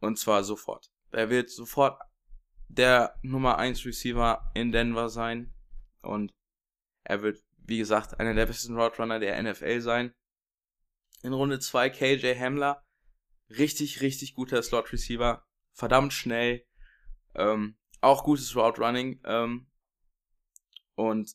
Und 0.00 0.18
zwar 0.18 0.44
sofort. 0.44 0.90
Er 1.10 1.30
wird 1.30 1.50
sofort 1.50 2.00
der 2.68 3.18
Nummer 3.22 3.58
1 3.58 3.84
Receiver 3.84 4.50
in 4.54 4.72
Denver 4.72 5.08
sein. 5.08 5.54
Und 6.00 6.32
er 7.04 7.22
wird, 7.22 7.42
wie 7.58 7.78
gesagt, 7.78 8.18
einer 8.18 8.34
der 8.34 8.46
besten 8.46 8.78
Route 8.78 8.98
Runner 8.98 9.20
der 9.20 9.40
NFL 9.42 9.80
sein. 9.80 10.14
In 11.22 11.32
Runde 11.32 11.60
2 11.60 11.90
KJ 11.90 12.34
Hamler. 12.38 12.82
Richtig, 13.50 14.00
richtig 14.00 14.34
guter 14.34 14.62
Slot 14.62 14.92
Receiver. 14.92 15.46
Verdammt 15.72 16.12
schnell. 16.12 16.66
Ähm, 17.34 17.76
auch 18.00 18.24
gutes 18.24 18.56
Route 18.56 18.80
Running. 18.80 19.20
Ähm, 19.24 19.70
und 20.94 21.32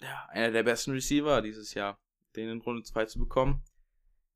ja, 0.00 0.26
einer 0.30 0.50
der 0.50 0.62
besten 0.62 0.92
Receiver 0.92 1.42
dieses 1.42 1.74
Jahr, 1.74 2.00
den 2.36 2.48
in 2.48 2.60
Runde 2.60 2.82
2 2.82 3.06
zu 3.06 3.18
bekommen. 3.18 3.64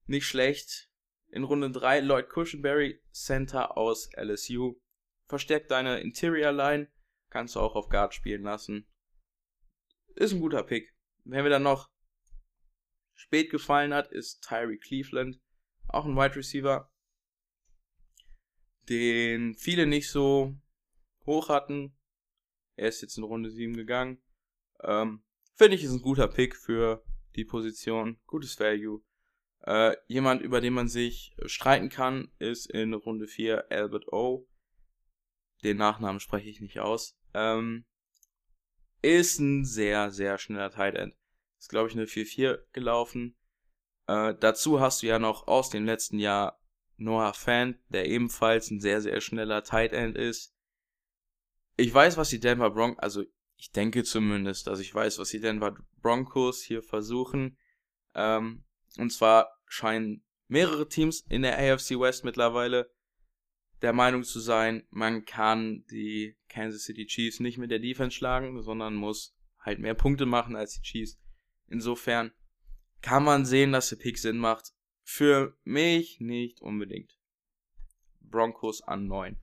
Nicht 0.06 0.26
schlecht. 0.26 0.90
In 1.28 1.44
Runde 1.44 1.70
3 1.70 2.00
Lloyd 2.00 2.28
Cushenberry, 2.28 3.00
Center 3.12 3.76
aus 3.76 4.10
LSU. 4.16 4.80
Verstärkt 5.28 5.70
deine 5.70 6.00
Interior 6.00 6.52
Line. 6.52 6.90
Kannst 7.30 7.54
du 7.54 7.60
auch 7.60 7.74
auf 7.74 7.88
Guard 7.88 8.12
spielen 8.12 8.42
lassen. 8.42 8.86
Ist 10.14 10.32
ein 10.32 10.40
guter 10.40 10.62
Pick. 10.62 10.94
Wenn 11.24 11.44
wir 11.44 11.50
dann 11.50 11.62
noch 11.62 11.90
spät 13.14 13.50
gefallen 13.50 13.94
hat, 13.94 14.08
ist 14.08 14.42
Tyree 14.42 14.76
Cleveland. 14.76 15.40
Auch 15.88 16.04
ein 16.04 16.16
Wide 16.16 16.36
Receiver, 16.36 16.90
den 18.88 19.54
viele 19.54 19.86
nicht 19.86 20.10
so 20.10 20.54
hoch 21.24 21.48
hatten. 21.48 21.96
Er 22.76 22.88
ist 22.88 23.00
jetzt 23.00 23.16
in 23.16 23.24
Runde 23.24 23.50
7 23.50 23.74
gegangen. 23.74 24.22
Ähm, 24.82 25.24
Finde 25.54 25.76
ich, 25.76 25.84
ist 25.84 25.92
ein 25.92 26.02
guter 26.02 26.28
Pick 26.28 26.56
für 26.56 27.04
die 27.36 27.44
Position. 27.44 28.18
Gutes 28.26 28.58
Value. 28.58 29.02
Äh, 29.64 29.96
jemand, 30.08 30.42
über 30.42 30.60
den 30.60 30.72
man 30.72 30.88
sich 30.88 31.36
streiten 31.46 31.88
kann, 31.88 32.32
ist 32.38 32.70
in 32.70 32.94
Runde 32.94 33.28
4 33.28 33.70
Albert 33.70 34.12
O. 34.12 34.48
Den 35.62 35.76
Nachnamen 35.76 36.20
spreche 36.20 36.48
ich 36.48 36.60
nicht 36.60 36.80
aus. 36.80 37.16
Ähm, 37.34 37.84
ist 39.02 39.38
ein 39.38 39.64
sehr, 39.64 40.10
sehr 40.10 40.38
schneller 40.38 40.70
Tight 40.70 40.96
End. 40.96 41.14
Ist, 41.58 41.68
glaube 41.68 41.88
ich, 41.88 41.94
eine 41.94 42.06
4-4 42.06 42.58
gelaufen. 42.72 43.36
Äh, 44.08 44.34
dazu 44.38 44.80
hast 44.80 45.02
du 45.02 45.06
ja 45.06 45.18
noch 45.18 45.46
aus 45.46 45.70
dem 45.70 45.84
letzten 45.84 46.18
Jahr 46.18 46.60
Noah 46.96 47.34
Fan, 47.34 47.78
der 47.88 48.06
ebenfalls 48.06 48.70
ein 48.70 48.80
sehr, 48.80 49.00
sehr 49.00 49.20
schneller 49.20 49.62
Tight 49.62 49.92
End 49.92 50.16
ist. 50.16 50.56
Ich 51.76 51.92
weiß, 51.92 52.16
was 52.16 52.30
die 52.30 52.40
Denver 52.40 52.70
Broncos, 52.70 52.98
also 52.98 53.24
ich 53.62 53.70
denke 53.70 54.02
zumindest, 54.02 54.66
dass 54.66 54.80
ich 54.80 54.92
weiß, 54.92 55.20
was 55.20 55.30
die 55.30 55.38
Denver 55.38 55.76
Broncos 56.00 56.62
hier 56.62 56.82
versuchen. 56.82 57.56
Ähm, 58.12 58.64
und 58.98 59.10
zwar 59.12 59.56
scheinen 59.66 60.24
mehrere 60.48 60.88
Teams 60.88 61.20
in 61.28 61.42
der 61.42 61.56
AFC 61.56 61.90
West 61.92 62.24
mittlerweile 62.24 62.90
der 63.80 63.92
Meinung 63.92 64.24
zu 64.24 64.40
sein, 64.40 64.84
man 64.90 65.24
kann 65.24 65.84
die 65.92 66.36
Kansas 66.48 66.82
City 66.82 67.06
Chiefs 67.06 67.38
nicht 67.38 67.56
mit 67.56 67.70
der 67.70 67.78
Defense 67.78 68.16
schlagen, 68.16 68.60
sondern 68.62 68.96
muss 68.96 69.36
halt 69.60 69.78
mehr 69.78 69.94
Punkte 69.94 70.26
machen 70.26 70.56
als 70.56 70.74
die 70.74 70.82
Chiefs. 70.82 71.20
Insofern 71.68 72.32
kann 73.00 73.22
man 73.22 73.46
sehen, 73.46 73.70
dass 73.70 73.90
der 73.90 73.96
Pick 73.96 74.18
Sinn 74.18 74.38
macht. 74.38 74.72
Für 75.04 75.56
mich 75.62 76.18
nicht 76.18 76.60
unbedingt. 76.62 77.16
Broncos 78.20 78.82
an 78.82 79.06
9. 79.06 79.40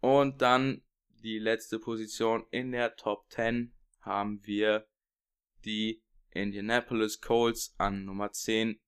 Und 0.00 0.42
dann 0.42 0.83
die 1.24 1.38
letzte 1.38 1.78
Position 1.78 2.46
in 2.50 2.70
der 2.70 2.96
Top 2.96 3.30
10 3.30 3.74
haben 4.02 4.44
wir 4.46 4.86
die 5.64 6.02
Indianapolis 6.30 7.22
Colts 7.22 7.74
an 7.78 8.04
Nummer 8.04 8.30
10. 8.30 8.78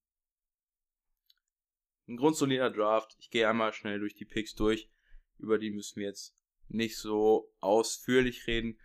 Ein 2.09 2.17
grundsolider 2.17 2.71
Draft. 2.71 3.17
Ich 3.19 3.31
gehe 3.31 3.49
einmal 3.49 3.73
schnell 3.73 3.99
durch 3.99 4.15
die 4.15 4.27
Picks 4.27 4.55
durch. 4.55 4.91
Über 5.39 5.59
die 5.59 5.71
müssen 5.71 6.01
wir 6.01 6.09
jetzt 6.09 6.37
nicht 6.69 6.99
so 6.99 7.51
ausführlich 7.61 8.47
reden. 8.47 8.79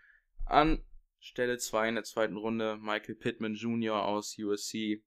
An 0.45 0.85
Stelle 1.19 1.57
2 1.57 1.89
in 1.89 1.95
der 1.95 2.03
zweiten 2.05 2.37
Runde 2.37 2.77
Michael 2.77 3.15
Pittman 3.15 3.55
Jr. 3.55 4.05
aus 4.05 4.37
USC. 4.39 5.03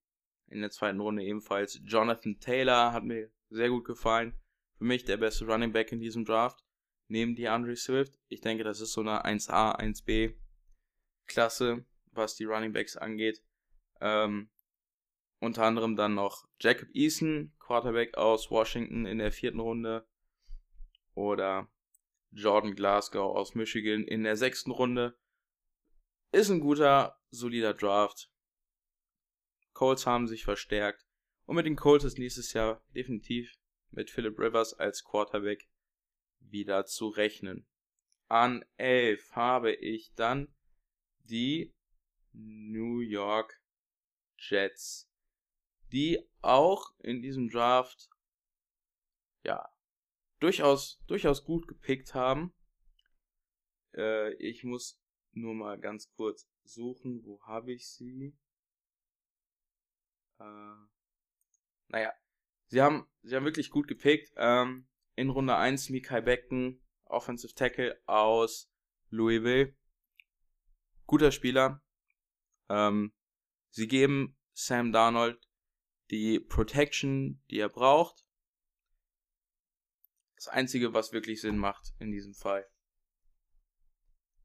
In 0.48 0.60
der 0.60 0.70
zweiten 0.70 1.00
Runde 1.00 1.24
ebenfalls 1.24 1.80
Jonathan 1.82 2.38
Taylor 2.40 2.92
hat 2.92 3.04
mir 3.04 3.32
sehr 3.48 3.70
gut 3.70 3.86
gefallen. 3.86 4.38
Für 4.76 4.84
mich 4.84 5.04
der 5.04 5.16
beste 5.16 5.46
Running 5.46 5.72
Back 5.72 5.92
in 5.92 6.00
diesem 6.00 6.26
Draft. 6.26 6.62
Neben 7.08 7.36
DeAndre 7.36 7.76
Swift. 7.76 8.18
Ich 8.28 8.40
denke, 8.40 8.64
das 8.64 8.80
ist 8.80 8.92
so 8.92 9.00
eine 9.00 9.24
1A, 9.24 9.78
1B 9.78 10.34
Klasse, 11.26 11.84
was 12.12 12.36
die 12.36 12.44
Running 12.44 12.72
Backs 12.72 12.96
angeht. 12.96 13.42
Ähm, 14.00 14.50
unter 15.40 15.64
anderem 15.64 15.96
dann 15.96 16.14
noch 16.14 16.48
Jacob 16.60 16.88
Eason, 16.94 17.52
Quarterback 17.58 18.16
aus 18.16 18.50
Washington 18.50 19.04
in 19.06 19.18
der 19.18 19.32
vierten 19.32 19.60
Runde. 19.60 20.06
Oder 21.14 21.70
Jordan 22.32 22.74
Glasgow 22.74 23.36
aus 23.36 23.54
Michigan 23.54 24.04
in 24.04 24.24
der 24.24 24.36
sechsten 24.36 24.70
Runde. 24.70 25.16
Ist 26.32 26.50
ein 26.50 26.60
guter, 26.60 27.20
solider 27.30 27.74
Draft. 27.74 28.30
Colts 29.72 30.06
haben 30.06 30.26
sich 30.26 30.44
verstärkt. 30.44 31.06
Und 31.46 31.56
mit 31.56 31.66
den 31.66 31.76
Colts 31.76 32.04
ist 32.04 32.18
nächstes 32.18 32.52
Jahr 32.54 32.82
definitiv 32.94 33.54
mit 33.90 34.10
Philip 34.10 34.38
Rivers 34.38 34.74
als 34.74 35.04
Quarterback 35.04 35.68
wieder 36.50 36.86
zu 36.86 37.08
rechnen. 37.08 37.66
An 38.28 38.64
11 38.76 39.32
habe 39.32 39.72
ich 39.72 40.14
dann 40.14 40.54
die 41.24 41.74
New 42.32 43.00
York 43.00 43.60
Jets, 44.38 45.10
die 45.92 46.20
auch 46.40 46.94
in 46.98 47.22
diesem 47.22 47.48
Draft 47.48 48.08
ja 49.42 49.68
durchaus 50.40 51.02
durchaus 51.06 51.44
gut 51.44 51.68
gepickt 51.68 52.14
haben. 52.14 52.52
Äh, 53.94 54.34
ich 54.34 54.64
muss 54.64 55.00
nur 55.32 55.54
mal 55.54 55.78
ganz 55.78 56.10
kurz 56.16 56.48
suchen, 56.64 57.24
wo 57.24 57.40
habe 57.42 57.72
ich 57.72 57.88
sie? 57.88 58.36
Äh, 60.38 60.76
naja, 61.88 62.12
sie 62.66 62.82
haben, 62.82 63.06
sie 63.22 63.36
haben 63.36 63.44
wirklich 63.44 63.70
gut 63.70 63.86
gepickt. 63.86 64.32
Ähm, 64.36 64.88
in 65.16 65.30
Runde 65.30 65.56
1 65.56 65.90
Mikai 65.90 66.20
Beckton, 66.20 66.80
Offensive 67.04 67.54
Tackle 67.54 68.00
aus 68.06 68.70
Louisville. 69.10 69.74
Guter 71.06 71.30
Spieler. 71.30 71.82
Ähm, 72.68 73.12
sie 73.70 73.86
geben 73.86 74.36
Sam 74.52 74.92
Darnold 74.92 75.38
die 76.10 76.40
Protection, 76.40 77.42
die 77.50 77.58
er 77.58 77.68
braucht. 77.68 78.24
Das 80.36 80.48
Einzige, 80.48 80.92
was 80.92 81.12
wirklich 81.12 81.40
Sinn 81.40 81.58
macht 81.58 81.94
in 81.98 82.10
diesem 82.10 82.34
Fall. 82.34 82.66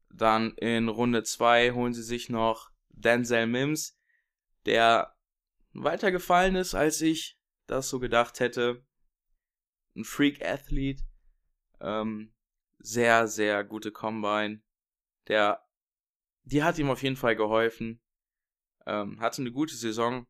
Dann 0.08 0.56
in 0.56 0.88
Runde 0.88 1.22
2 1.22 1.72
holen 1.72 1.94
sie 1.94 2.02
sich 2.02 2.28
noch 2.28 2.70
Denzel 2.88 3.46
Mims, 3.46 3.98
der 4.66 5.16
weitergefallen 5.72 6.56
ist, 6.56 6.74
als 6.74 7.00
ich 7.00 7.38
das 7.66 7.88
so 7.88 8.00
gedacht 8.00 8.40
hätte. 8.40 8.84
Ein 9.96 10.04
Freak-Athlet. 10.04 11.04
Ähm, 11.80 12.32
sehr, 12.78 13.28
sehr 13.28 13.64
gute 13.64 13.92
Combine. 13.92 14.62
Der, 15.28 15.66
die 16.44 16.62
hat 16.62 16.78
ihm 16.78 16.90
auf 16.90 17.02
jeden 17.02 17.16
Fall 17.16 17.36
geholfen. 17.36 18.00
Ähm, 18.86 19.20
hatte 19.20 19.42
eine 19.42 19.52
gute 19.52 19.74
Saison. 19.74 20.26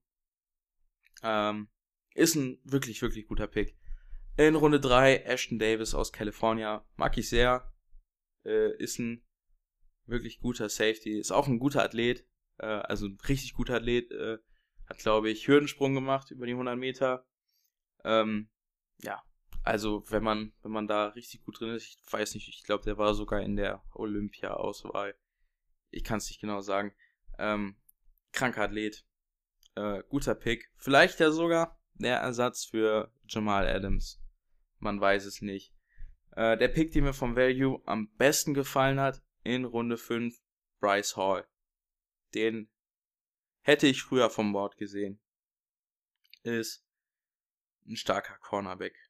Ähm, 1.22 1.68
ist 2.14 2.34
ein 2.34 2.60
wirklich, 2.64 3.00
wirklich 3.02 3.26
guter 3.26 3.46
Pick. 3.46 3.76
In 4.36 4.54
Runde 4.54 4.80
3 4.80 5.18
Ashton 5.18 5.58
Davis 5.58 5.94
aus 5.94 6.12
California. 6.12 6.84
Mag 6.96 7.16
ich 7.18 7.28
sehr. 7.28 7.72
Äh, 8.44 8.76
ist 8.78 8.98
ein 8.98 9.24
wirklich 10.06 10.40
guter 10.40 10.68
Safety. 10.68 11.18
Ist 11.18 11.30
auch 11.30 11.46
ein 11.46 11.58
guter 11.58 11.82
Athlet. 11.82 12.26
Äh, 12.58 12.66
also 12.66 13.06
ein 13.06 13.18
richtig 13.28 13.54
guter 13.54 13.76
Athlet. 13.76 14.10
Äh, 14.10 14.38
hat, 14.86 14.98
glaube 14.98 15.30
ich, 15.30 15.46
Hürdensprung 15.46 15.94
gemacht 15.94 16.30
über 16.30 16.46
die 16.46 16.52
100 16.52 16.76
Meter. 16.76 17.26
Ähm, 18.04 18.50
ja, 19.02 19.22
also 19.62 20.04
wenn 20.08 20.22
man, 20.22 20.52
wenn 20.62 20.72
man 20.72 20.86
da 20.86 21.08
richtig 21.08 21.44
gut 21.44 21.60
drin 21.60 21.74
ist, 21.74 21.86
ich 21.86 22.12
weiß 22.12 22.34
nicht, 22.34 22.48
ich 22.48 22.62
glaube, 22.62 22.84
der 22.84 22.98
war 22.98 23.14
sogar 23.14 23.40
in 23.40 23.56
der 23.56 23.82
Olympia-Auswahl. 23.92 25.14
Ich 25.90 26.04
kann 26.04 26.18
es 26.18 26.28
nicht 26.28 26.40
genau 26.40 26.60
sagen. 26.60 26.94
Ähm, 27.38 27.76
kranker 28.32 28.62
Athlet. 28.62 29.04
Äh, 29.74 30.02
guter 30.08 30.34
Pick. 30.34 30.70
Vielleicht 30.76 31.20
ja 31.20 31.30
sogar 31.30 31.78
der 31.94 32.18
Ersatz 32.18 32.64
für 32.64 33.12
Jamal 33.28 33.66
Adams. 33.66 34.22
Man 34.78 35.00
weiß 35.00 35.26
es 35.26 35.42
nicht. 35.42 35.74
Äh, 36.32 36.56
der 36.56 36.68
Pick, 36.68 36.92
der 36.92 37.02
mir 37.02 37.12
vom 37.12 37.36
Value 37.36 37.82
am 37.86 38.10
besten 38.16 38.54
gefallen 38.54 39.00
hat 39.00 39.22
in 39.42 39.64
Runde 39.64 39.98
5, 39.98 40.40
Bryce 40.80 41.16
Hall. 41.16 41.46
Den 42.34 42.70
hätte 43.62 43.86
ich 43.86 44.02
früher 44.02 44.30
vom 44.30 44.52
Board 44.52 44.76
gesehen. 44.76 45.20
Ist 46.42 46.86
ein 47.86 47.96
starker 47.96 48.38
Cornerback. 48.38 49.09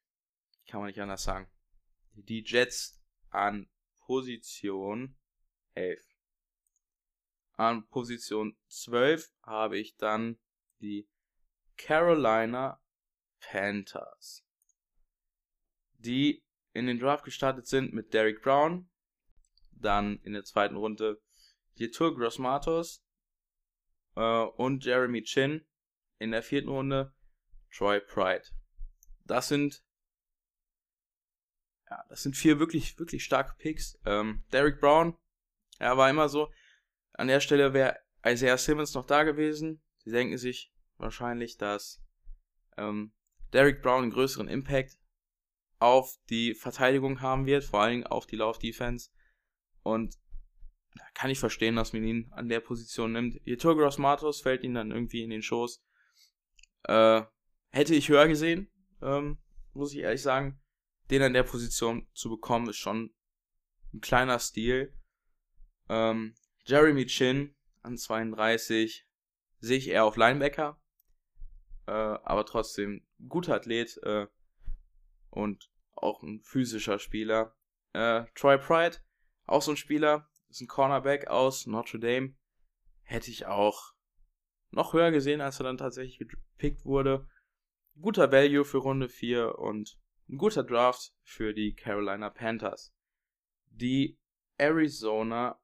Kann 0.71 0.79
man 0.79 0.87
nicht 0.87 1.01
anders 1.01 1.23
sagen. 1.23 1.51
Die 2.13 2.45
Jets 2.45 3.03
an 3.29 3.69
Position 4.05 5.17
11. 5.73 6.01
An 7.57 7.85
Position 7.89 8.55
12 8.69 9.33
habe 9.43 9.77
ich 9.77 9.97
dann 9.97 10.39
die 10.79 11.09
Carolina 11.75 12.81
Panthers, 13.41 14.45
die 15.97 16.41
in 16.71 16.87
den 16.87 16.99
Draft 16.99 17.25
gestartet 17.25 17.67
sind 17.67 17.91
mit 17.91 18.13
Derek 18.13 18.41
Brown, 18.41 18.89
dann 19.71 20.21
in 20.23 20.31
der 20.31 20.45
zweiten 20.45 20.77
Runde 20.77 21.21
Yetur 21.75 22.15
Grossmatos 22.15 23.03
äh, 24.15 24.21
und 24.21 24.85
Jeremy 24.85 25.21
Chin, 25.23 25.67
in 26.17 26.31
der 26.31 26.43
vierten 26.43 26.69
Runde 26.69 27.13
Troy 27.73 27.99
Pride. 27.99 28.45
Das 29.25 29.49
sind 29.49 29.83
ja, 31.91 32.05
das 32.07 32.23
sind 32.23 32.37
vier 32.37 32.57
wirklich, 32.57 32.97
wirklich 32.97 33.23
starke 33.23 33.53
Picks. 33.57 33.99
Ähm, 34.05 34.43
Derek 34.53 34.79
Brown, 34.79 35.17
er 35.77 35.97
war 35.97 36.09
immer 36.09 36.29
so. 36.29 36.49
An 37.13 37.27
der 37.27 37.41
Stelle 37.41 37.73
wäre 37.73 37.99
Isaiah 38.25 38.57
Simmons 38.57 38.93
noch 38.93 39.05
da 39.05 39.23
gewesen. 39.23 39.83
Sie 39.97 40.11
denken 40.11 40.37
sich 40.37 40.73
wahrscheinlich, 40.95 41.57
dass 41.57 42.01
ähm, 42.77 43.11
Derek 43.51 43.81
Brown 43.81 44.03
einen 44.03 44.11
größeren 44.13 44.47
Impact 44.47 44.97
auf 45.79 46.17
die 46.29 46.55
Verteidigung 46.55 47.19
haben 47.19 47.45
wird, 47.45 47.65
vor 47.65 47.81
allem 47.81 48.07
auf 48.07 48.25
die 48.25 48.37
Laufdefense. 48.37 49.09
Und 49.83 50.15
da 50.95 51.03
kann 51.13 51.29
ich 51.29 51.39
verstehen, 51.39 51.75
dass 51.75 51.91
man 51.91 52.05
ihn 52.05 52.31
an 52.31 52.47
der 52.47 52.61
Position 52.61 53.11
nimmt. 53.11 53.45
Yetur 53.45 53.75
Gross 53.75 53.97
Matos 53.97 54.39
fällt 54.39 54.63
ihn 54.63 54.75
dann 54.75 54.91
irgendwie 54.91 55.23
in 55.23 55.29
den 55.29 55.41
Schoß. 55.41 55.83
Äh, 56.83 57.23
hätte 57.71 57.95
ich 57.95 58.07
höher 58.07 58.29
gesehen, 58.29 58.71
ähm, 59.01 59.39
muss 59.73 59.93
ich 59.93 59.99
ehrlich 59.99 60.21
sagen 60.21 60.60
den 61.11 61.21
an 61.21 61.33
der 61.33 61.43
Position 61.43 62.07
zu 62.13 62.29
bekommen, 62.29 62.69
ist 62.69 62.77
schon 62.77 63.13
ein 63.93 63.99
kleiner 63.99 64.39
Stil. 64.39 64.97
Ähm, 65.89 66.35
Jeremy 66.65 67.05
Chin 67.05 67.55
an 67.81 67.97
32 67.97 69.05
sehe 69.59 69.77
ich 69.77 69.89
eher 69.89 70.05
auf 70.05 70.15
Linebacker, 70.15 70.81
äh, 71.87 71.91
aber 71.91 72.45
trotzdem 72.45 73.05
guter 73.27 73.55
Athlet 73.55 73.97
äh, 74.03 74.27
und 75.29 75.69
auch 75.95 76.23
ein 76.23 76.41
physischer 76.43 76.97
Spieler. 76.97 77.55
Äh, 77.93 78.25
Troy 78.33 78.57
Pride, 78.57 78.97
auch 79.45 79.61
so 79.61 79.71
ein 79.71 79.77
Spieler, 79.77 80.29
ist 80.49 80.61
ein 80.61 80.67
Cornerback 80.67 81.27
aus 81.27 81.67
Notre 81.67 81.99
Dame. 81.99 82.35
Hätte 83.03 83.29
ich 83.29 83.45
auch 83.45 83.93
noch 84.69 84.93
höher 84.93 85.11
gesehen, 85.11 85.41
als 85.41 85.59
er 85.59 85.65
dann 85.65 85.77
tatsächlich 85.77 86.19
gepickt 86.19 86.85
wurde. 86.85 87.27
Guter 87.99 88.31
Value 88.31 88.63
für 88.63 88.77
Runde 88.77 89.09
4 89.09 89.59
und 89.59 90.00
ein 90.31 90.37
guter 90.37 90.63
Draft 90.63 91.13
für 91.23 91.53
die 91.53 91.75
Carolina 91.75 92.29
Panthers. 92.29 92.93
Die 93.67 94.17
Arizona 94.57 95.61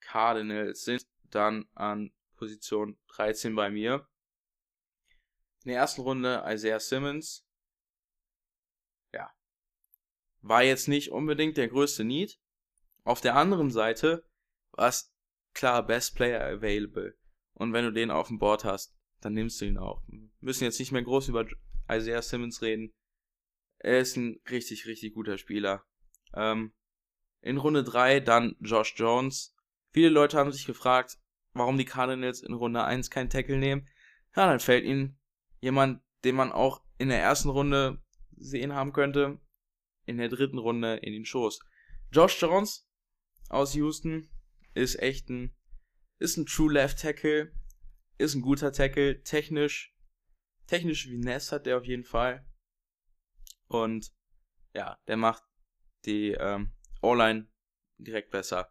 Cardinals 0.00 0.84
sind 0.84 1.06
dann 1.30 1.66
an 1.74 2.12
Position 2.36 2.98
13 3.08 3.54
bei 3.54 3.70
mir. 3.70 4.06
In 5.64 5.70
der 5.70 5.78
ersten 5.78 6.02
Runde 6.02 6.44
Isaiah 6.46 6.80
Simmons. 6.80 7.46
Ja. 9.14 9.32
War 10.40 10.62
jetzt 10.62 10.88
nicht 10.88 11.10
unbedingt 11.10 11.56
der 11.56 11.68
größte 11.68 12.04
Need. 12.04 12.38
Auf 13.04 13.20
der 13.20 13.36
anderen 13.36 13.70
Seite 13.70 14.28
war 14.72 14.88
es 14.88 15.14
klar 15.54 15.86
Best 15.86 16.16
Player 16.16 16.44
Available. 16.44 17.16
Und 17.54 17.72
wenn 17.72 17.84
du 17.84 17.92
den 17.92 18.10
auf 18.10 18.28
dem 18.28 18.38
Board 18.38 18.64
hast, 18.64 18.94
dann 19.20 19.34
nimmst 19.34 19.60
du 19.60 19.66
ihn 19.66 19.78
auch. 19.78 20.02
Wir 20.08 20.28
müssen 20.40 20.64
jetzt 20.64 20.80
nicht 20.80 20.92
mehr 20.92 21.02
groß 21.02 21.28
über 21.28 21.46
Isaiah 21.88 22.22
Simmons 22.22 22.60
reden. 22.60 22.92
Er 23.82 23.98
ist 23.98 24.16
ein 24.16 24.40
richtig, 24.48 24.86
richtig 24.86 25.14
guter 25.14 25.38
Spieler. 25.38 25.84
Ähm, 26.34 26.72
in 27.40 27.56
Runde 27.56 27.82
3 27.82 28.20
dann 28.20 28.54
Josh 28.60 28.94
Jones. 28.96 29.56
Viele 29.90 30.08
Leute 30.08 30.38
haben 30.38 30.52
sich 30.52 30.66
gefragt, 30.66 31.18
warum 31.52 31.76
die 31.76 31.84
Cardinals 31.84 32.42
in 32.42 32.54
Runde 32.54 32.84
1 32.84 33.10
keinen 33.10 33.28
Tackle 33.28 33.58
nehmen. 33.58 33.88
Ja, 34.36 34.46
dann 34.46 34.60
fällt 34.60 34.84
ihnen 34.84 35.18
jemand, 35.60 36.00
den 36.24 36.36
man 36.36 36.52
auch 36.52 36.82
in 36.98 37.08
der 37.08 37.20
ersten 37.20 37.48
Runde 37.48 38.00
sehen 38.36 38.72
haben 38.72 38.92
könnte, 38.92 39.40
in 40.06 40.18
der 40.18 40.28
dritten 40.28 40.58
Runde 40.58 40.96
in 40.98 41.12
den 41.12 41.24
Schoß. 41.24 41.58
Josh 42.12 42.40
Jones 42.40 42.88
aus 43.48 43.74
Houston 43.74 44.28
ist 44.74 44.98
echt 45.00 45.28
ein, 45.28 45.54
ist 46.20 46.36
ein 46.36 46.46
True 46.46 46.72
Left 46.72 47.00
Tackle, 47.00 47.52
ist 48.18 48.34
ein 48.36 48.42
guter 48.42 48.72
Tackle, 48.72 49.24
technisch, 49.24 49.92
technisch 50.68 51.08
wie 51.08 51.18
Ness 51.18 51.50
hat 51.50 51.66
der 51.66 51.78
auf 51.78 51.84
jeden 51.84 52.04
Fall. 52.04 52.46
Und 53.72 54.12
ja, 54.74 54.98
der 55.06 55.16
macht 55.16 55.42
die 56.04 56.32
ähm, 56.32 56.72
O-Line 57.00 57.48
direkt 57.98 58.30
besser. 58.30 58.70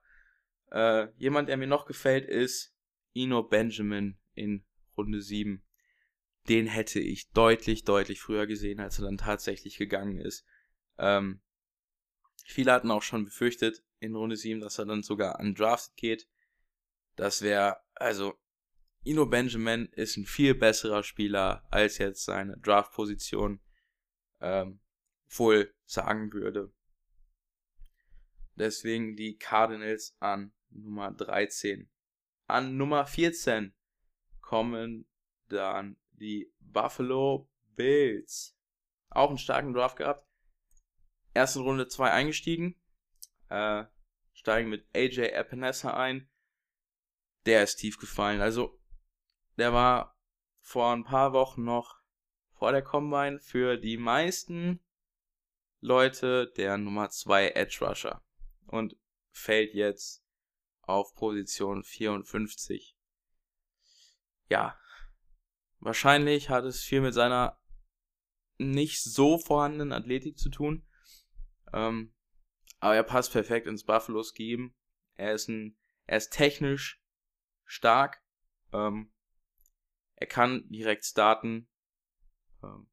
Äh, 0.71 1.07
jemand, 1.17 1.49
der 1.49 1.57
mir 1.57 1.67
noch 1.67 1.85
gefällt, 1.85 2.25
ist 2.25 2.75
Ino 3.13 3.43
Benjamin 3.43 4.17
in 4.33 4.65
Runde 4.97 5.21
7. 5.21 5.63
Den 6.49 6.67
hätte 6.67 6.99
ich 6.99 7.31
deutlich, 7.31 7.83
deutlich 7.83 8.21
früher 8.21 8.47
gesehen, 8.47 8.79
als 8.79 8.99
er 8.99 9.05
dann 9.05 9.17
tatsächlich 9.17 9.77
gegangen 9.77 10.17
ist. 10.17 10.45
Ähm, 10.97 11.41
viele 12.45 12.71
hatten 12.71 12.91
auch 12.91 13.03
schon 13.03 13.25
befürchtet 13.25 13.83
in 13.99 14.15
Runde 14.15 14.37
7, 14.37 14.59
dass 14.59 14.79
er 14.79 14.85
dann 14.85 15.03
sogar 15.03 15.39
undrafted 15.39 15.95
geht. 15.95 16.27
Das 17.15 17.41
wäre, 17.41 17.77
also, 17.93 18.35
Ino 19.03 19.25
Benjamin 19.25 19.87
ist 19.93 20.17
ein 20.17 20.25
viel 20.25 20.55
besserer 20.55 21.03
Spieler 21.03 21.65
als 21.69 21.97
jetzt 21.97 22.23
seine 22.25 22.57
Draft-Position. 22.57 23.59
Ähm, 24.39 24.79
wohl 25.39 25.73
sagen 25.85 26.31
würde. 26.33 26.73
Deswegen 28.55 29.15
die 29.15 29.37
Cardinals 29.37 30.15
an 30.19 30.53
Nummer 30.69 31.11
13. 31.11 31.89
An 32.47 32.77
Nummer 32.77 33.05
14 33.05 33.73
kommen 34.41 35.07
dann 35.47 35.97
die 36.11 36.51
Buffalo 36.59 37.49
Bills. 37.75 38.57
Auch 39.09 39.29
einen 39.29 39.37
starken 39.37 39.73
Draft 39.73 39.97
gehabt. 39.97 40.27
Erste 41.33 41.59
Runde 41.59 41.87
2 41.87 42.11
eingestiegen. 42.11 42.79
Äh, 43.49 43.85
steigen 44.33 44.69
mit 44.69 44.85
AJ 44.95 45.31
Epinesa 45.33 45.93
ein. 45.93 46.29
Der 47.45 47.63
ist 47.63 47.77
tief 47.77 47.97
gefallen. 47.97 48.41
Also, 48.41 48.79
der 49.57 49.73
war 49.73 50.17
vor 50.59 50.93
ein 50.93 51.03
paar 51.03 51.33
Wochen 51.33 51.63
noch 51.63 52.01
vor 52.53 52.71
der 52.71 52.83
Combine 52.83 53.39
für 53.39 53.77
die 53.77 53.97
meisten 53.97 54.79
Leute 55.81 56.51
der 56.55 56.77
Nummer 56.77 57.09
2 57.09 57.49
Edge 57.49 57.79
Rusher 57.81 58.23
und 58.67 58.95
fällt 59.31 59.73
jetzt 59.73 60.23
auf 60.81 61.15
Position 61.15 61.83
54. 61.83 62.95
Ja, 64.47 64.79
wahrscheinlich 65.79 66.49
hat 66.49 66.65
es 66.65 66.83
viel 66.83 67.01
mit 67.01 67.13
seiner 67.13 67.59
nicht 68.57 69.03
so 69.03 69.39
vorhandenen 69.39 69.91
Athletik 69.91 70.37
zu 70.37 70.49
tun. 70.49 70.87
Ähm, 71.73 72.13
aber 72.79 72.95
er 72.95 73.03
passt 73.03 73.31
perfekt 73.31 73.65
ins 73.65 73.83
Buffalo-Scheme. 73.83 74.71
Er 75.15 75.33
ist 75.33 75.49
ein, 75.49 75.77
er 76.05 76.17
ist 76.17 76.31
technisch 76.31 77.01
stark. 77.65 78.21
Ähm, 78.71 79.11
er 80.15 80.27
kann 80.27 80.67
direkt 80.69 81.05
starten. 81.05 81.67
Ähm, 82.63 82.87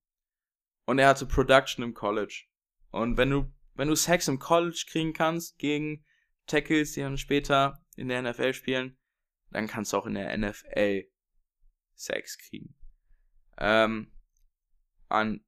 und 0.87 0.99
er 0.99 1.09
hatte 1.09 1.27
Production 1.27 1.85
im 1.85 1.93
College. 1.93 2.48
Und 2.91 3.17
wenn 3.17 3.31
du, 3.31 3.53
wenn 3.75 3.89
du 3.89 3.95
Sex 3.95 4.29
im 4.29 4.39
College 4.39 4.85
kriegen 4.89 5.13
kannst 5.13 5.59
gegen 5.59 6.05
Tackles, 6.47 6.93
die 6.93 7.01
dann 7.01 7.19
später 7.19 7.85
in 7.97 8.09
der 8.09 8.23
NFL 8.23 8.55
spielen, 8.55 8.97
dann 9.51 9.67
kannst 9.67 9.93
du 9.93 9.97
auch 9.97 10.07
in 10.07 10.15
der 10.15 10.37
NFL 10.37 11.05
Sex 11.95 12.39
kriegen. 12.39 12.75
Ähm, 13.59 14.13
an, 15.09 15.45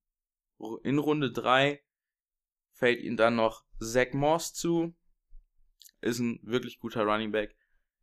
in 0.83 0.99
Runde 0.99 1.33
3 1.33 1.83
fällt 2.73 3.01
ihm 3.01 3.17
dann 3.17 3.37
noch 3.37 3.65
Zach 3.79 4.13
Moss 4.13 4.53
zu. 4.53 4.95
Ist 6.01 6.19
ein 6.19 6.41
wirklich 6.43 6.79
guter 6.79 7.05
Running 7.05 7.31
Back. 7.31 7.57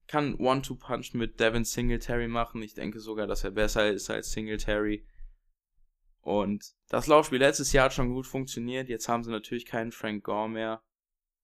Kann 0.07 0.35
One-Two-Punch 0.35 1.13
mit 1.13 1.39
Devin 1.39 1.65
Singletary 1.65 2.27
machen. 2.27 2.61
Ich 2.61 2.73
denke 2.73 2.99
sogar, 2.99 3.27
dass 3.27 3.43
er 3.43 3.51
besser 3.51 3.91
ist 3.91 4.09
als 4.09 4.31
Singletary. 4.31 5.05
Und 6.27 6.75
das 6.89 7.07
Laufspiel 7.07 7.39
letztes 7.39 7.71
Jahr 7.71 7.85
hat 7.85 7.93
schon 7.93 8.13
gut 8.13 8.27
funktioniert. 8.27 8.89
Jetzt 8.89 9.07
haben 9.07 9.23
sie 9.23 9.31
natürlich 9.31 9.65
keinen 9.65 9.93
Frank 9.93 10.25
Gore 10.25 10.49
mehr. 10.49 10.83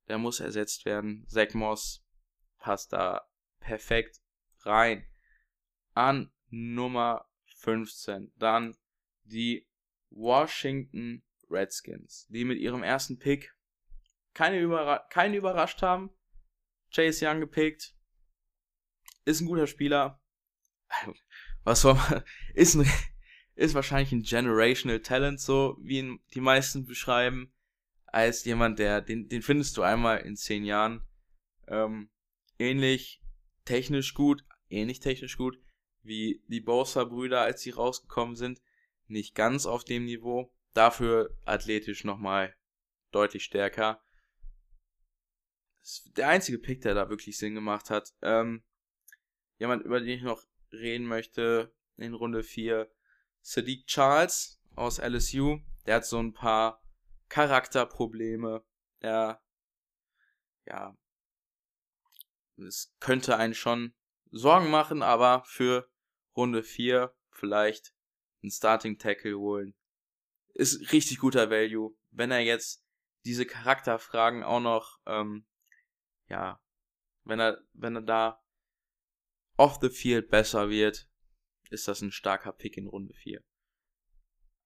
Der 0.10 0.18
muss 0.18 0.42
ersetzt 0.42 0.84
werden. 0.84 1.26
Zach 1.30 1.54
Moss 1.54 2.06
passt 2.58 2.92
da 2.92 3.26
perfekt 3.62 4.20
rein. 4.64 5.08
An 5.94 6.34
Nummer 6.50 7.30
15. 7.60 8.34
Dann 8.36 8.76
die 9.24 9.70
Washington 10.10 11.24
Redskins, 11.50 12.28
die 12.28 12.44
mit 12.44 12.60
ihrem 12.60 12.84
ersten 12.84 13.18
Pick 13.18 13.56
keine 14.34 14.60
Überra 14.60 15.00
keinen 15.10 15.36
überrascht 15.36 15.82
haben. 15.82 16.10
Chase 16.94 17.26
Young 17.26 17.40
gepickt. 17.40 17.96
Ist 19.24 19.40
ein 19.40 19.48
guter 19.48 19.68
Spieler. 19.68 20.22
Was 21.64 21.80
soll 21.80 21.94
man. 21.94 22.26
Ist 22.54 22.76
ein 22.76 22.86
ist 23.56 23.76
wahrscheinlich 23.76 24.12
ein 24.12 24.24
generational 24.24 25.02
Talent, 25.02 25.40
so 25.40 25.78
wie 25.80 26.00
ihn 26.00 26.20
die 26.34 26.42
meisten 26.42 26.86
beschreiben, 26.86 27.54
als 28.06 28.46
jemand, 28.46 28.80
der, 28.80 29.02
den, 29.02 29.28
den 29.30 29.42
findest 29.42 29.78
du 29.78 29.82
einmal 29.82 30.20
in 30.20 30.36
zehn 30.36 30.64
Jahren. 30.64 31.02
Ähm, 31.68 32.10
ähnlich 32.60 33.22
technisch 33.66 34.14
gut, 34.14 34.44
ähnlich 34.70 35.00
technisch 35.00 35.38
gut 35.38 35.60
wie 36.04 36.44
die 36.48 36.60
Bosa-Brüder, 36.60 37.42
als 37.42 37.62
sie 37.62 37.72
rausgekommen 37.72 38.36
sind. 38.36 38.62
Nicht 39.08 39.36
ganz 39.36 39.66
auf 39.66 39.84
dem 39.84 40.06
Niveau, 40.06 40.54
dafür 40.74 41.36
athletisch 41.46 42.04
nochmal 42.04 42.56
deutlich 43.12 43.44
stärker. 43.44 44.02
Der 46.18 46.30
einzige 46.30 46.60
Pick, 46.60 46.82
der 46.82 46.94
da 46.94 47.10
wirklich 47.10 47.38
Sinn 47.38 47.56
gemacht 47.56 47.90
hat. 47.90 48.14
Ähm, 48.22 48.64
jemand, 49.58 49.84
über 49.84 50.00
den 50.00 50.10
ich 50.10 50.24
noch 50.24 50.44
reden 50.72 51.06
möchte 51.06 51.74
in 51.98 52.14
Runde 52.14 52.44
4, 52.44 52.90
Sadiq 53.44 53.86
Charles 53.88 54.60
aus 54.76 55.00
LSU, 55.00 55.60
der 55.86 55.96
hat 55.96 56.06
so 56.06 56.18
ein 56.18 56.34
paar 56.34 56.82
Charakterprobleme. 57.28 58.64
Der, 59.02 59.42
ja, 60.66 60.98
es 62.58 62.96
könnte 63.02 63.36
einen 63.38 63.54
schon 63.54 63.94
Sorgen 64.32 64.72
machen, 64.72 65.04
aber 65.04 65.44
für 65.46 65.90
Runde 66.38 66.64
4 66.64 67.14
vielleicht 67.32 67.94
einen 68.42 68.52
Starting 68.52 68.98
Tackle 68.98 69.38
holen. 69.38 69.76
Ist 70.54 70.94
richtig 70.94 71.20
guter 71.20 71.50
Value. 71.50 71.96
Wenn 72.12 72.32
er 72.32 72.40
jetzt 72.40 72.86
diese 73.26 73.46
Charakterfragen 73.46 74.44
auch 74.44 74.62
noch, 74.62 75.00
ähm, 75.06 75.46
ja, 76.30 76.62
wenn 77.24 77.40
er, 77.40 77.62
wenn 77.74 77.98
er 77.98 78.02
da 78.02 78.44
off 79.58 79.80
the 79.82 79.90
field 79.90 80.30
besser 80.30 80.70
wird, 80.70 81.10
ist 81.74 81.88
das 81.88 82.02
ein 82.02 82.12
starker 82.12 82.54
Pick 82.54 82.78
in 82.78 82.88
Runde 82.88 83.14
4. 83.14 83.44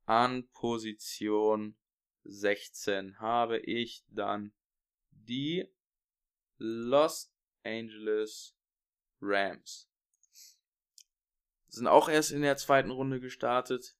An 0.06 0.48
Position 0.50 1.78
16 2.26 3.20
habe 3.20 3.60
ich 3.60 4.06
dann 4.10 4.54
die 5.12 5.68
Los 6.58 7.34
Angeles 7.64 8.56
Rams. 9.22 9.90
Sind 11.68 11.88
auch 11.88 12.10
erst 12.10 12.32
in 12.32 12.42
der 12.42 12.58
zweiten 12.58 12.92
Runde 12.92 13.20
gestartet, 13.20 13.98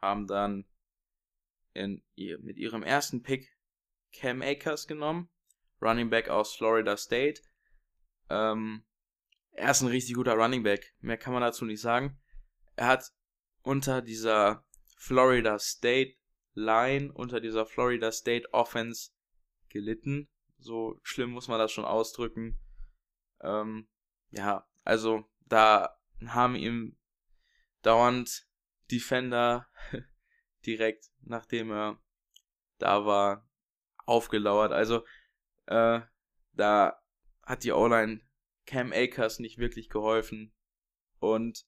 haben 0.00 0.26
dann 0.26 0.66
in, 1.72 2.02
mit 2.16 2.56
ihrem 2.56 2.82
ersten 2.82 3.22
Pick 3.22 3.56
Cam 4.12 4.42
Akers 4.42 4.86
genommen, 4.86 5.30
Running 5.80 6.10
Back 6.10 6.28
aus 6.28 6.54
Florida 6.54 6.96
State. 6.96 7.42
Ähm, 8.30 8.84
er 9.54 9.70
ist 9.70 9.82
ein 9.82 9.88
richtig 9.88 10.14
guter 10.14 10.34
Running 10.34 10.62
Back. 10.62 10.94
Mehr 11.00 11.16
kann 11.16 11.32
man 11.32 11.42
dazu 11.42 11.64
nicht 11.64 11.80
sagen. 11.80 12.20
Er 12.76 12.88
hat 12.88 13.12
unter 13.62 14.02
dieser 14.02 14.64
Florida 14.96 15.58
State 15.58 16.16
Line, 16.54 17.12
unter 17.12 17.40
dieser 17.40 17.66
Florida 17.66 18.12
State 18.12 18.52
Offense 18.52 19.10
gelitten. 19.68 20.28
So 20.58 20.98
schlimm 21.02 21.30
muss 21.30 21.48
man 21.48 21.58
das 21.58 21.72
schon 21.72 21.84
ausdrücken. 21.84 22.58
Ähm, 23.40 23.88
ja, 24.30 24.66
also 24.84 25.24
da 25.46 25.98
haben 26.26 26.54
ihm 26.54 26.96
dauernd 27.82 28.46
Defender 28.90 29.66
direkt 30.66 31.10
nachdem 31.26 31.70
er 31.70 31.98
da 32.78 33.04
war 33.04 33.48
aufgelauert. 34.06 34.72
Also 34.72 35.04
äh, 35.66 36.00
da 36.52 37.02
hat 37.42 37.64
die 37.64 37.72
O-Line 37.72 38.20
Cam 38.66 38.92
Akers 38.92 39.38
nicht 39.38 39.58
wirklich 39.58 39.88
geholfen. 39.88 40.52
Und 41.18 41.66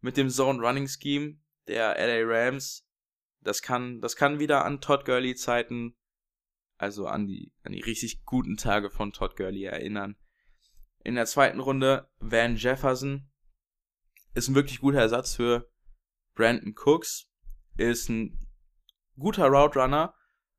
mit 0.00 0.16
dem 0.16 0.30
Zone 0.30 0.60
Running 0.60 0.88
Scheme 0.88 1.38
der 1.66 1.96
LA 1.96 2.22
Rams, 2.24 2.86
das 3.40 3.62
kann, 3.62 4.00
das 4.00 4.16
kann 4.16 4.38
wieder 4.38 4.64
an 4.64 4.80
Todd 4.80 5.04
Gurley 5.04 5.34
Zeiten, 5.34 5.96
also 6.76 7.06
an 7.06 7.26
die, 7.26 7.52
an 7.62 7.72
die 7.72 7.80
richtig 7.80 8.24
guten 8.24 8.56
Tage 8.56 8.90
von 8.90 9.12
Todd 9.12 9.36
Gurley 9.36 9.64
erinnern. 9.64 10.16
In 11.04 11.14
der 11.14 11.26
zweiten 11.26 11.60
Runde 11.60 12.08
Van 12.18 12.56
Jefferson 12.56 13.28
ist 14.34 14.48
ein 14.48 14.54
wirklich 14.54 14.80
guter 14.80 15.00
Ersatz 15.00 15.34
für 15.34 15.70
Brandon 16.34 16.74
Cooks, 16.74 17.28
ist 17.76 18.08
ein 18.08 18.38
guter 19.18 19.46
Route 19.48 19.78
Runner, 19.78 20.14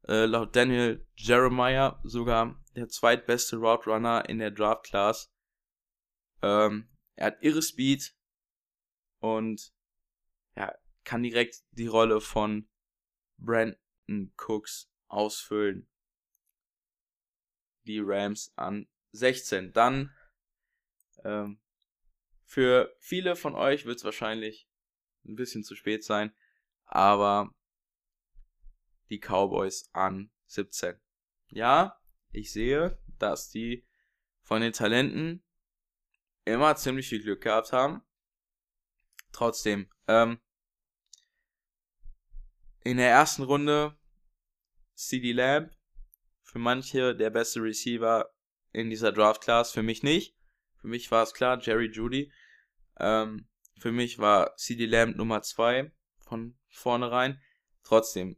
äh, 0.07 0.25
laut 0.25 0.55
Daniel 0.55 1.05
Jeremiah 1.15 1.99
sogar 2.03 2.61
der 2.75 2.89
zweitbeste 2.89 3.57
Route 3.57 3.89
Runner 3.89 4.27
in 4.27 4.39
der 4.39 4.51
Draft 4.51 4.85
Class. 4.85 5.32
Ähm, 6.43 6.89
er 7.15 7.27
hat 7.27 7.41
irre 7.41 7.61
Speed 7.61 8.13
und 9.19 9.73
ja, 10.55 10.75
kann 11.05 11.23
direkt 11.23 11.63
die 11.71 11.87
Rolle 11.87 12.19
von 12.19 12.69
Brandon 13.37 14.33
Cooks 14.37 14.91
ausfüllen. 15.07 15.89
Die 17.85 17.99
Rams 17.99 18.51
an 18.57 18.87
16. 19.11 19.71
Dann 19.71 20.13
ähm, 21.23 21.61
für 22.43 22.93
viele 22.99 23.35
von 23.35 23.55
euch 23.55 23.85
wird 23.85 23.97
es 23.97 24.03
wahrscheinlich 24.03 24.67
ein 25.25 25.35
bisschen 25.35 25.63
zu 25.63 25.75
spät 25.75 26.03
sein, 26.03 26.35
aber 26.85 27.53
die 29.09 29.19
Cowboys 29.19 29.89
an 29.93 30.31
17. 30.47 30.99
Ja, 31.51 32.01
ich 32.31 32.51
sehe, 32.51 33.01
dass 33.17 33.49
die 33.49 33.87
von 34.41 34.61
den 34.61 34.73
Talenten 34.73 35.42
immer 36.45 36.75
ziemlich 36.75 37.09
viel 37.09 37.21
Glück 37.21 37.41
gehabt 37.41 37.71
haben. 37.71 38.01
Trotzdem, 39.31 39.89
ähm, 40.07 40.39
in 42.83 42.97
der 42.97 43.09
ersten 43.09 43.43
Runde 43.43 43.97
CD 44.95 45.31
Lamb, 45.31 45.71
für 46.41 46.59
manche 46.59 47.15
der 47.15 47.29
beste 47.29 47.61
Receiver 47.61 48.29
in 48.71 48.89
dieser 48.89 49.11
Draft 49.11 49.41
Class, 49.41 49.71
für 49.71 49.83
mich 49.83 50.03
nicht. 50.03 50.35
Für 50.77 50.87
mich 50.87 51.09
war 51.11 51.23
es 51.23 51.33
klar, 51.33 51.59
Jerry 51.59 51.89
Judy. 51.89 52.31
Ähm, 52.99 53.47
für 53.79 53.91
mich 53.91 54.19
war 54.19 54.55
CD 54.57 54.85
Lamb 54.85 55.15
Nummer 55.15 55.41
2 55.41 55.91
von 56.19 56.57
vornherein. 56.69 57.41
Trotzdem, 57.83 58.37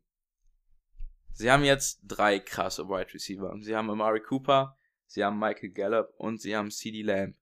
sie 1.33 1.51
haben 1.51 1.63
jetzt 1.63 1.99
drei 2.03 2.39
krasse 2.39 2.87
Wide 2.87 3.13
Receiver. 3.13 3.55
Sie 3.61 3.75
haben 3.75 3.89
Amari 3.89 4.21
Cooper, 4.21 4.77
sie 5.07 5.23
haben 5.23 5.39
Michael 5.39 5.71
Gallup 5.71 6.13
und 6.17 6.39
sie 6.39 6.55
haben 6.55 6.71
CD 6.71 7.01
Lamb. 7.01 7.35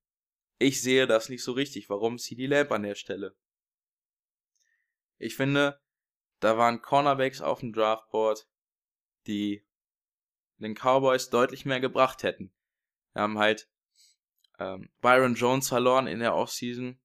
Ich 0.63 0.81
sehe 0.81 1.07
das 1.07 1.27
nicht 1.27 1.43
so 1.43 1.51
richtig. 1.51 1.89
Warum 1.89 2.17
CD 2.17 2.45
Lamb 2.45 2.71
an 2.71 2.83
der 2.83 2.95
Stelle? 2.95 3.35
Ich 5.17 5.35
finde, 5.35 5.77
da 6.39 6.57
waren 6.57 6.81
Cornerbacks 6.81 7.41
auf 7.41 7.59
dem 7.59 7.73
Draftboard, 7.73 8.47
die 9.27 9.65
den 10.59 10.73
Cowboys 10.73 11.29
deutlich 11.29 11.65
mehr 11.65 11.81
gebracht 11.81 12.23
hätten. 12.23 12.53
Wir 13.11 13.23
haben 13.23 13.39
halt 13.39 13.69
ähm, 14.57 14.89
Byron 15.01 15.35
Jones 15.35 15.67
verloren 15.67 16.07
in 16.07 16.19
der 16.19 16.33
Offseason 16.33 16.97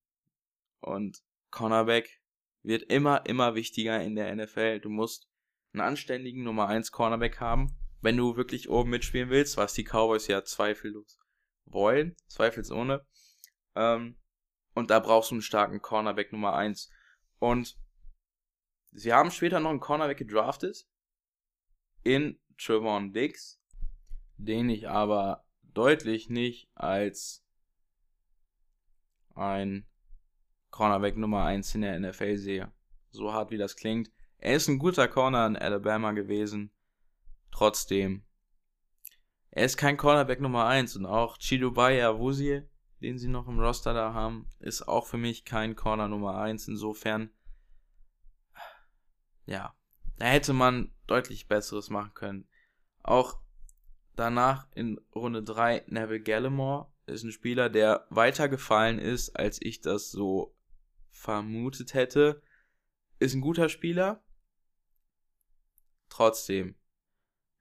und 0.79 1.21
Cornerback 1.51 2.23
wird 2.63 2.85
immer, 2.85 3.27
immer 3.27 3.57
wichtiger 3.57 4.01
in 4.01 4.15
der 4.15 4.33
NFL. 4.37 4.79
Du 4.79 4.89
musst 4.89 5.29
einen 5.73 5.81
anständigen 5.81 6.45
Nummer 6.45 6.69
1 6.69 6.93
Cornerback 6.93 7.41
haben, 7.41 7.77
wenn 8.03 8.17
du 8.17 8.37
wirklich 8.37 8.69
oben 8.69 8.91
mitspielen 8.91 9.31
willst, 9.31 9.57
was 9.57 9.75
die 9.75 9.83
Cowboys 9.83 10.29
ja 10.29 10.45
zweifellos 10.45 11.19
wollen, 11.65 12.15
zweifelsohne. 12.29 13.05
Ähm, 13.79 14.17
und 14.75 14.91
da 14.91 14.99
brauchst 14.99 15.31
du 15.31 15.37
einen 15.37 15.43
starken 15.43 15.81
Cornerback 15.81 16.33
Nummer 16.33 16.55
1. 16.55 16.91
Und 17.39 17.79
sie 18.91 19.13
haben 19.13 19.31
später 19.31 19.61
noch 19.61 19.71
einen 19.71 19.81
Cornerback 19.81 20.19
gedraftet 20.19 20.87
in 22.03 22.39
Trevon 22.59 23.13
Diggs, 23.13 23.61
den 24.37 24.69
ich 24.69 24.89
aber 24.89 25.45
deutlich 25.63 26.29
nicht 26.29 26.69
als 26.75 27.45
ein 29.37 29.87
Cornerback 30.71 31.17
Nummer 31.17 31.45
1 31.45 31.77
in 31.77 31.83
der 31.83 31.99
NFL 32.01 32.37
sehe. 32.37 32.73
So 33.11 33.33
hart 33.33 33.53
wie 33.53 33.59
das 33.59 33.77
klingt. 33.77 34.11
Er 34.39 34.57
ist 34.57 34.69
ein 34.69 34.79
guter 34.79 35.07
Corner 35.07 35.47
in 35.47 35.57
Alabama 35.57 36.13
gewesen. 36.13 36.73
Trotzdem. 37.53 38.25
Er 39.51 39.65
ist 39.65 39.77
kein 39.77 39.97
Cornerback 39.97 40.41
Nummer 40.41 40.67
1 40.67 40.97
und 40.97 41.07
auch 41.07 41.39
Chidobai 41.39 42.05
Awuzie, 42.05 42.69
den 43.01 43.19
sie 43.19 43.29
noch 43.29 43.49
im 43.49 43.59
Roster 43.59 43.95
da 43.95 44.13
haben, 44.13 44.49
ist 44.59 44.83
auch 44.89 45.07
für 45.07 45.19
mich 45.19 45.45
kein 45.45 45.77
Corner 45.77 46.09
Nummer 46.09 46.39
1. 46.39 46.69
Insofern, 46.69 47.31
ja, 49.47 49.75
da 50.17 50.27
hätte 50.27 50.53
man 50.53 50.93
deutlich 51.07 51.49
Besseres 51.49 51.91
machen 51.91 52.15
können. 52.15 52.49
Auch 53.03 53.41
danach 54.17 54.67
in 54.75 55.01
Runde 55.15 55.43
3 55.43 55.85
Neville 55.87 56.23
Gallimore 56.23 56.93
ist 57.07 57.23
ein 57.23 57.33
Spieler, 57.33 57.71
der 57.71 58.07
weiter 58.11 58.49
gefallen 58.49 58.99
ist, 58.99 59.31
als 59.37 59.59
ich 59.63 59.81
das 59.81 60.11
so 60.11 60.57
vermutet 61.11 61.95
hätte. 61.95 62.43
Ist 63.19 63.35
ein 63.35 63.41
guter 63.41 63.69
Spieler. 63.69 64.23
Trotzdem. 66.09 66.75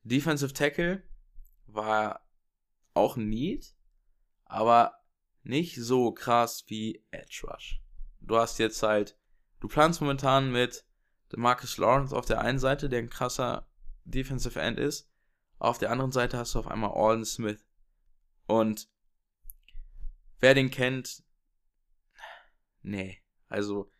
Defensive 0.04 0.54
Tackle 0.54 1.04
war 1.66 2.28
auch 2.94 3.18
ein 3.18 3.30
Need, 3.30 3.76
aber 4.46 4.97
nicht 5.48 5.76
so 5.76 6.12
krass 6.12 6.66
wie 6.68 7.04
Edge 7.12 7.42
Rush. 7.44 7.82
Du 8.20 8.38
hast 8.38 8.60
jetzt 8.60 8.84
halt, 8.84 9.18
du 9.60 9.68
planst 9.68 10.02
momentan 10.02 10.52
mit 10.52 10.86
Marcus 11.36 11.78
Lawrence 11.78 12.16
auf 12.16 12.26
der 12.26 12.42
einen 12.42 12.60
Seite, 12.60 12.90
der 12.90 13.00
ein 13.00 13.10
krasser 13.10 13.70
Defensive 14.04 14.60
End 14.60 14.78
ist. 14.78 15.10
Auf 15.60 15.78
der 15.78 15.92
anderen 15.92 16.12
Seite 16.12 16.38
hast 16.38 16.54
du 16.54 16.60
auf 16.60 16.68
einmal 16.68 16.92
Alden 16.92 17.26
Smith. 17.26 17.66
Und 18.46 18.90
wer 20.40 20.54
den 20.54 20.70
kennt, 20.70 21.24
nee. 22.82 23.22
Also, 23.48 23.92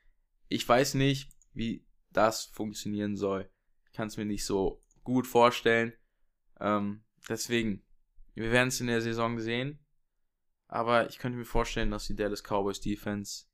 ich 0.50 0.68
weiß 0.68 0.94
nicht, 0.96 1.30
wie 1.54 1.86
das 2.12 2.46
funktionieren 2.46 3.16
soll. 3.16 3.50
Ich 3.86 3.94
kann 3.94 4.08
es 4.08 4.18
mir 4.18 4.26
nicht 4.26 4.46
so 4.46 4.84
gut 5.04 5.26
vorstellen. 5.26 5.94
Ähm, 6.60 7.04
deswegen, 7.30 7.86
wir 8.34 8.52
werden 8.52 8.68
es 8.68 8.82
in 8.82 8.88
der 8.88 9.02
Saison 9.02 9.40
sehen. 9.40 9.80
Aber 10.68 11.10
ich 11.10 11.20
könnte 11.20 11.38
mir 11.38 11.46
vorstellen, 11.46 11.92
dass 11.92 12.08
die 12.08 12.16
Dallas 12.16 12.44
Cowboys 12.44 12.82
Defense 12.82 13.46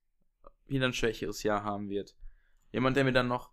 wieder 0.68 0.86
ein 0.86 0.93
schwächeres 0.93 1.43
Jahr 1.43 1.64
haben 1.64 1.89
wird. 1.89 2.16
Jemand, 2.72 2.97
der 2.97 3.03
mir 3.03 3.11
dann 3.11 3.28
noch 3.28 3.51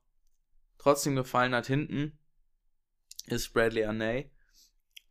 trotzdem 0.78 1.14
gefallen 1.14 1.54
hat 1.54 1.66
hinten, 1.66 2.18
ist 3.26 3.52
Bradley 3.52 3.84
Arnay 3.84 4.30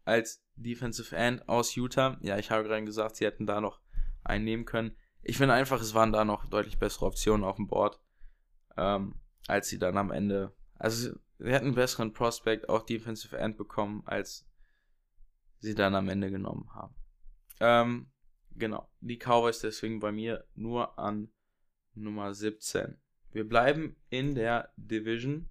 als 0.06 0.44
Defensive 0.56 1.16
End 1.16 1.48
aus 1.48 1.76
Utah. 1.76 2.18
Ja, 2.22 2.38
ich 2.38 2.50
habe 2.50 2.64
gerade 2.64 2.84
gesagt, 2.84 3.18
sie 3.18 3.26
hätten 3.26 3.46
da 3.46 3.62
noch 3.62 3.82
einen 4.24 4.46
nehmen 4.46 4.66
können 4.66 4.96
ich 5.22 5.38
finde 5.38 5.54
einfach, 5.54 5.82
es 5.82 5.94
waren 5.94 6.12
da 6.12 6.26
noch 6.26 6.46
deutlich 6.46 6.80
bessere 6.80 7.06
Optionen 7.06 7.44
auf 7.44 7.58
dem 7.58 7.68
Board, 7.68 8.00
ähm, 8.78 9.16
als 9.48 9.68
sie 9.70 9.80
dann 9.80 9.98
am 9.98 10.12
Ende. 10.12 10.54
Also, 10.76 11.14
sie 11.38 11.52
hätten 11.52 11.68
einen 11.68 11.76
besseren 11.76 12.14
Prospect, 12.14 12.70
auch 12.70 12.84
Defensive 12.86 13.38
End 13.38 13.58
bekommen, 13.58 14.04
als 14.06 14.48
sie 15.60 15.76
dann 15.76 15.96
am 15.96 16.10
Ende 16.10 16.32
genommen 16.32 16.70
haben. 16.74 16.96
Ähm, 17.60 18.12
genau. 18.60 18.90
Die 19.02 19.18
Cowboys 19.18 19.60
deswegen 19.60 20.00
bei 20.00 20.12
mir 20.12 20.46
nur 20.56 21.00
an 21.00 21.32
Nummer 21.96 22.34
17. 22.34 22.98
Wir 23.32 23.48
bleiben 23.48 23.96
in 24.10 24.36
der 24.36 24.72
Division 24.78 25.50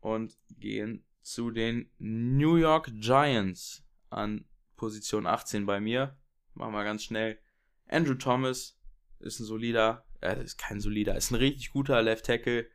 und 0.00 0.36
gehen 0.58 1.04
zu 1.22 1.50
den 1.50 1.90
New 1.98 2.56
York 2.56 2.90
Giants 3.00 3.84
an 4.10 4.44
Position 4.76 5.26
18 5.26 5.66
bei 5.66 5.80
mir. 5.80 6.16
Machen 6.54 6.74
wir 6.74 6.84
ganz 6.84 7.04
schnell. 7.04 7.38
Andrew 7.86 8.14
Thomas 8.14 8.78
ist 9.20 9.38
ein 9.40 9.44
solider, 9.44 10.04
äh, 10.20 10.42
ist 10.42 10.58
kein 10.58 10.80
solider, 10.80 11.16
ist 11.16 11.30
ein 11.30 11.36
richtig 11.36 11.70
guter 11.70 12.02
Left 12.02 12.26
Tackle, 12.26 12.66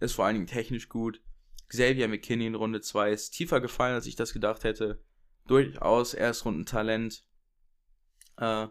ist 0.00 0.12
vor 0.12 0.24
allen 0.24 0.34
Dingen 0.34 0.46
technisch 0.46 0.88
gut. 0.88 1.20
Xavier 1.68 2.08
McKinney 2.08 2.46
in 2.46 2.54
Runde 2.54 2.80
2 2.80 3.12
ist 3.12 3.30
tiefer 3.30 3.60
gefallen, 3.60 3.94
als 3.94 4.06
ich 4.06 4.16
das 4.16 4.32
gedacht 4.32 4.64
hätte. 4.64 5.02
Durchaus 5.46 6.14
Erstrundentalent. 6.14 7.26
Äh, 8.36 8.68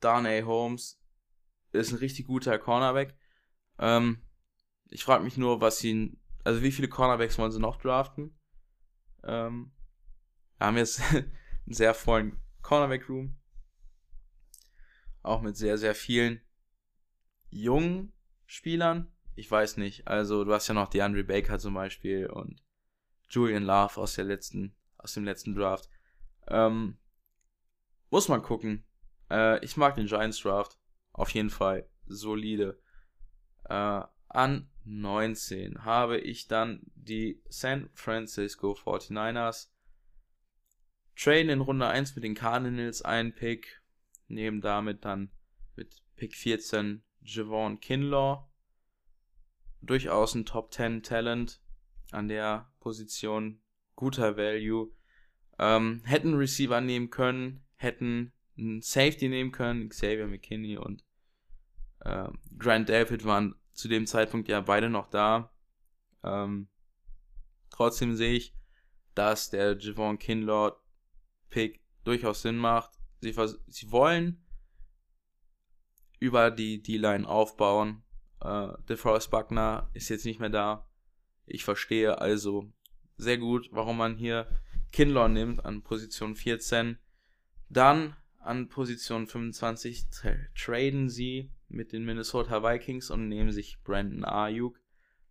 Darnay 0.00 0.42
Holmes 0.42 1.00
ist 1.72 1.92
ein 1.92 1.98
richtig 1.98 2.26
guter 2.26 2.58
Cornerback. 2.58 3.16
Ähm, 3.78 4.22
ich 4.90 5.04
frage 5.04 5.24
mich 5.24 5.36
nur, 5.36 5.60
was 5.60 5.78
sie, 5.78 6.18
also 6.44 6.62
wie 6.62 6.72
viele 6.72 6.88
Cornerbacks 6.88 7.38
wollen 7.38 7.52
sie 7.52 7.60
noch 7.60 7.76
draften? 7.76 8.38
Ähm, 9.22 9.72
wir 10.58 10.66
haben 10.66 10.76
jetzt 10.76 11.00
einen 11.12 11.32
sehr 11.66 11.94
vollen 11.94 12.40
Cornerback-Room 12.62 13.36
auch 15.24 15.40
mit 15.40 15.56
sehr, 15.56 15.78
sehr 15.78 15.94
vielen 15.94 16.40
jungen 17.50 18.12
Spielern. 18.46 19.10
Ich 19.34 19.50
weiß 19.50 19.78
nicht, 19.78 20.06
also 20.06 20.44
du 20.44 20.52
hast 20.52 20.68
ja 20.68 20.74
noch 20.74 20.88
die 20.88 21.02
Andre 21.02 21.24
Baker 21.24 21.58
zum 21.58 21.74
Beispiel 21.74 22.26
und 22.26 22.62
Julian 23.28 23.64
Love 23.64 24.00
aus 24.00 24.14
der 24.14 24.24
letzten, 24.24 24.76
aus 24.98 25.14
dem 25.14 25.24
letzten 25.24 25.54
Draft. 25.54 25.88
Ähm, 26.46 26.98
muss 28.14 28.28
man 28.28 28.42
gucken. 28.42 28.84
Äh, 29.28 29.64
ich 29.64 29.76
mag 29.76 29.96
den 29.96 30.06
Giants 30.06 30.38
Draft. 30.38 30.78
Auf 31.12 31.30
jeden 31.30 31.50
Fall 31.50 31.90
solide. 32.06 32.80
Äh, 33.64 34.02
an 34.28 34.70
19 34.84 35.84
habe 35.84 36.18
ich 36.18 36.46
dann 36.46 36.82
die 36.94 37.42
San 37.48 37.90
Francisco 37.92 38.74
49ers. 38.74 39.66
Train 41.16 41.48
in 41.48 41.60
Runde 41.60 41.88
1 41.88 42.14
mit 42.14 42.22
den 42.22 42.36
Cardinals 42.36 43.02
ein 43.02 43.34
Pick 43.34 43.82
nehmen 44.28 44.60
damit 44.60 45.04
dann 45.04 45.32
mit 45.74 46.00
Pick 46.14 46.36
14 46.36 47.02
Javon 47.20 47.80
Kinlaw. 47.80 48.48
Durchaus 49.82 50.36
ein 50.36 50.46
Top 50.46 50.72
10 50.72 51.02
Talent 51.02 51.60
an 52.12 52.28
der 52.28 52.72
Position. 52.78 53.60
Guter 53.96 54.36
Value. 54.36 54.92
Ähm, 55.58 56.02
hätten 56.04 56.34
Receiver 56.34 56.80
nehmen 56.80 57.10
können, 57.10 57.63
hätten 57.84 58.32
einen 58.58 58.82
Safety 58.82 59.28
nehmen 59.28 59.52
können. 59.52 59.88
Xavier 59.88 60.26
McKinney 60.26 60.76
und 60.76 61.04
äh, 62.00 62.28
Grant 62.58 62.88
David 62.88 63.24
waren 63.24 63.54
zu 63.72 63.88
dem 63.88 64.06
Zeitpunkt 64.06 64.48
ja 64.48 64.60
beide 64.60 64.90
noch 64.90 65.08
da. 65.08 65.52
Ähm, 66.22 66.68
trotzdem 67.70 68.14
sehe 68.14 68.34
ich, 68.34 68.54
dass 69.14 69.50
der 69.50 69.76
Javon 69.78 70.18
Kinlaw 70.18 70.72
Pick 71.50 71.82
durchaus 72.04 72.42
Sinn 72.42 72.56
macht. 72.56 72.90
Sie, 73.20 73.34
sie 73.68 73.90
wollen 73.90 74.44
über 76.18 76.50
die 76.50 76.82
D-Line 76.82 77.28
aufbauen. 77.28 78.02
Äh, 78.40 78.68
DeForest 78.88 79.30
Buckner 79.30 79.90
ist 79.94 80.08
jetzt 80.08 80.24
nicht 80.24 80.40
mehr 80.40 80.50
da. 80.50 80.88
Ich 81.46 81.64
verstehe 81.64 82.18
also 82.18 82.72
sehr 83.16 83.38
gut, 83.38 83.68
warum 83.72 83.98
man 83.98 84.16
hier 84.16 84.48
Kinlaw 84.92 85.28
nimmt 85.28 85.64
an 85.64 85.82
Position 85.82 86.34
14. 86.34 86.98
Dann 87.74 88.14
an 88.38 88.68
Position 88.68 89.26
25 89.26 90.08
tra 90.08 90.34
traden 90.54 91.08
sie 91.08 91.50
mit 91.68 91.92
den 91.92 92.04
Minnesota 92.04 92.62
Vikings 92.62 93.10
und 93.10 93.28
nehmen 93.28 93.50
sich 93.50 93.82
Brandon 93.82 94.24
Ayuk, 94.24 94.78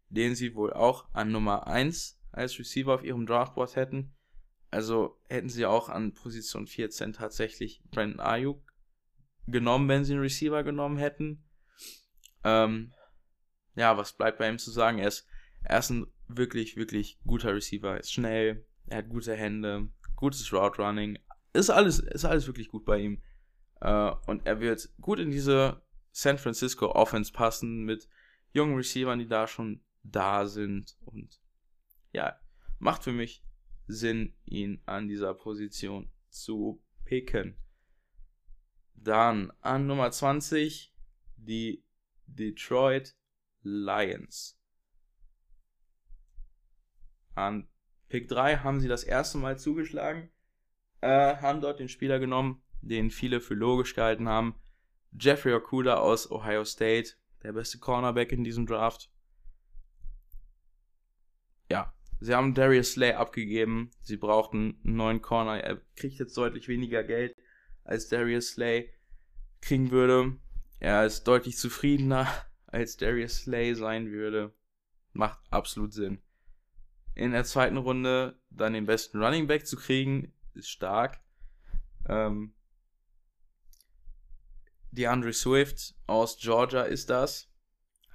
den 0.09 0.35
sie 0.35 0.53
wohl 0.53 0.73
auch 0.73 1.05
an 1.13 1.31
Nummer 1.31 1.67
1 1.67 2.19
als 2.33 2.59
Receiver 2.59 2.93
auf 2.95 3.03
ihrem 3.03 3.25
Draftboard 3.25 3.77
hätten. 3.77 4.13
Also 4.71 5.17
hätten 5.29 5.47
sie 5.47 5.65
auch 5.65 5.87
an 5.87 6.13
Position 6.13 6.67
14 6.67 7.13
tatsächlich 7.13 7.81
Brandon 7.91 8.19
Ayuk 8.19 8.61
genommen, 9.47 9.87
wenn 9.87 10.03
sie 10.03 10.13
einen 10.13 10.21
Receiver 10.21 10.63
genommen 10.63 10.97
hätten. 10.97 11.45
Ähm, 12.43 12.91
ja, 13.75 13.97
was 13.97 14.17
bleibt 14.17 14.39
bei 14.39 14.49
ihm 14.49 14.59
zu 14.59 14.71
sagen? 14.71 14.99
Er 14.99 15.07
ist, 15.07 15.25
er 15.63 15.79
ist 15.79 15.91
ein 15.91 16.07
wirklich, 16.27 16.75
wirklich 16.75 17.19
guter 17.25 17.55
Receiver. 17.55 17.91
Er 17.93 17.99
ist 18.01 18.11
schnell, 18.11 18.65
er 18.87 18.97
hat 18.97 19.09
gute 19.09 19.33
Hände, 19.33 19.87
gutes 20.17 20.51
Route 20.51 20.81
Running. 20.81 21.19
Ist 21.53 21.69
alles, 21.69 21.99
ist 21.99 22.25
alles 22.25 22.47
wirklich 22.47 22.69
gut 22.69 22.85
bei 22.85 22.99
ihm. 22.99 23.21
Äh, 23.79 24.11
und 24.27 24.45
er 24.45 24.59
wird 24.59 24.89
gut 24.99 25.19
in 25.19 25.31
diese 25.31 25.81
San 26.11 26.37
Francisco 26.37 26.91
Offense 26.91 27.31
passen 27.31 27.83
mit 27.83 28.07
jungen 28.51 28.75
Receivern, 28.75 29.19
die 29.19 29.27
da 29.27 29.47
schon 29.47 29.83
da 30.03 30.45
sind. 30.47 30.97
Und 31.01 31.39
ja, 32.11 32.39
macht 32.79 33.03
für 33.03 33.11
mich 33.11 33.43
Sinn, 33.87 34.35
ihn 34.45 34.81
an 34.85 35.07
dieser 35.07 35.33
Position 35.33 36.11
zu 36.29 36.83
picken. 37.03 37.57
Dann 38.95 39.51
an 39.61 39.85
Nummer 39.87 40.11
20 40.11 40.93
die 41.35 41.83
Detroit 42.25 43.15
Lions. 43.61 44.59
An 47.35 47.67
Pick 48.07 48.27
3 48.27 48.57
haben 48.57 48.79
sie 48.79 48.87
das 48.87 49.03
erste 49.03 49.37
Mal 49.37 49.57
zugeschlagen, 49.57 50.29
äh, 51.03 51.37
haben 51.37 51.61
dort 51.61 51.79
den 51.79 51.89
Spieler 51.89 52.19
genommen, 52.19 52.61
den 52.81 53.11
viele 53.11 53.41
für 53.41 53.55
logisch 53.55 53.93
gehalten 53.93 54.29
haben. 54.29 54.55
Jeffrey 55.19 55.53
Okuda 55.53 55.97
aus 55.97 56.31
Ohio 56.31 56.63
State, 56.63 57.11
der 57.43 57.53
beste 57.53 57.77
Cornerback 57.77 58.31
in 58.31 58.43
diesem 58.43 58.65
Draft. 58.65 59.11
Ja, 61.69 61.93
sie 62.19 62.33
haben 62.33 62.53
Darius 62.53 62.93
Slay 62.93 63.13
abgegeben. 63.13 63.91
Sie 63.99 64.17
brauchten 64.17 64.79
einen 64.83 64.95
neuen 64.95 65.21
Corner. 65.21 65.59
Er 65.61 65.81
kriegt 65.95 66.19
jetzt 66.19 66.37
deutlich 66.37 66.67
weniger 66.67 67.03
Geld, 67.03 67.35
als 67.83 68.07
Darius 68.07 68.51
Slay 68.51 68.89
kriegen 69.61 69.91
würde. 69.91 70.37
Er 70.79 71.05
ist 71.05 71.25
deutlich 71.25 71.57
zufriedener, 71.57 72.27
als 72.67 72.97
Darius 72.97 73.43
Slay 73.43 73.73
sein 73.75 74.09
würde. 74.11 74.53
Macht 75.11 75.39
absolut 75.51 75.93
Sinn. 75.93 76.21
In 77.13 77.31
der 77.31 77.43
zweiten 77.43 77.77
Runde 77.77 78.39
dann 78.49 78.73
den 78.73 78.87
besten 78.87 79.21
Running 79.21 79.45
Back 79.45 79.67
zu 79.67 79.77
kriegen, 79.77 80.32
ist 80.55 80.69
stark. 80.69 81.19
Ähm, 82.07 82.53
DeAndre 84.91 85.33
Swift 85.33 85.95
aus 86.07 86.37
Georgia 86.37 86.83
ist 86.83 87.09
das. 87.09 87.49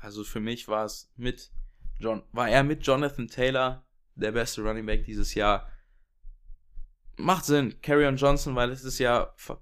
Also 0.01 0.25
für 0.25 0.41
mich 0.41 0.69
war 0.69 0.85
es 0.85 1.11
mit 1.17 1.51
John, 1.99 2.23
war 2.33 2.49
er 2.49 2.63
mit 2.63 2.87
Jonathan 2.87 3.27
Taylor 3.27 3.85
der 4.15 4.33
beste 4.33 4.63
Running 4.63 4.87
Back 4.87 5.05
dieses 5.05 5.35
Jahr. 5.35 5.69
Macht 7.17 7.45
Sinn. 7.45 7.81
Carrion 7.83 8.17
Johnson 8.17 8.55
war 8.55 8.67
letztes 8.69 8.99
Jahr 8.99 9.35
ein 9.49 9.57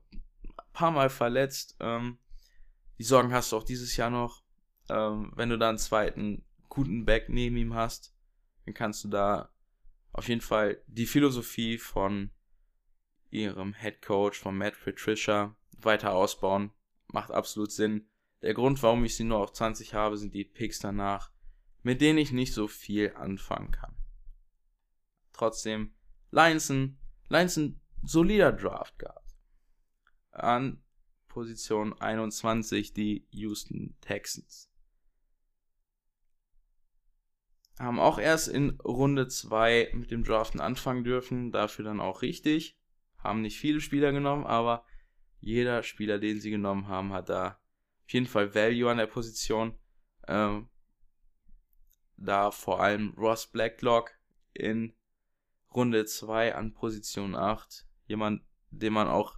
paar 0.73 0.91
Mal 0.91 1.09
verletzt. 1.09 1.77
Ähm, 1.81 2.19
die 2.99 3.05
Sorgen 3.05 3.33
hast 3.33 3.53
du 3.53 3.57
auch 3.57 3.65
dieses 3.65 3.97
Jahr 3.97 4.11
noch. 4.11 4.43
Ähm, 4.89 5.33
wenn 5.35 5.49
du 5.49 5.59
da 5.59 5.71
einen 5.71 5.79
zweiten 5.79 6.45
guten 6.69 7.07
Back 7.07 7.29
neben 7.29 7.57
ihm 7.57 7.75
hast, 7.75 8.15
dann 8.65 8.75
kannst 8.75 9.05
du 9.05 9.09
da 9.09 9.51
auf 10.13 10.29
jeden 10.29 10.41
Fall 10.41 10.83
die 10.87 11.07
Philosophie 11.07 11.79
von 11.79 12.31
ihrem 13.31 13.75
Head 13.75 14.03
Coach, 14.03 14.39
von 14.39 14.57
Matt 14.57 14.75
Patricia, 14.85 15.57
weiter 15.79 16.13
ausbauen 16.13 16.71
macht 17.13 17.31
absolut 17.31 17.73
Sinn. 17.73 18.09
Der 18.43 18.55
Grund, 18.55 18.83
warum 18.83 19.05
ich 19.05 19.17
sie 19.17 19.25
nur 19.25 19.39
auf 19.39 19.53
20 19.53 19.95
habe, 19.95 20.19
sind 20.19 20.35
die 20.35 20.45
Picks 20.45 20.79
danach, 20.79 21.33
mit 21.83 22.01
denen 22.01 22.19
ich 22.19 22.33
nicht 22.33 22.53
so 22.53 22.69
viel 22.69 23.15
anfangen 23.15 23.71
kann. 23.71 23.97
Trotzdem, 25.33 25.95
Lions 26.31 26.71
ein, 26.71 26.99
Lions 27.29 27.57
ein 27.57 27.81
solider 28.03 28.53
Draft 28.53 28.99
gehabt. 28.99 29.37
An 30.31 30.83
Position 31.29 31.99
21 31.99 32.93
die 32.93 33.27
Houston 33.31 33.97
Texans. 34.01 34.71
Haben 37.79 38.01
auch 38.01 38.19
erst 38.19 38.49
in 38.49 38.71
Runde 38.81 39.29
2 39.29 39.93
mit 39.95 40.11
dem 40.11 40.25
Draften 40.25 40.61
anfangen 40.61 41.05
dürfen, 41.05 41.53
dafür 41.53 41.85
dann 41.85 42.01
auch 42.01 42.23
richtig. 42.23 42.79
Haben 43.27 43.43
nicht 43.43 43.59
viele 43.59 43.81
Spieler 43.81 44.13
genommen, 44.13 44.45
aber 44.45 44.85
jeder 45.41 45.83
Spieler, 45.83 46.19
den 46.19 46.41
sie 46.41 46.51
genommen 46.51 46.89
haben, 46.89 47.13
hat 47.13 47.29
da 47.29 47.59
auf 48.05 48.13
jeden 48.13 48.27
Fall 48.27 48.55
Value 48.55 48.91
an 48.91 48.99
der 48.99 49.07
Position. 49.07 49.75
Ähm, 50.29 50.69
da 52.17 52.51
vor 52.51 52.81
allem 52.81 53.15
Ross 53.17 53.47
Blacklock 53.47 54.13
in 54.55 54.95
Runde 55.75 56.05
2 56.05 56.55
an 56.55 56.73
Position 56.73 57.35
8. 57.35 57.87
Jemand, 58.07 58.43
den 58.71 58.93
man 58.93 59.09
auch 59.09 59.37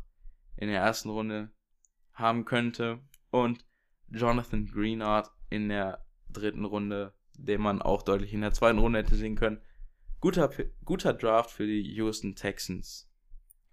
in 0.57 0.69
der 0.69 0.81
ersten 0.81 1.11
Runde 1.11 1.51
haben 2.13 2.45
könnte. 2.45 3.01
Und 3.31 3.65
Jonathan 4.09 4.67
Greenard 4.67 5.31
in 5.51 5.69
der 5.69 6.05
dritten 6.29 6.65
Runde, 6.65 7.15
den 7.35 7.61
man 7.61 7.83
auch 7.83 8.03
deutlich 8.03 8.33
in 8.33 8.41
der 8.41 8.53
zweiten 8.53 8.79
Runde 8.79 9.01
hätte 9.01 9.17
sehen 9.17 9.37
können. 9.37 9.61
Guter, 10.21 10.51
guter 10.85 11.15
Draft 11.15 11.51
für 11.51 11.67
die 11.67 11.83
Houston 11.95 12.35
Texans. 12.35 13.08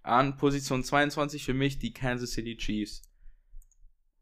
An 0.06 0.36
Position 0.36 0.84
22 0.84 1.44
für 1.44 1.52
mich 1.52 1.80
die 1.80 1.92
Kansas 1.92 2.30
City 2.30 2.56
Chiefs. 2.56 3.02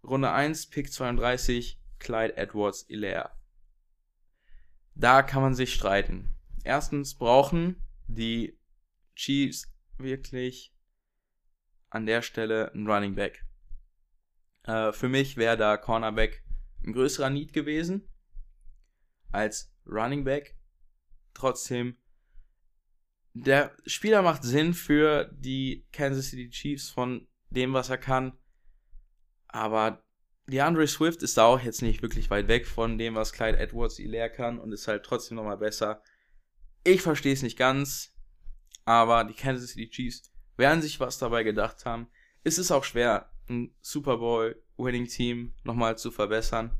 Runde 0.02 0.32
1, 0.32 0.70
Pick 0.70 0.90
32, 0.90 1.78
Clyde 1.98 2.38
Edwards 2.38 2.86
Hilaire. 2.88 3.32
Da 4.94 5.22
kann 5.22 5.42
man 5.42 5.54
sich 5.54 5.74
streiten. 5.74 6.34
Erstens 6.62 7.14
brauchen 7.14 7.82
die 8.06 8.58
Chiefs 9.14 9.70
wirklich 9.98 10.74
an 11.90 12.06
der 12.06 12.22
Stelle 12.22 12.72
einen 12.72 12.90
Running 12.90 13.14
Back. 13.14 13.44
Äh, 14.62 14.92
für 14.92 15.10
mich 15.10 15.36
wäre 15.36 15.58
da 15.58 15.76
Cornerback 15.76 16.44
ein 16.82 16.94
größerer 16.94 17.28
Need 17.28 17.52
gewesen 17.52 18.08
als 19.32 19.70
Running 19.86 20.24
Back. 20.24 20.56
Trotzdem 21.34 21.98
der 23.34 23.76
Spieler 23.84 24.22
macht 24.22 24.44
Sinn 24.44 24.74
für 24.74 25.28
die 25.32 25.86
Kansas 25.92 26.30
City 26.30 26.48
Chiefs 26.50 26.88
von 26.88 27.26
dem, 27.50 27.72
was 27.72 27.90
er 27.90 27.98
kann. 27.98 28.38
Aber 29.48 30.04
DeAndre 30.46 30.86
Swift 30.86 31.22
ist 31.22 31.36
da 31.36 31.44
auch 31.44 31.60
jetzt 31.60 31.82
nicht 31.82 32.00
wirklich 32.00 32.30
weit 32.30 32.48
weg 32.48 32.66
von 32.66 32.96
dem, 32.96 33.16
was 33.16 33.32
Clyde 33.32 33.58
Edwards 33.58 33.98
leer 33.98 34.30
kann 34.30 34.58
und 34.58 34.72
ist 34.72 34.86
halt 34.86 35.04
trotzdem 35.04 35.36
nochmal 35.36 35.58
besser. 35.58 36.02
Ich 36.84 37.02
verstehe 37.02 37.32
es 37.32 37.42
nicht 37.42 37.58
ganz, 37.58 38.14
aber 38.84 39.24
die 39.24 39.34
Kansas 39.34 39.70
City 39.70 39.90
Chiefs 39.90 40.32
werden 40.56 40.82
sich 40.82 41.00
was 41.00 41.18
dabei 41.18 41.42
gedacht 41.42 41.84
haben. 41.84 42.08
Es 42.44 42.58
ist 42.58 42.70
auch 42.70 42.84
schwer, 42.84 43.30
ein 43.48 43.74
Super 43.80 44.18
Bowl 44.18 44.62
Winning 44.76 45.06
Team 45.06 45.54
nochmal 45.64 45.98
zu 45.98 46.10
verbessern 46.10 46.78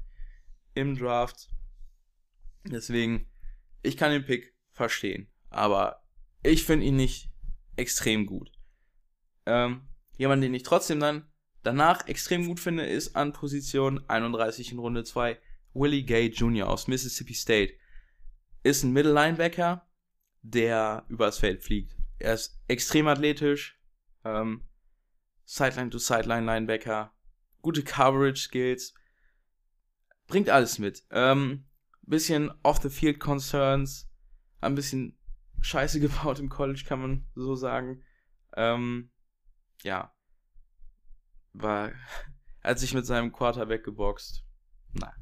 im 0.74 0.96
Draft. 0.96 1.48
Deswegen, 2.64 3.28
ich 3.82 3.96
kann 3.96 4.12
den 4.12 4.24
Pick 4.24 4.54
verstehen, 4.70 5.28
aber 5.50 6.03
ich 6.44 6.64
finde 6.64 6.86
ihn 6.86 6.96
nicht 6.96 7.30
extrem 7.76 8.26
gut. 8.26 8.52
Ähm, 9.46 9.88
jemand, 10.16 10.42
den 10.42 10.54
ich 10.54 10.62
trotzdem 10.62 11.00
dann 11.00 11.26
danach 11.62 12.06
extrem 12.06 12.46
gut 12.46 12.60
finde, 12.60 12.86
ist 12.86 13.16
an 13.16 13.32
Position 13.32 14.08
31 14.08 14.72
in 14.72 14.78
Runde 14.78 15.04
2 15.04 15.38
Willie 15.72 16.04
Gay 16.04 16.28
Jr. 16.28 16.68
aus 16.68 16.86
Mississippi 16.86 17.34
State. 17.34 17.74
Ist 18.62 18.84
ein 18.84 18.92
Middle 18.92 19.12
Linebacker, 19.12 19.88
der 20.42 21.04
übers 21.08 21.38
Feld 21.38 21.62
fliegt. 21.62 21.96
Er 22.18 22.34
ist 22.34 22.60
extrem 22.68 23.08
athletisch, 23.08 23.80
ähm, 24.24 24.62
Sideline 25.44 25.90
to 25.90 25.98
Sideline 25.98 26.46
Linebacker, 26.46 27.12
gute 27.60 27.82
Coverage 27.82 28.42
Skills, 28.42 28.94
bringt 30.26 30.48
alles 30.48 30.78
mit. 30.78 31.04
Ähm, 31.10 31.66
bisschen 32.02 32.52
off 32.62 32.80
the 32.82 32.90
field 32.90 33.18
Concerns, 33.18 34.10
ein 34.60 34.74
bisschen 34.74 35.18
Scheiße 35.64 35.98
gebaut 36.00 36.38
im 36.38 36.50
College, 36.50 36.84
kann 36.86 37.00
man 37.00 37.26
so 37.34 37.54
sagen. 37.54 38.04
Ähm, 38.56 39.10
ja. 39.82 40.14
War, 41.54 41.92
hat 42.62 42.78
sich 42.78 42.94
mit 42.94 43.06
seinem 43.06 43.32
Quarterback 43.32 43.82
geboxt. 43.84 44.44
Na. 44.92 45.12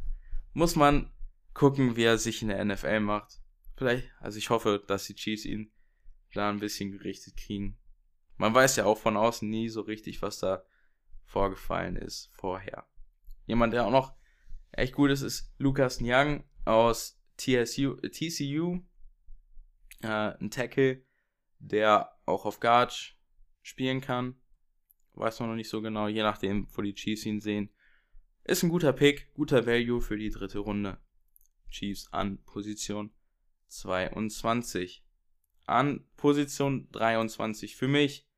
Muss 0.53 0.77
man 0.77 1.11
gucken, 1.55 1.97
wie 1.97 2.05
er 2.05 2.19
sich 2.19 2.43
in 2.43 2.49
der 2.49 2.65
NFL 2.65 3.01
macht. 3.01 3.41
Vielleicht, 3.77 4.11
also 4.21 4.39
ich 4.39 4.51
hoffe, 4.51 4.83
dass 4.87 5.07
die 5.07 5.15
Chiefs 5.15 5.45
ihn 5.45 5.73
da 6.35 6.49
ein 6.51 6.61
bisschen 6.61 6.91
gerichtet 6.93 7.37
kriegen. 7.37 7.79
Man 8.37 8.55
weiß 8.55 8.77
ja 8.77 8.85
auch 8.85 8.99
von 8.99 9.17
außen 9.17 9.49
nie 9.49 9.69
so 9.69 9.83
richtig, 9.83 10.23
was 10.23 10.39
da 10.39 10.65
vorgefallen 11.25 11.97
ist 11.97 12.31
vorher. 12.35 12.87
Jemand, 13.47 13.73
der 13.73 13.87
auch 13.87 13.91
noch 13.91 14.15
echt 14.73 14.95
gut 14.95 15.11
ist, 15.11 15.23
ist 15.23 15.55
Lukas 15.59 16.01
Nyang 16.01 16.45
aus 16.65 17.21
TSU, 17.37 17.97
TCU 17.97 18.83
äh, 20.03 20.37
ein 20.41 20.51
Tackle, 20.51 21.05
der 21.59 22.17
auch 22.27 22.45
auf 22.45 22.61
Guard 22.61 23.17
spielen 23.63 24.01
kann. 24.01 24.37
Weiß 25.15 25.41
man 25.41 25.51
noch 25.51 25.57
nicht 25.57 25.69
so 25.69 25.83
genau, 25.83 26.09
je 26.09 26.23
nachdem, 26.23 26.67
wo 26.73 26.83
die 26.83 26.95
Chiefs 26.95 27.27
ihn 27.27 27.41
sehen. 27.41 27.71
Ist 28.45 28.63
ein 28.63 28.71
guter 28.71 28.93
Pick, 28.93 29.33
guter 29.35 29.67
Value 29.67 30.01
für 30.01 30.17
die 30.17 30.31
dritte 30.31 30.59
Runde. 30.59 30.99
Chiefs 31.69 32.13
an 32.13 32.43
Position 32.45 33.13
22. 33.69 35.05
An 35.67 36.05
Position 36.17 36.89
23 36.91 37.77
für 37.77 37.89
mich 37.89 38.29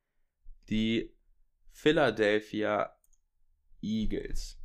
die 0.68 1.14
Philadelphia 1.70 2.96
Eagles. 3.80 4.58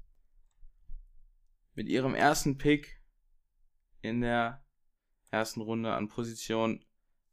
Mit 1.74 1.88
ihrem 1.88 2.16
ersten 2.16 2.58
Pick 2.58 3.02
in 4.02 4.22
der 4.22 4.66
ersten 5.32 5.62
Runde 5.62 5.94
an 5.94 6.08
Position 6.08 6.84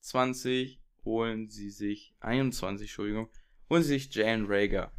20 0.06 0.80
holen 1.04 1.48
sie 1.48 1.70
sich, 1.70 2.14
21, 2.20 2.86
Entschuldigung, 2.86 3.28
holen 3.68 3.82
sie 3.82 3.98
sich 3.98 4.14
Jalen 4.14 4.46
Rager. 4.46 4.92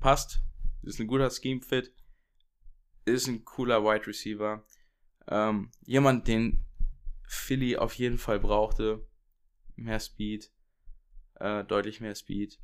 Passt, 0.00 0.40
ist 0.82 0.98
ein 0.98 1.06
guter 1.06 1.30
Scheme-Fit, 1.30 1.94
ist 3.04 3.28
ein 3.28 3.44
cooler 3.44 3.84
Wide 3.84 4.08
Receiver. 4.08 4.64
Ähm, 5.28 5.70
jemand, 5.84 6.26
den 6.26 6.64
Philly 7.28 7.76
auf 7.76 7.94
jeden 7.94 8.18
Fall 8.18 8.40
brauchte. 8.40 9.06
Mehr 9.76 10.00
Speed, 10.00 10.50
äh, 11.36 11.62
deutlich 11.64 12.00
mehr 12.00 12.14
Speed. 12.16 12.60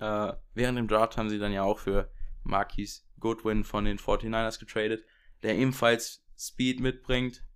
Äh, 0.00 0.34
während 0.52 0.76
dem 0.76 0.88
Draft 0.88 1.16
haben 1.16 1.30
sie 1.30 1.38
dann 1.38 1.52
ja 1.52 1.62
auch 1.62 1.78
für 1.78 2.12
Marquis 2.42 3.08
Goodwin 3.20 3.64
von 3.64 3.86
den 3.86 3.98
49ers 3.98 4.58
getradet, 4.58 5.04
der 5.42 5.56
ebenfalls 5.56 6.26
Speed 6.36 6.80
mitbringt. 6.80 7.46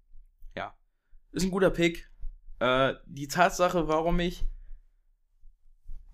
Ja, 0.54 0.74
ist 1.32 1.44
ein 1.44 1.50
guter 1.50 1.70
Pick. 1.70 2.08
Äh, 2.60 2.94
die 3.06 3.28
Tatsache, 3.28 3.88
warum 3.88 4.20
ich 4.20 4.44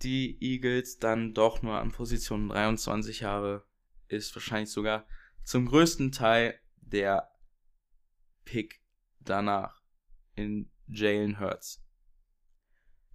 die 0.03 0.37
Eagles 0.41 0.99
dann 0.99 1.35
doch 1.35 1.63
nur 1.63 1.79
an 1.79 1.93
Position 1.93 2.49
23 2.49 3.25
habe, 3.25 3.67
ist 4.09 4.35
wahrscheinlich 4.37 4.71
sogar 4.71 5.07
zum 5.43 5.67
größten 5.67 6.13
Teil 6.13 6.59
der 6.77 7.31
Pick 8.45 8.83
danach 9.21 9.83
in 10.35 10.71
Jalen 10.87 11.41
Hurts. 11.41 11.83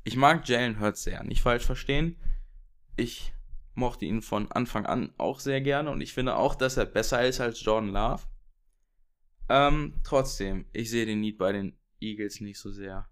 Ich 0.04 0.16
mag 0.16 0.48
Jalen 0.48 0.80
Hurts 0.80 1.04
sehr, 1.04 1.24
nicht 1.24 1.42
falsch 1.42 1.66
verstehen. 1.66 2.20
Ich 2.96 3.34
mochte 3.76 4.06
ihn 4.06 4.22
von 4.22 4.52
Anfang 4.52 4.86
an 4.86 5.14
auch 5.18 5.40
sehr 5.40 5.62
gerne 5.62 5.92
und 5.92 6.02
ich 6.02 6.14
finde 6.14 6.36
auch, 6.36 6.56
dass 6.56 6.78
er 6.78 6.86
besser 6.86 7.26
ist 7.26 7.40
als 7.40 7.64
Jordan 7.64 7.92
Love. 7.92 8.24
Ähm, 9.48 10.02
trotzdem, 10.04 10.66
ich 10.74 10.90
sehe 10.90 11.06
den 11.06 11.22
Need 11.22 11.38
bei 11.38 11.52
den 11.52 11.78
Eagles 12.00 12.42
nicht 12.42 12.60
so 12.60 12.72
sehr. 12.72 13.08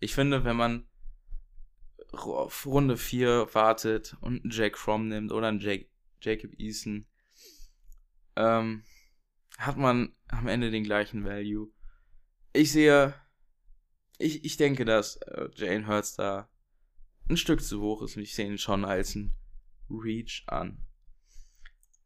Ich 0.00 0.14
finde, 0.14 0.44
wenn 0.44 0.56
man 0.56 0.88
auf 2.12 2.66
Runde 2.66 2.96
4 2.96 3.54
wartet 3.54 4.16
und 4.20 4.42
einen 4.42 4.50
Jack 4.50 4.78
Fromm 4.78 5.08
nimmt 5.08 5.30
oder 5.30 5.48
einen 5.48 5.60
Jake, 5.60 5.88
Jacob 6.20 6.58
Eason, 6.58 7.06
ähm, 8.36 8.82
hat 9.58 9.76
man 9.76 10.16
am 10.28 10.48
Ende 10.48 10.70
den 10.70 10.84
gleichen 10.84 11.24
Value. 11.24 11.70
Ich 12.54 12.72
sehe, 12.72 13.14
ich, 14.18 14.44
ich 14.44 14.56
denke, 14.56 14.86
dass 14.86 15.16
äh, 15.16 15.48
Jane 15.54 15.86
Hurts 15.86 16.16
da 16.16 16.48
ein 17.28 17.36
Stück 17.36 17.62
zu 17.62 17.80
hoch 17.82 18.02
ist 18.02 18.16
und 18.16 18.22
ich 18.22 18.34
sehe 18.34 18.46
ihn 18.46 18.58
schon 18.58 18.86
als 18.86 19.14
ein 19.14 19.34
Reach 19.90 20.44
an. 20.46 20.82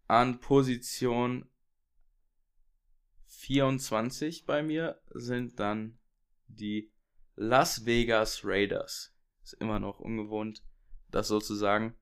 An 0.09 0.41
Position 0.41 1.49
24 3.29 4.47
bei 4.47 4.63
mir 4.63 5.01
sind 5.11 5.61
dann 5.61 5.99
die 6.49 6.94
Las 7.37 7.85
Vegas 7.85 8.43
Raiders. 8.45 9.13
Ist 9.43 9.55
immer 9.55 9.81
noch 9.81 9.99
ungewohnt, 9.99 10.63
das 11.11 11.29
sozusagen. 11.29 11.95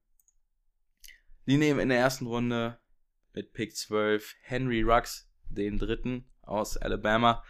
Die 1.46 1.56
nehmen 1.56 1.80
in 1.80 1.88
der 1.88 1.98
ersten 1.98 2.26
Runde 2.26 2.78
mit 3.32 3.52
Pick 3.52 3.74
12 3.74 4.34
Henry 4.42 4.82
Rux, 4.82 5.30
den 5.48 5.78
dritten 5.78 6.26
aus 6.42 6.76
Alabama. 6.76 7.42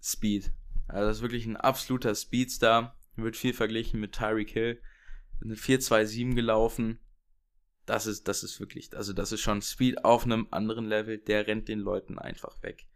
Speed. 0.00 0.52
Also 0.86 1.08
das 1.08 1.16
ist 1.16 1.22
wirklich 1.22 1.44
ein 1.46 1.56
absoluter 1.56 2.14
Speedstar. 2.14 2.96
Wird 3.16 3.36
viel 3.36 3.52
verglichen 3.52 3.98
mit 3.98 4.12
Tyreek 4.12 4.50
Hill. 4.50 4.80
Eine 5.42 5.56
4-2-7 5.56 6.34
gelaufen. 6.34 7.00
Das 7.84 8.06
ist, 8.06 8.28
das 8.28 8.44
ist 8.44 8.60
wirklich, 8.60 8.96
also 8.96 9.12
das 9.12 9.32
ist 9.32 9.40
schon 9.40 9.60
Speed 9.60 10.04
auf 10.04 10.24
einem 10.24 10.46
anderen 10.52 10.86
Level. 10.86 11.18
Der 11.18 11.46
rennt 11.46 11.68
den 11.68 11.80
Leuten 11.80 12.18
einfach 12.18 12.62
weg. 12.62 12.86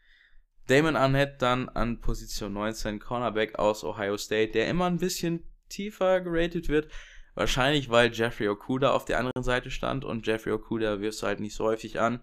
Damon 0.66 0.96
Arnett 0.96 1.42
dann 1.42 1.68
an 1.68 2.00
Position 2.00 2.52
19, 2.52 3.00
Cornerback 3.00 3.58
aus 3.58 3.84
Ohio 3.84 4.16
State, 4.16 4.52
der 4.52 4.68
immer 4.68 4.86
ein 4.86 4.98
bisschen 4.98 5.44
tiefer 5.68 6.20
geratet 6.20 6.68
wird. 6.68 6.88
Wahrscheinlich, 7.34 7.88
weil 7.88 8.12
Jeffrey 8.12 8.48
Okuda 8.48 8.92
auf 8.92 9.04
der 9.04 9.18
anderen 9.18 9.42
Seite 9.42 9.70
stand 9.70 10.04
und 10.04 10.26
Jeffrey 10.26 10.52
Okuda 10.52 11.00
wirfst 11.00 11.22
du 11.22 11.26
halt 11.26 11.40
nicht 11.40 11.54
so 11.54 11.64
häufig 11.64 11.98
an. 11.98 12.20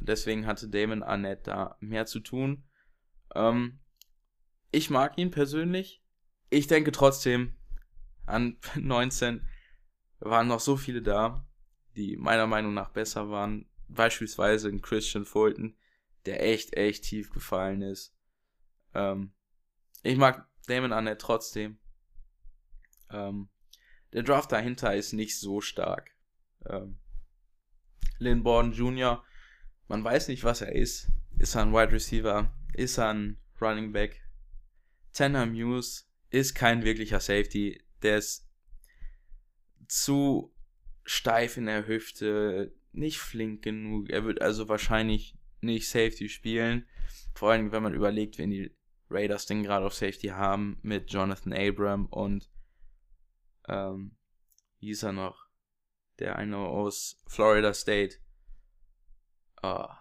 Deswegen 0.00 0.46
hatte 0.46 0.68
Damon 0.68 1.02
Arnett 1.02 1.46
da 1.46 1.76
mehr 1.80 2.06
zu 2.06 2.20
tun. 2.20 2.64
Ähm, 3.34 3.80
ich 4.70 4.90
mag 4.90 5.18
ihn 5.18 5.30
persönlich. 5.30 6.02
Ich 6.50 6.66
denke 6.66 6.92
trotzdem, 6.92 7.54
an 8.26 8.58
19 8.74 9.46
waren 10.20 10.48
noch 10.48 10.60
so 10.60 10.76
viele 10.76 11.02
da, 11.02 11.46
die 11.96 12.16
meiner 12.16 12.46
Meinung 12.46 12.74
nach 12.74 12.90
besser 12.90 13.30
waren. 13.30 13.66
Beispielsweise 13.88 14.68
ein 14.68 14.80
Christian 14.80 15.24
Fulton, 15.24 15.76
der 16.26 16.42
echt, 16.42 16.76
echt 16.76 17.04
tief 17.04 17.30
gefallen 17.30 17.82
ist. 17.82 18.14
Ähm, 18.94 19.32
ich 20.02 20.16
mag 20.16 20.48
Damon 20.66 20.92
Arnett 20.92 21.20
trotzdem. 21.20 21.78
Ähm, 23.10 23.48
der 24.12 24.22
Draft 24.22 24.52
dahinter 24.52 24.94
ist 24.94 25.12
nicht 25.12 25.38
so 25.38 25.60
stark. 25.60 26.10
Ähm, 26.66 26.98
Lynn 28.18 28.42
Borden 28.42 28.72
Jr., 28.72 29.24
man 29.88 30.04
weiß 30.04 30.28
nicht, 30.28 30.44
was 30.44 30.60
er 30.60 30.72
ist. 30.72 31.10
Ist 31.38 31.54
er 31.54 31.62
ein 31.62 31.72
Wide 31.72 31.92
Receiver? 31.92 32.54
Ist 32.72 32.98
er 32.98 33.10
ein 33.10 33.38
Running 33.60 33.92
Back? 33.92 34.22
Tanner 35.12 35.46
Muse 35.46 36.04
ist 36.30 36.54
kein 36.54 36.84
wirklicher 36.84 37.20
Safety. 37.20 37.82
Der 38.02 38.18
ist 38.18 38.48
zu 39.88 40.54
steif 41.04 41.56
in 41.56 41.66
der 41.66 41.86
Hüfte, 41.86 42.74
nicht 42.92 43.18
flink 43.18 43.62
genug. 43.62 44.10
Er 44.10 44.24
wird 44.24 44.40
also 44.40 44.68
wahrscheinlich 44.68 45.36
nicht 45.62 45.88
Safety 45.88 46.28
spielen. 46.28 46.86
Vor 47.34 47.52
allem, 47.52 47.72
wenn 47.72 47.82
man 47.82 47.94
überlegt, 47.94 48.38
wen 48.38 48.50
die 48.50 48.74
Raiders 49.10 49.46
denn 49.46 49.62
gerade 49.62 49.86
auf 49.86 49.94
Safety 49.94 50.28
haben 50.28 50.78
mit 50.82 51.12
Jonathan 51.12 51.52
Abram 51.52 52.06
und 52.06 52.50
ähm, 53.68 54.16
wie 54.80 54.86
hieß 54.86 55.04
er 55.04 55.12
noch? 55.12 55.46
Der 56.18 56.36
eine 56.36 56.56
aus 56.56 57.22
Florida 57.26 57.72
State. 57.72 58.16
Ah. 59.62 59.98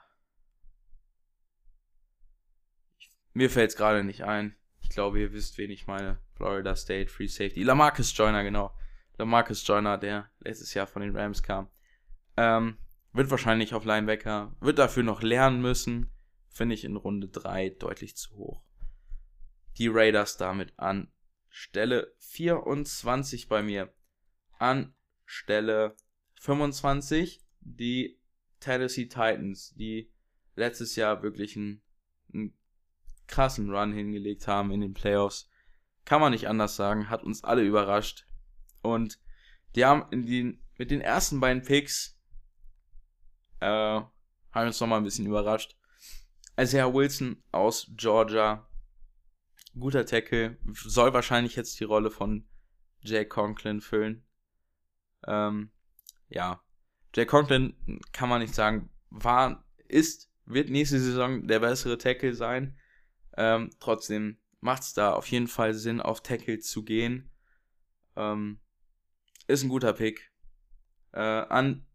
Mir 3.33 3.49
fällt 3.49 3.71
es 3.71 3.77
gerade 3.77 4.03
nicht 4.03 4.23
ein. 4.23 4.55
Ich 4.81 4.89
glaube, 4.89 5.19
ihr 5.19 5.31
wisst, 5.31 5.57
wen 5.57 5.71
ich 5.71 5.87
meine. 5.87 6.19
Florida 6.35 6.75
State 6.75 7.09
Free 7.09 7.27
Safety. 7.27 7.63
Lamarcus 7.63 8.15
Joyner, 8.17 8.43
genau. 8.43 8.75
Lamarcus 9.17 9.65
Joyner, 9.65 9.97
der 9.97 10.29
letztes 10.39 10.73
Jahr 10.73 10.87
von 10.87 11.01
den 11.01 11.15
Rams 11.15 11.43
kam. 11.43 11.69
Ähm, 12.35 12.77
wird 13.13 13.29
wahrscheinlich 13.29 13.73
auf 13.73 13.85
Linebacker. 13.85 14.55
Wird 14.59 14.79
dafür 14.79 15.03
noch 15.03 15.21
lernen 15.21 15.61
müssen. 15.61 16.11
Finde 16.49 16.75
ich 16.75 16.83
in 16.83 16.95
Runde 16.95 17.27
3 17.27 17.69
deutlich 17.69 18.15
zu 18.15 18.35
hoch. 18.35 18.63
Die 19.77 19.87
Raiders 19.87 20.37
damit 20.37 20.73
an 20.77 21.11
Stelle 21.49 22.13
24 22.19 23.47
bei 23.47 23.63
mir. 23.63 23.93
An 24.59 24.93
Stelle 25.25 25.95
25 26.39 27.41
die 27.61 28.19
Tennessee 28.59 29.05
Titans, 29.05 29.73
die 29.75 30.11
letztes 30.55 30.95
Jahr 30.95 31.23
wirklich 31.23 31.55
einen, 31.55 31.81
einen 32.33 32.57
krassen 33.27 33.69
Run 33.69 33.93
hingelegt 33.93 34.47
haben 34.47 34.71
in 34.71 34.81
den 34.81 34.93
Playoffs. 34.93 35.49
Kann 36.05 36.21
man 36.21 36.31
nicht 36.31 36.47
anders 36.47 36.75
sagen, 36.75 37.09
hat 37.09 37.23
uns 37.23 37.43
alle 37.43 37.63
überrascht. 37.63 38.27
Und 38.81 39.19
die 39.75 39.85
haben 39.85 40.05
in 40.11 40.25
den, 40.25 40.63
mit 40.77 40.91
den 40.91 41.01
ersten 41.01 41.39
beiden 41.39 41.63
Picks 41.63 42.19
äh, 43.61 44.01
haben 44.51 44.67
uns 44.67 44.79
nochmal 44.79 44.99
ein 44.99 45.05
bisschen 45.05 45.25
überrascht. 45.25 45.77
Isaiah 46.59 46.93
Wilson 46.93 47.41
aus 47.51 47.89
Georgia 47.95 48.67
guter 49.79 50.05
Tackle, 50.05 50.57
soll 50.73 51.13
wahrscheinlich 51.13 51.55
jetzt 51.55 51.79
die 51.79 51.85
Rolle 51.85 52.11
von 52.11 52.47
Jay 53.01 53.25
Conklin 53.25 53.81
füllen. 53.81 54.25
Ähm, 55.27 55.71
ja, 56.29 56.61
Jay 57.15 57.25
Conklin 57.25 57.75
kann 58.11 58.29
man 58.29 58.41
nicht 58.41 58.55
sagen, 58.55 58.89
war, 59.09 59.65
ist, 59.87 60.31
wird 60.45 60.69
nächste 60.69 60.99
Saison 60.99 61.47
der 61.47 61.59
bessere 61.59 61.97
Tackle 61.97 62.33
sein. 62.33 62.77
Ähm, 63.37 63.69
trotzdem 63.79 64.37
macht 64.59 64.83
es 64.83 64.93
da 64.93 65.13
auf 65.13 65.27
jeden 65.27 65.47
Fall 65.47 65.73
Sinn, 65.73 66.01
auf 66.01 66.21
Tackle 66.21 66.59
zu 66.59 66.83
gehen. 66.83 67.31
Ähm, 68.15 68.59
ist 69.47 69.63
ein 69.63 69.69
guter 69.69 69.93
Pick. 69.93 70.31
Äh, 71.13 71.19
an 71.19 71.85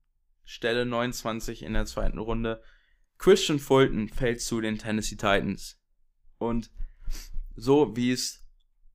Stelle 0.47 0.87
29 0.87 1.65
in 1.65 1.75
der 1.75 1.85
zweiten 1.85 2.19
Runde. 2.19 2.63
Christian 3.19 3.59
Fulton 3.59 4.09
fällt 4.09 4.41
zu 4.41 4.61
den 4.61 4.79
Tennessee 4.79 5.17
Titans. 5.17 5.79
Und 6.39 6.71
so 7.57 7.97
wie 7.97 8.13
es 8.13 8.47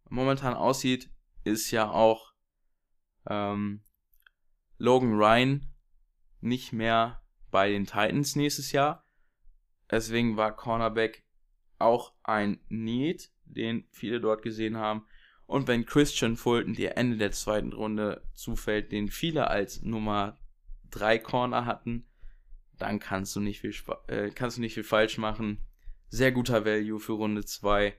momentan 0.09 0.53
aussieht, 0.53 1.11
ist 1.43 1.69
ja 1.71 1.91
auch 1.91 2.33
ähm, 3.27 3.83
Logan 4.77 5.13
Ryan 5.13 5.67
nicht 6.39 6.71
mehr 6.71 7.21
bei 7.51 7.69
den 7.69 7.85
Titans 7.85 8.35
nächstes 8.35 8.71
Jahr. 8.71 9.05
Deswegen 9.89 10.37
war 10.37 10.55
Cornerback 10.55 11.25
auch 11.79 12.13
ein 12.23 12.61
Need, 12.69 13.29
den 13.43 13.87
viele 13.91 14.21
dort 14.21 14.41
gesehen 14.41 14.77
haben. 14.77 15.05
Und 15.47 15.67
wenn 15.67 15.85
Christian 15.85 16.37
Fulton 16.37 16.75
dir 16.75 16.95
Ende 16.95 17.17
der 17.17 17.31
zweiten 17.31 17.73
Runde 17.73 18.25
zufällt, 18.33 18.93
den 18.93 19.09
viele 19.09 19.47
als 19.47 19.81
Nummer 19.81 20.40
3 20.91 21.19
Corner 21.19 21.65
hatten, 21.65 22.05
dann 22.77 22.99
kannst 22.99 23.35
du 23.35 23.39
nicht 23.39 23.61
viel, 23.61 23.73
äh, 24.07 24.29
kannst 24.29 24.57
du 24.57 24.61
nicht 24.61 24.73
viel 24.73 24.83
falsch 24.83 25.17
machen. 25.17 25.59
Sehr 26.09 26.31
guter 26.31 26.65
Value 26.65 26.99
für 26.99 27.13
Runde 27.13 27.45
2. 27.45 27.95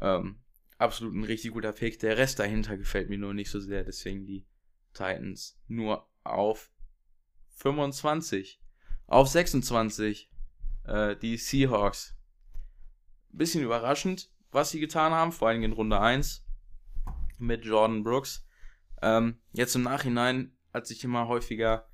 Ähm, 0.00 0.40
absolut 0.76 1.14
ein 1.14 1.24
richtig 1.24 1.52
guter 1.52 1.72
Pick. 1.72 1.98
Der 2.00 2.16
Rest 2.16 2.38
dahinter 2.38 2.76
gefällt 2.76 3.08
mir 3.08 3.18
nur 3.18 3.34
nicht 3.34 3.50
so 3.50 3.60
sehr, 3.60 3.84
deswegen 3.84 4.26
die 4.26 4.46
Titans 4.92 5.58
nur 5.66 6.08
auf 6.24 6.70
25. 7.56 8.60
Auf 9.06 9.28
26 9.28 10.30
äh, 10.84 11.16
die 11.16 11.36
Seahawks. 11.36 12.16
Bisschen 13.30 13.62
überraschend, 13.62 14.30
was 14.50 14.70
sie 14.70 14.80
getan 14.80 15.12
haben, 15.12 15.32
vor 15.32 15.48
allem 15.48 15.62
in 15.62 15.72
Runde 15.72 16.00
1 16.00 16.44
mit 17.38 17.64
Jordan 17.64 18.02
Brooks. 18.02 18.46
Ähm, 19.00 19.38
jetzt 19.52 19.76
im 19.76 19.82
Nachhinein 19.82 20.56
hat 20.72 20.86
sich 20.86 21.04
immer 21.04 21.28
häufiger, 21.28 21.88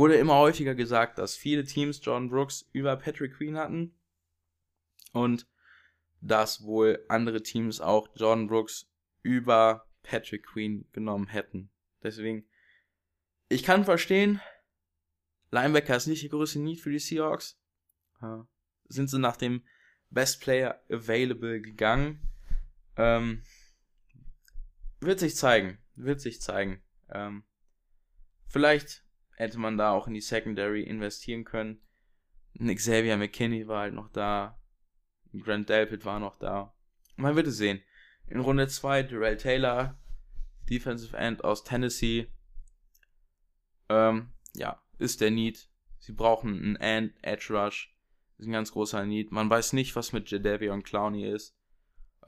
wurde 0.00 0.16
immer 0.16 0.36
häufiger 0.36 0.74
gesagt, 0.74 1.18
dass 1.18 1.36
viele 1.36 1.62
Teams 1.62 2.00
John 2.02 2.30
Brooks 2.30 2.66
über 2.72 2.96
Patrick 2.96 3.36
Queen 3.36 3.58
hatten 3.58 3.94
und 5.12 5.46
dass 6.22 6.62
wohl 6.62 7.04
andere 7.10 7.42
Teams 7.42 7.82
auch 7.82 8.08
John 8.14 8.46
Brooks 8.46 8.90
über 9.20 9.86
Patrick 10.02 10.46
Queen 10.46 10.88
genommen 10.92 11.26
hätten. 11.26 11.70
Deswegen, 12.02 12.48
ich 13.50 13.62
kann 13.62 13.84
verstehen, 13.84 14.40
Linebacker 15.50 15.96
ist 15.96 16.06
nicht 16.06 16.22
die 16.22 16.30
größte 16.30 16.60
Need 16.60 16.80
für 16.80 16.90
die 16.90 16.98
Seahawks. 16.98 17.60
Sind 18.88 19.10
sie 19.10 19.18
nach 19.18 19.36
dem 19.36 19.66
Best 20.08 20.40
Player 20.40 20.82
Available 20.88 21.60
gegangen. 21.60 22.26
Ähm, 22.96 23.42
wird 25.00 25.20
sich 25.20 25.36
zeigen. 25.36 25.78
Wird 25.94 26.22
sich 26.22 26.40
zeigen. 26.40 26.82
Ähm, 27.10 27.44
vielleicht 28.48 29.04
hätte 29.40 29.58
man 29.58 29.78
da 29.78 29.92
auch 29.92 30.06
in 30.06 30.12
die 30.12 30.20
Secondary 30.20 30.82
investieren 30.82 31.44
können. 31.44 31.80
Nick 32.52 32.76
Xavier 32.76 33.16
McKinney 33.16 33.66
war 33.66 33.80
halt 33.80 33.94
noch 33.94 34.08
da. 34.08 34.60
Grant 35.32 35.70
Delpit 35.70 36.04
war 36.04 36.20
noch 36.20 36.36
da. 36.36 36.74
Man 37.16 37.36
wird 37.36 37.46
es 37.46 37.56
sehen. 37.56 37.80
In 38.26 38.40
Runde 38.40 38.68
2 38.68 39.04
Darrell 39.04 39.38
Taylor, 39.38 39.98
Defensive 40.68 41.16
End 41.16 41.42
aus 41.42 41.64
Tennessee. 41.64 42.30
Ähm, 43.88 44.30
ja, 44.54 44.82
ist 44.98 45.22
der 45.22 45.30
Need. 45.30 45.70
Sie 45.98 46.12
brauchen 46.12 46.58
einen 46.58 46.76
End, 46.76 47.14
Edge 47.22 47.46
Rush. 47.48 47.96
Ist 48.36 48.46
ein 48.46 48.52
ganz 48.52 48.72
großer 48.72 49.06
Need. 49.06 49.32
Man 49.32 49.48
weiß 49.48 49.72
nicht, 49.72 49.96
was 49.96 50.12
mit 50.12 50.30
Jadavion 50.30 50.82
Clowney 50.82 51.24
ist. 51.26 51.56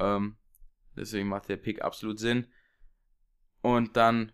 Ähm, 0.00 0.38
deswegen 0.96 1.28
macht 1.28 1.50
der 1.50 1.58
Pick 1.58 1.82
absolut 1.82 2.18
Sinn. 2.18 2.46
Und 3.60 3.98
dann 3.98 4.32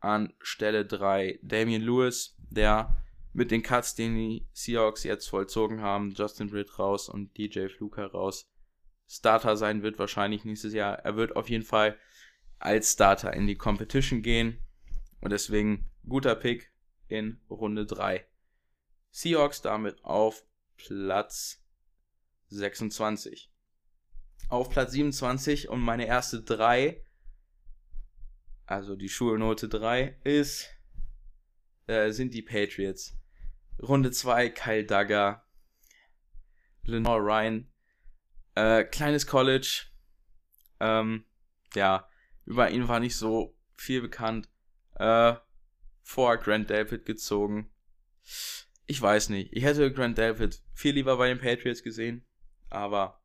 an 0.00 0.32
Stelle 0.40 0.86
3 0.86 1.40
Damian 1.42 1.82
Lewis, 1.82 2.36
der 2.50 2.96
mit 3.32 3.50
den 3.50 3.62
Cuts, 3.62 3.94
den 3.94 4.14
die 4.14 4.46
Seahawks 4.52 5.04
jetzt 5.04 5.28
vollzogen 5.28 5.80
haben, 5.80 6.12
Justin 6.12 6.50
Britt 6.50 6.78
raus 6.78 7.08
und 7.08 7.36
DJ 7.36 7.68
Fluker 7.68 8.06
raus, 8.06 8.50
Starter 9.08 9.56
sein 9.56 9.82
wird 9.82 9.98
wahrscheinlich 9.98 10.44
nächstes 10.44 10.74
Jahr. 10.74 10.98
Er 10.98 11.16
wird 11.16 11.34
auf 11.34 11.48
jeden 11.48 11.64
Fall 11.64 11.98
als 12.58 12.92
Starter 12.92 13.32
in 13.32 13.46
die 13.46 13.56
Competition 13.56 14.22
gehen. 14.22 14.58
Und 15.20 15.30
deswegen 15.30 15.90
guter 16.06 16.34
Pick 16.34 16.70
in 17.08 17.40
Runde 17.48 17.86
3. 17.86 18.26
Seahawks 19.10 19.62
damit 19.62 20.04
auf 20.04 20.44
Platz 20.76 21.62
26. 22.48 23.50
Auf 24.50 24.68
Platz 24.68 24.92
27 24.92 25.68
und 25.70 25.80
meine 25.80 26.06
erste 26.06 26.42
3, 26.42 27.02
also 28.68 28.96
die 28.96 29.08
Schulnote 29.08 29.68
3, 29.68 30.18
ist, 30.24 30.68
äh, 31.86 32.10
sind 32.10 32.34
die 32.34 32.42
Patriots. 32.42 33.18
Runde 33.80 34.10
2 34.10 34.50
Kyle 34.50 34.84
Duggar, 34.84 35.46
Lenore 36.82 37.22
Ryan, 37.22 37.72
äh, 38.54 38.84
kleines 38.84 39.26
College, 39.26 39.86
ähm, 40.80 41.24
ja, 41.74 42.08
über 42.44 42.70
ihn 42.70 42.88
war 42.88 43.00
nicht 43.00 43.16
so 43.16 43.56
viel 43.76 44.02
bekannt. 44.02 44.48
Äh, 44.96 45.34
vor 46.02 46.36
Grant 46.38 46.70
David 46.70 47.04
gezogen. 47.04 47.70
Ich 48.86 49.00
weiß 49.00 49.28
nicht. 49.28 49.52
Ich 49.52 49.64
hätte 49.64 49.92
Grant 49.92 50.18
David 50.18 50.62
viel 50.72 50.94
lieber 50.94 51.16
bei 51.18 51.28
den 51.28 51.38
Patriots 51.38 51.82
gesehen. 51.82 52.26
Aber 52.70 53.22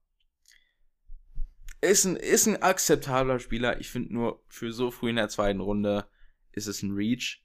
ist 1.84 2.06
ein, 2.06 2.16
ist 2.16 2.48
ein 2.48 2.62
akzeptabler 2.62 3.40
Spieler. 3.40 3.80
Ich 3.80 3.90
finde 3.90 4.14
nur 4.14 4.44
für 4.48 4.72
so 4.72 4.92
früh 4.92 5.10
in 5.10 5.18
der 5.18 5.30
zweiten 5.30 5.60
Runde 5.60 6.06
ist 6.52 6.68
es 6.68 6.82
ein 6.82 6.92
Reach. 6.92 7.44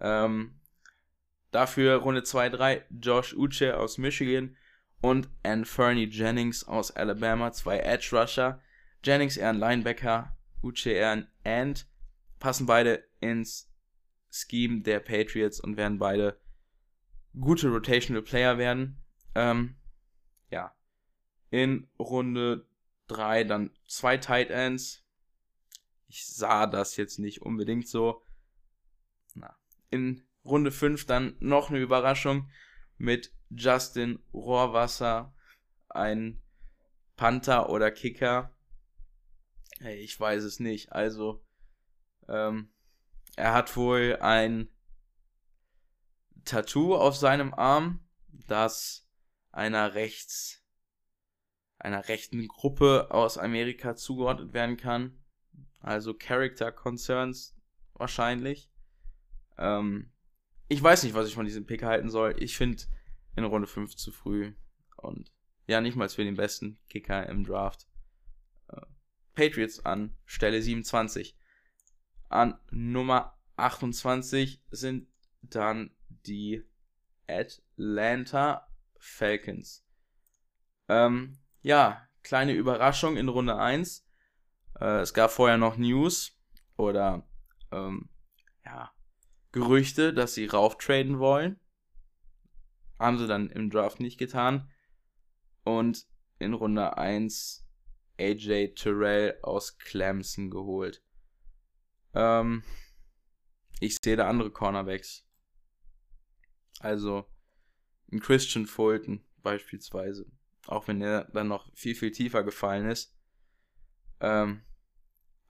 Ähm, 0.00 0.60
dafür 1.50 1.96
Runde 1.96 2.22
2, 2.22 2.48
3 2.48 2.86
Josh 3.00 3.34
Uche 3.34 3.76
aus 3.76 3.98
Michigan 3.98 4.56
und 5.00 5.28
Anthony 5.42 6.04
Jennings 6.04 6.64
aus 6.64 6.90
Alabama, 6.90 7.52
zwei 7.52 7.78
Edge 7.80 8.10
Rusher. 8.12 8.60
Jennings 9.02 9.36
eher 9.36 9.50
ein 9.50 9.58
Linebacker, 9.58 10.36
Uche 10.62 10.90
eher 10.90 11.10
ein 11.10 11.28
End. 11.42 11.86
Passen 12.38 12.66
beide 12.66 13.04
ins 13.20 13.70
Scheme 14.30 14.82
der 14.82 15.00
Patriots 15.00 15.60
und 15.60 15.76
werden 15.76 15.98
beide 15.98 16.38
gute 17.38 17.68
Rotational 17.68 18.22
Player 18.22 18.58
werden. 18.58 19.02
Ähm, 19.34 19.76
ja. 20.50 20.74
In 21.50 21.88
Runde 21.98 22.66
3 23.10 23.44
dann 23.44 23.70
zwei 23.86 24.16
Tight 24.16 24.50
Ends. 24.50 25.04
Ich 26.08 26.26
sah 26.26 26.66
das 26.66 26.96
jetzt 26.96 27.18
nicht 27.18 27.42
unbedingt 27.42 27.88
so. 27.88 28.22
Na. 29.34 29.56
In 29.90 30.22
Runde 30.44 30.70
5 30.70 31.06
dann 31.06 31.36
noch 31.40 31.70
eine 31.70 31.78
Überraschung 31.78 32.50
mit 32.96 33.32
Justin 33.50 34.22
Rohrwasser, 34.32 35.34
ein 35.88 36.40
Panther 37.16 37.68
oder 37.70 37.90
Kicker. 37.90 38.54
Hey, 39.80 39.98
ich 40.00 40.18
weiß 40.18 40.44
es 40.44 40.60
nicht. 40.60 40.92
Also, 40.92 41.44
ähm, 42.28 42.70
er 43.36 43.54
hat 43.54 43.76
wohl 43.76 44.18
ein 44.20 44.68
Tattoo 46.44 46.94
auf 46.96 47.16
seinem 47.16 47.54
Arm, 47.54 48.00
das 48.46 49.08
einer 49.52 49.94
rechts, 49.94 50.59
einer 51.80 52.08
rechten 52.08 52.46
Gruppe 52.46 53.08
aus 53.10 53.38
Amerika 53.38 53.96
zugeordnet 53.96 54.52
werden 54.52 54.76
kann. 54.76 55.18
Also 55.80 56.14
Character 56.14 56.70
Concerns 56.70 57.56
wahrscheinlich. 57.94 58.70
Ähm, 59.58 60.12
ich 60.68 60.82
weiß 60.82 61.02
nicht, 61.02 61.14
was 61.14 61.26
ich 61.26 61.34
von 61.34 61.46
diesem 61.46 61.66
Pick 61.66 61.82
halten 61.82 62.10
soll. 62.10 62.36
Ich 62.38 62.56
finde 62.56 62.82
in 63.34 63.44
Runde 63.44 63.66
5 63.66 63.96
zu 63.96 64.12
früh. 64.12 64.52
Und 64.96 65.32
ja, 65.66 65.80
nicht 65.80 65.96
mal 65.96 66.08
für 66.08 66.24
den 66.24 66.36
besten 66.36 66.78
Kicker 66.88 67.26
im 67.28 67.44
Draft. 67.44 67.88
Äh, 68.68 68.82
Patriots 69.34 69.84
an 69.84 70.16
Stelle 70.26 70.60
27. 70.60 71.36
An 72.28 72.58
Nummer 72.70 73.38
28 73.56 74.62
sind 74.70 75.08
dann 75.42 75.90
die 76.26 76.62
Atlanta 77.26 78.68
Falcons. 78.98 79.86
Ähm, 80.88 81.39
ja, 81.62 82.06
kleine 82.22 82.52
Überraschung 82.52 83.16
in 83.16 83.28
Runde 83.28 83.56
1. 83.56 84.06
Äh, 84.80 85.00
es 85.00 85.14
gab 85.14 85.30
vorher 85.30 85.58
noch 85.58 85.76
News 85.76 86.38
oder 86.76 87.28
ähm, 87.70 88.08
ja, 88.64 88.92
Gerüchte, 89.52 90.14
dass 90.14 90.34
sie 90.34 90.46
rauftraden 90.46 91.18
wollen. 91.18 91.60
Haben 92.98 93.18
sie 93.18 93.26
dann 93.26 93.50
im 93.50 93.70
Draft 93.70 94.00
nicht 94.00 94.18
getan. 94.18 94.70
Und 95.64 96.06
in 96.38 96.54
Runde 96.54 96.96
1 96.96 97.66
AJ 98.18 98.74
Terrell 98.74 99.38
aus 99.42 99.78
Clemson 99.78 100.50
geholt. 100.50 101.02
Ähm, 102.14 102.62
ich 103.80 103.96
sehe 104.02 104.16
da 104.16 104.28
andere 104.28 104.50
Cornerbacks. 104.50 105.26
Also 106.80 107.26
ein 108.12 108.20
Christian 108.20 108.66
Fulton 108.66 109.24
beispielsweise. 109.42 110.30
Auch 110.66 110.88
wenn 110.88 111.00
er 111.00 111.24
dann 111.32 111.48
noch 111.48 111.70
viel, 111.74 111.94
viel 111.94 112.12
tiefer 112.12 112.42
gefallen 112.42 112.86
ist. 112.86 113.16
Ähm, 114.20 114.62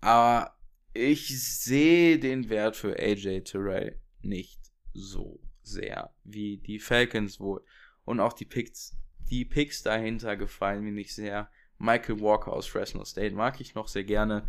aber 0.00 0.56
ich 0.92 1.28
sehe 1.60 2.18
den 2.18 2.48
Wert 2.48 2.76
für 2.76 2.98
AJ 2.98 3.42
Terrell 3.42 4.00
nicht 4.22 4.60
so 4.92 5.40
sehr 5.62 6.14
wie 6.24 6.58
die 6.58 6.78
Falcons 6.78 7.40
wohl. 7.40 7.64
Und 8.04 8.20
auch 8.20 8.32
die 8.32 8.44
Picks, 8.44 8.96
die 9.30 9.44
Picks 9.44 9.82
dahinter 9.82 10.36
gefallen 10.36 10.82
mir 10.82 10.92
nicht 10.92 11.14
sehr. 11.14 11.50
Michael 11.78 12.20
Walker 12.20 12.52
aus 12.52 12.66
Fresno 12.66 13.04
State 13.04 13.34
mag 13.34 13.60
ich 13.60 13.74
noch 13.74 13.88
sehr 13.88 14.04
gerne. 14.04 14.48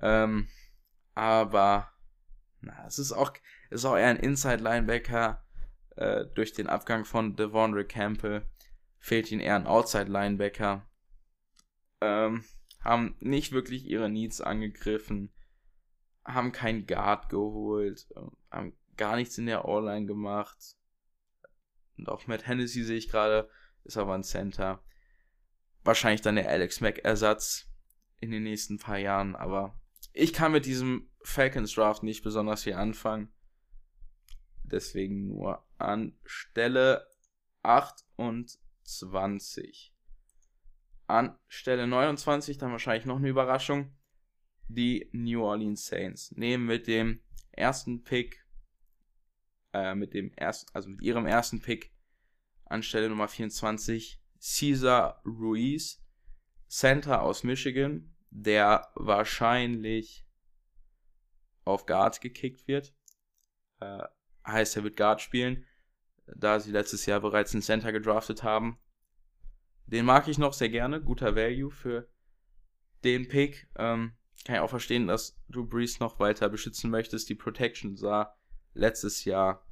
Ähm, 0.00 0.48
aber 1.14 1.92
na, 2.60 2.86
es 2.86 2.98
ist 2.98 3.12
auch, 3.12 3.32
ist 3.70 3.84
auch 3.84 3.96
eher 3.96 4.08
ein 4.08 4.16
Inside-Linebacker. 4.16 5.44
Äh, 5.96 6.26
durch 6.34 6.52
den 6.52 6.68
Abgang 6.68 7.04
von 7.04 7.36
Devondre 7.36 7.84
Campbell 7.84 8.46
fehlt 9.00 9.32
ihnen 9.32 9.40
eher 9.40 9.56
ein 9.56 9.66
Outside-Linebacker. 9.66 10.86
Ähm, 12.00 12.44
haben 12.80 13.16
nicht 13.18 13.52
wirklich 13.52 13.86
ihre 13.86 14.08
Needs 14.08 14.40
angegriffen. 14.40 15.32
Haben 16.24 16.52
keinen 16.52 16.86
Guard 16.86 17.28
geholt. 17.28 18.06
Äh, 18.14 18.20
haben 18.50 18.76
gar 18.96 19.16
nichts 19.16 19.36
in 19.38 19.46
der 19.46 19.64
O-Line 19.64 20.06
gemacht. 20.06 20.76
Und 21.96 22.08
auch 22.08 22.26
Matt 22.26 22.46
Hennessy 22.46 22.84
sehe 22.84 22.98
ich 22.98 23.08
gerade, 23.08 23.50
ist 23.84 23.96
aber 23.96 24.14
ein 24.14 24.22
Center. 24.22 24.82
Wahrscheinlich 25.82 26.20
dann 26.20 26.36
der 26.36 26.48
Alex 26.48 26.80
Mack-Ersatz 26.80 27.66
in 28.20 28.30
den 28.30 28.42
nächsten 28.42 28.78
paar 28.78 28.98
Jahren, 28.98 29.34
aber 29.34 29.80
ich 30.12 30.32
kann 30.32 30.52
mit 30.52 30.66
diesem 30.66 31.10
Falcons 31.22 31.72
Draft 31.72 32.02
nicht 32.02 32.22
besonders 32.22 32.64
viel 32.64 32.74
anfangen. 32.74 33.32
Deswegen 34.62 35.26
nur 35.26 35.66
an 35.78 36.18
Stelle 36.24 37.06
28. 38.90 39.94
An 41.06 41.38
Stelle 41.48 41.86
29 41.86 42.58
dann 42.58 42.72
wahrscheinlich 42.72 43.06
noch 43.06 43.16
eine 43.16 43.28
Überraschung. 43.28 43.96
Die 44.68 45.08
New 45.12 45.42
Orleans 45.42 45.86
Saints 45.86 46.32
nehmen 46.32 46.66
mit 46.66 46.86
dem 46.86 47.20
ersten 47.52 48.04
Pick 48.04 48.44
äh, 49.72 49.94
mit 49.94 50.14
dem 50.14 50.32
ersten, 50.34 50.70
also 50.74 50.88
mit 50.88 51.02
ihrem 51.02 51.26
ersten 51.26 51.60
Pick 51.60 51.92
anstelle 52.64 53.08
Nummer 53.08 53.28
24 53.28 54.20
Caesar 54.40 55.22
Ruiz, 55.24 56.02
Center 56.68 57.22
aus 57.22 57.42
Michigan, 57.42 58.14
der 58.30 58.90
wahrscheinlich 58.94 60.26
auf 61.64 61.86
Guard 61.86 62.20
gekickt 62.20 62.66
wird. 62.68 62.94
Äh, 63.80 64.04
heißt, 64.46 64.76
er 64.76 64.84
wird 64.84 64.96
Guard 64.96 65.20
spielen, 65.20 65.66
da 66.36 66.60
sie 66.60 66.70
letztes 66.70 67.06
Jahr 67.06 67.20
bereits 67.20 67.52
einen 67.52 67.62
Center 67.62 67.92
gedraftet 67.92 68.42
haben. 68.42 68.78
Den 69.86 70.04
mag 70.04 70.28
ich 70.28 70.38
noch 70.38 70.52
sehr 70.52 70.68
gerne, 70.68 71.00
guter 71.00 71.34
Value 71.34 71.70
für 71.70 72.08
den 73.04 73.28
Pick. 73.28 73.68
Ähm, 73.76 74.12
kann 74.44 74.56
ich 74.56 74.60
auch 74.60 74.70
verstehen, 74.70 75.06
dass 75.06 75.38
du 75.48 75.66
Brees 75.66 76.00
noch 76.00 76.18
weiter 76.18 76.48
beschützen 76.48 76.90
möchtest. 76.90 77.28
Die 77.28 77.34
Protection 77.34 77.96
sah 77.96 78.34
letztes 78.72 79.24
Jahr 79.24 79.66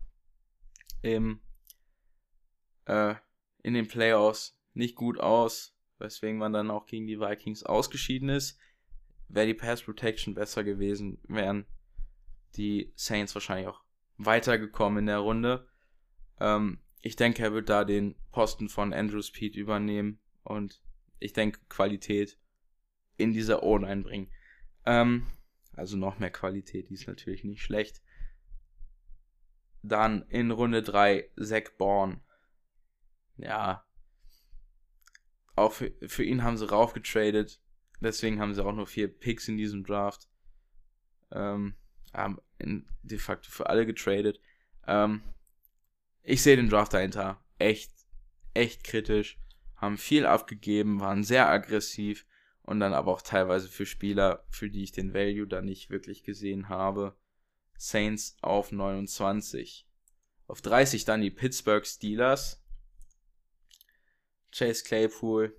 im, 1.03 1.41
äh, 2.87 3.15
in 3.63 3.75
den 3.75 3.89
Playoffs 3.89 4.59
nicht 4.75 4.95
gut 4.95 5.19
aus, 5.19 5.77
weswegen 5.99 6.39
man 6.39 6.53
dann 6.53 6.71
auch 6.71 6.87
gegen 6.87 7.07
die 7.07 7.21
Vikings 7.21 7.63
ausgeschieden 7.63 8.29
ist. 8.29 8.59
Wäre 9.29 9.47
die 9.47 9.55
Pass 9.55 9.83
Protection 9.83 10.35
besser 10.35 10.65
gewesen, 10.65 11.19
wären 11.29 11.67
die 12.57 12.93
Saints 12.97 13.35
wahrscheinlich 13.35 13.69
auch 13.69 13.83
weitergekommen 14.17 15.01
in 15.01 15.07
der 15.07 15.19
Runde. 15.19 15.69
Ähm, 16.41 16.79
ich 17.01 17.17
denke, 17.17 17.43
er 17.43 17.53
wird 17.53 17.69
da 17.69 17.85
den 17.85 18.15
Posten 18.33 18.69
von 18.69 18.93
Andrew 18.93 19.23
Speed 19.23 19.57
übernehmen 19.57 20.21
und 20.43 20.83
ich 21.21 21.33
denke, 21.33 21.61
Qualität 21.69 22.39
in 23.17 23.33
dieser 23.33 23.63
O-Line 23.63 24.03
bringen. 24.03 24.31
Ähm, 24.85 25.27
also 25.75 25.97
noch 25.97 26.19
mehr 26.19 26.31
Qualität, 26.31 26.89
die 26.89 26.95
ist 26.95 27.07
natürlich 27.07 27.45
nicht 27.45 27.63
schlecht. 27.63 28.03
Dann 29.83 30.23
in 30.29 30.51
Runde 30.51 30.83
3 30.83 31.31
Zach 31.41 31.71
Bourne. 31.77 32.21
Ja. 33.37 33.85
Auch 35.55 35.73
für, 35.73 35.93
für 36.07 36.25
ihn 36.25 36.43
haben 36.43 36.57
sie 36.57 36.69
raufgetradet. 36.69 37.61
Deswegen 38.01 38.41
haben 38.41 38.55
sie 38.55 38.65
auch 38.65 38.73
nur 38.73 38.87
vier 38.87 39.09
Picks 39.09 39.49
in 39.49 39.57
diesem 39.57 39.85
Draft. 39.85 40.29
Ähm, 41.31 41.75
haben 42.13 42.39
de 43.03 43.19
facto 43.19 43.51
für 43.51 43.69
alle 43.69 43.87
getradet. 43.87 44.41
Ähm, 44.87 45.23
ich 46.29 46.43
sehe 46.43 46.57
den 46.57 46.69
Draft 46.69 46.93
dahinter 46.93 47.43
echt, 47.59 47.91
echt 48.53 48.85
kritisch. 48.85 49.39
Haben 49.77 49.97
viel 49.97 50.27
abgegeben, 50.27 51.01
waren 51.01 51.25
sehr 51.25 51.49
aggressiv 51.49 52.27
und 52.63 52.81
dann 52.81 52.93
aber 52.93 53.13
auch 53.13 53.23
teilweise 53.23 53.69
für 53.69 53.87
Spieler, 53.87 54.45
für 54.51 54.69
die 54.69 54.83
ich 54.83 54.93
den 54.93 55.15
Value 55.15 55.47
da 55.47 55.63
nicht 55.63 55.89
wirklich 55.89 56.25
gesehen 56.25 56.69
habe. 56.69 57.17
Saints 57.79 58.37
auf 58.43 58.73
29. 58.73 59.89
Auf 60.49 60.61
30 60.61 61.07
dann 61.07 61.23
die 61.23 61.31
Pittsburgh 61.31 61.87
Steelers. 61.87 62.63
Chase 64.53 64.85
Claypool 64.85 65.59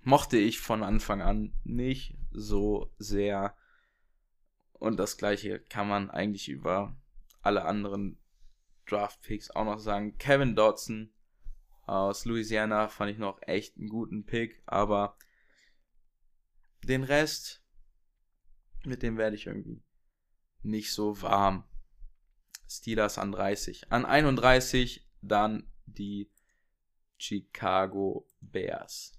mochte 0.00 0.38
ich 0.38 0.60
von 0.60 0.82
Anfang 0.82 1.20
an 1.20 1.52
nicht 1.64 2.16
so 2.30 2.94
sehr. 2.96 3.54
Und 4.72 4.96
das 4.96 5.18
gleiche 5.18 5.60
kann 5.60 5.88
man 5.88 6.08
eigentlich 6.08 6.48
über 6.48 6.96
alle 7.42 7.66
anderen 7.66 8.18
Draft 8.90 9.22
Picks 9.22 9.50
auch 9.50 9.64
noch 9.64 9.78
sagen. 9.78 10.16
Kevin 10.18 10.56
Dodson 10.56 11.12
aus 11.86 12.24
Louisiana 12.24 12.88
fand 12.88 13.10
ich 13.10 13.18
noch 13.18 13.40
echt 13.42 13.76
einen 13.76 13.88
guten 13.88 14.26
Pick, 14.26 14.62
aber 14.66 15.16
den 16.84 17.02
Rest, 17.02 17.64
mit 18.84 19.02
dem 19.02 19.16
werde 19.16 19.36
ich 19.36 19.46
irgendwie 19.46 19.82
nicht 20.62 20.92
so 20.92 21.22
warm. 21.22 21.64
Steelers 22.68 23.18
an 23.18 23.32
30. 23.32 23.90
An 23.90 24.04
31 24.04 25.08
dann 25.22 25.70
die 25.86 26.30
Chicago 27.16 28.28
Bears. 28.40 29.18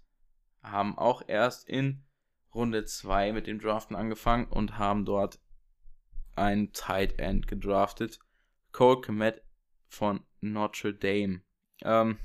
Haben 0.61 0.97
auch 0.97 1.23
erst 1.27 1.67
in 1.67 2.05
Runde 2.53 2.85
2 2.85 3.33
mit 3.33 3.47
dem 3.47 3.59
Draften 3.59 3.95
angefangen 3.95 4.45
und 4.47 4.77
haben 4.77 5.05
dort 5.05 5.39
ein 6.35 6.71
Tight 6.73 7.19
End 7.19 7.47
gedraftet. 7.47 8.19
Cole 8.71 9.01
Komet 9.01 9.41
von 9.89 10.23
Notre 10.39 10.93
Dame. 10.93 11.41
Ähm, 11.81 12.17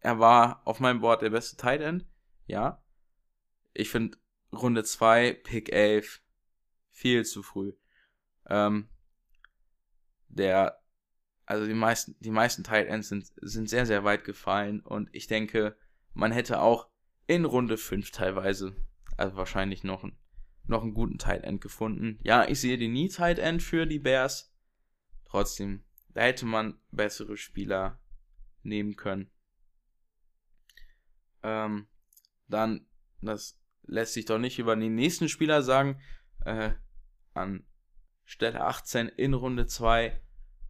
er 0.00 0.18
war 0.18 0.62
auf 0.64 0.80
meinem 0.80 1.00
Board 1.00 1.22
der 1.22 1.30
beste 1.30 1.56
Tight 1.56 1.80
End. 1.80 2.06
Ja. 2.46 2.82
Ich 3.74 3.90
finde 3.90 4.16
Runde 4.52 4.84
2, 4.84 5.34
Pick 5.44 5.70
11, 5.72 6.22
viel 6.90 7.24
zu 7.24 7.42
früh. 7.42 7.72
Ähm, 8.46 8.88
der, 10.28 10.80
also 11.44 11.66
die 11.66 11.74
meisten, 11.74 12.16
die 12.20 12.30
meisten 12.30 12.64
Tight 12.64 12.86
Ends 12.88 13.08
sind, 13.08 13.30
sind 13.36 13.68
sehr, 13.68 13.86
sehr 13.86 14.04
weit 14.04 14.24
gefallen 14.24 14.80
und 14.80 15.08
ich 15.12 15.26
denke, 15.26 15.76
man 16.14 16.32
hätte 16.32 16.60
auch 16.60 16.88
in 17.26 17.44
Runde 17.44 17.76
5 17.76 18.10
teilweise, 18.10 18.74
also 19.16 19.36
wahrscheinlich 19.36 19.84
noch, 19.84 20.04
ein, 20.04 20.16
noch 20.64 20.82
einen 20.82 20.94
guten 20.94 21.18
Tight 21.18 21.44
End 21.44 21.60
gefunden. 21.60 22.18
Ja, 22.22 22.48
ich 22.48 22.60
sehe 22.60 22.78
den 22.78 22.92
nie 22.92 23.08
Tight 23.08 23.38
End 23.38 23.62
für 23.62 23.86
die 23.86 23.98
Bears. 23.98 24.54
Trotzdem, 25.26 25.84
da 26.18 26.24
hätte 26.24 26.46
man 26.46 26.76
bessere 26.90 27.36
Spieler 27.36 28.00
nehmen 28.64 28.96
können. 28.96 29.30
Ähm, 31.44 31.86
dann, 32.48 32.88
das 33.20 33.56
lässt 33.84 34.14
sich 34.14 34.24
doch 34.24 34.40
nicht 34.40 34.58
über 34.58 34.74
den 34.74 34.96
nächsten 34.96 35.28
Spieler 35.28 35.62
sagen. 35.62 36.00
Äh, 36.44 36.72
an 37.34 37.64
Stelle 38.24 38.62
18 38.62 39.06
in 39.06 39.32
Runde 39.32 39.68
2 39.68 40.20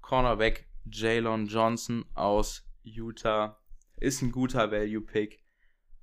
Cornerback 0.02 0.68
Jalen 0.84 1.46
Johnson 1.46 2.04
aus 2.12 2.68
Utah. 2.82 3.58
Ist 3.96 4.20
ein 4.20 4.32
guter 4.32 4.70
Value-Pick. 4.70 5.42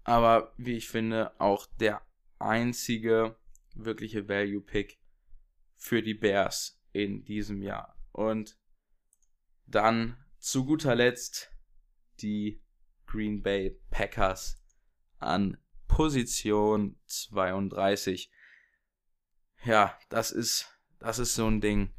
Aber 0.06 0.56
wie 0.58 0.78
ich 0.78 0.90
finde, 0.90 1.40
auch 1.40 1.68
der 1.80 2.02
einzige 2.40 3.36
wirkliche 3.76 4.28
Value-Pick 4.28 5.00
für 5.76 6.02
die 6.02 6.16
Bears 6.16 6.82
in 6.94 7.24
diesem 7.26 7.62
Jahr. 7.62 7.96
Und 8.12 8.58
dann 9.68 10.18
zu 10.40 10.66
guter 10.66 10.96
Letzt 10.96 11.52
die 12.22 12.62
Green 13.06 13.42
Bay 13.42 13.80
Packers 13.90 14.62
an 15.20 15.58
Position 15.88 17.00
32. 17.06 18.32
Ja, 19.64 19.98
das 20.10 20.32
ist, 20.32 20.68
das 21.00 21.20
ist 21.20 21.36
so 21.36 21.48
ein 21.48 21.62
Ding. 21.62 21.94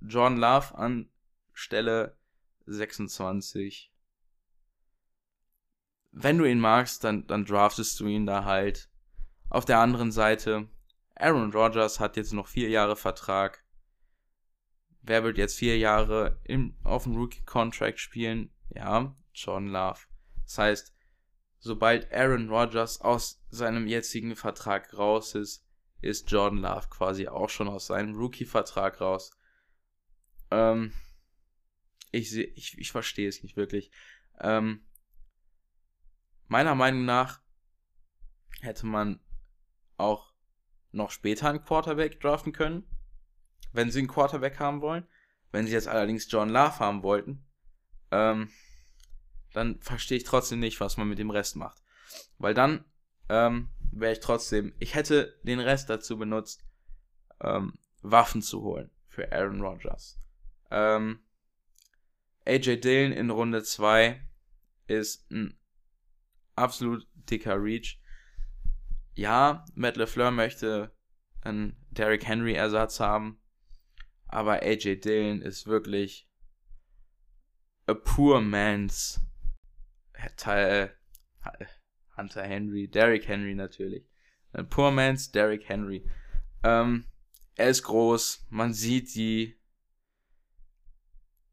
John 0.00 0.36
Love 0.36 0.74
an 0.76 1.10
Stelle 1.52 2.16
26. 2.66 3.92
Wenn 6.12 6.38
du 6.38 6.44
ihn 6.44 6.60
magst, 6.60 7.04
dann, 7.04 7.26
dann 7.26 7.44
draftest 7.44 8.00
du 8.00 8.06
ihn 8.06 8.26
da 8.26 8.44
halt. 8.44 8.88
Auf 9.48 9.64
der 9.64 9.78
anderen 9.78 10.10
Seite, 10.12 10.68
Aaron 11.14 11.52
Rodgers 11.52 12.00
hat 12.00 12.16
jetzt 12.16 12.32
noch 12.32 12.46
vier 12.46 12.68
Jahre 12.68 12.96
Vertrag. 12.96 13.64
Wer 15.06 15.22
wird 15.22 15.38
jetzt 15.38 15.56
vier 15.56 15.78
Jahre 15.78 16.40
im, 16.42 16.74
auf 16.82 17.04
dem 17.04 17.14
Rookie-Contract 17.14 18.00
spielen? 18.00 18.50
Ja, 18.70 19.14
John 19.32 19.68
Love. 19.68 20.00
Das 20.42 20.58
heißt, 20.58 20.96
sobald 21.58 22.12
Aaron 22.12 22.48
Rodgers 22.48 23.00
aus 23.00 23.40
seinem 23.48 23.86
jetzigen 23.86 24.34
Vertrag 24.34 24.92
raus 24.98 25.36
ist, 25.36 25.64
ist 26.00 26.28
Jordan 26.28 26.58
Love 26.58 26.88
quasi 26.90 27.28
auch 27.28 27.48
schon 27.48 27.68
aus 27.68 27.86
seinem 27.86 28.16
Rookie-Vertrag 28.16 29.00
raus. 29.00 29.30
Ähm, 30.50 30.92
ich, 32.10 32.34
ich, 32.36 32.76
ich 32.76 32.90
verstehe 32.90 33.28
es 33.28 33.44
nicht 33.44 33.56
wirklich. 33.56 33.92
Ähm, 34.40 34.84
meiner 36.48 36.74
Meinung 36.74 37.04
nach 37.04 37.42
hätte 38.60 38.86
man 38.86 39.20
auch 39.98 40.34
noch 40.90 41.12
später 41.12 41.48
einen 41.48 41.62
Quarterback 41.62 42.20
draften 42.20 42.52
können, 42.52 42.84
wenn 43.76 43.90
sie 43.90 44.00
einen 44.00 44.08
Quarterback 44.08 44.58
haben 44.58 44.80
wollen. 44.80 45.06
Wenn 45.52 45.66
sie 45.66 45.72
jetzt 45.72 45.88
allerdings 45.88 46.30
John 46.30 46.50
Love 46.50 46.78
haben 46.80 47.02
wollten, 47.02 47.44
ähm, 48.10 48.50
dann 49.52 49.80
verstehe 49.80 50.18
ich 50.18 50.24
trotzdem 50.24 50.58
nicht, 50.58 50.80
was 50.80 50.96
man 50.96 51.08
mit 51.08 51.18
dem 51.18 51.30
Rest 51.30 51.56
macht. 51.56 51.82
Weil 52.38 52.54
dann 52.54 52.84
ähm, 53.28 53.70
wäre 53.92 54.12
ich 54.12 54.20
trotzdem, 54.20 54.74
ich 54.78 54.94
hätte 54.94 55.38
den 55.44 55.60
Rest 55.60 55.88
dazu 55.88 56.18
benutzt, 56.18 56.64
ähm, 57.40 57.74
Waffen 58.02 58.42
zu 58.42 58.62
holen 58.62 58.90
für 59.08 59.32
Aaron 59.32 59.60
Rodgers. 59.60 60.18
Ähm, 60.70 61.20
AJ 62.44 62.80
Dillon 62.80 63.12
in 63.12 63.30
Runde 63.30 63.62
2 63.62 64.20
ist 64.86 65.30
ein 65.30 65.58
absolut 66.54 67.06
dicker 67.14 67.62
Reach. 67.62 68.00
Ja, 69.14 69.64
Matt 69.74 69.96
LeFleur 69.96 70.30
möchte 70.30 70.94
einen 71.42 71.76
Derrick 71.90 72.26
Henry 72.26 72.54
Ersatz 72.54 73.00
haben, 73.00 73.40
aber 74.26 74.62
AJ 74.62 75.00
Dillon 75.00 75.42
ist 75.42 75.66
wirklich 75.66 76.28
a 77.86 77.94
poor 77.94 78.40
man's 78.40 79.20
Teil 80.36 80.96
Hunter 82.16 82.42
Henry, 82.42 82.88
Derrick 82.88 83.28
Henry 83.28 83.54
natürlich. 83.54 84.08
Ein 84.52 84.68
Poor 84.68 84.90
Man's 84.90 85.30
Derrick 85.30 85.68
Henry. 85.68 86.08
Ähm, 86.62 87.04
er 87.56 87.68
ist 87.68 87.82
groß, 87.82 88.46
man 88.50 88.72
sieht 88.72 89.14
die. 89.14 89.54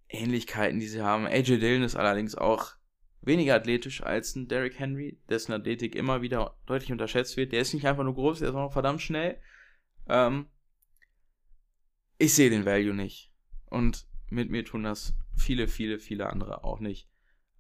Ähnlichkeiten, 0.07 0.79
die 0.79 0.87
sie 0.87 1.01
haben. 1.01 1.25
AJ 1.25 1.57
Dillon 1.57 1.81
ist 1.81 1.95
allerdings 1.95 2.35
auch 2.35 2.75
weniger 3.21 3.55
athletisch 3.55 4.03
als 4.03 4.35
ein 4.35 4.47
Derrick 4.47 4.77
Henry, 4.77 5.19
dessen 5.27 5.53
Athletik 5.53 5.95
immer 5.95 6.21
wieder 6.21 6.55
deutlich 6.67 6.91
unterschätzt 6.91 7.35
wird. 7.35 7.51
Der 7.51 7.61
ist 7.61 7.73
nicht 7.73 7.87
einfach 7.87 8.03
nur 8.03 8.13
groß, 8.13 8.39
der 8.39 8.49
ist 8.49 8.55
auch 8.55 8.59
noch 8.59 8.73
verdammt 8.73 9.01
schnell. 9.01 9.39
Ähm, 10.07 10.49
ich 12.23 12.33
sehe 12.33 12.49
den 12.49 12.65
Value 12.65 12.93
nicht. 12.93 13.31
Und 13.65 14.07
mit 14.29 14.49
mir 14.49 14.63
tun 14.63 14.83
das 14.83 15.13
viele, 15.35 15.67
viele, 15.67 15.99
viele 15.99 16.29
andere 16.29 16.63
auch 16.63 16.79
nicht. 16.79 17.09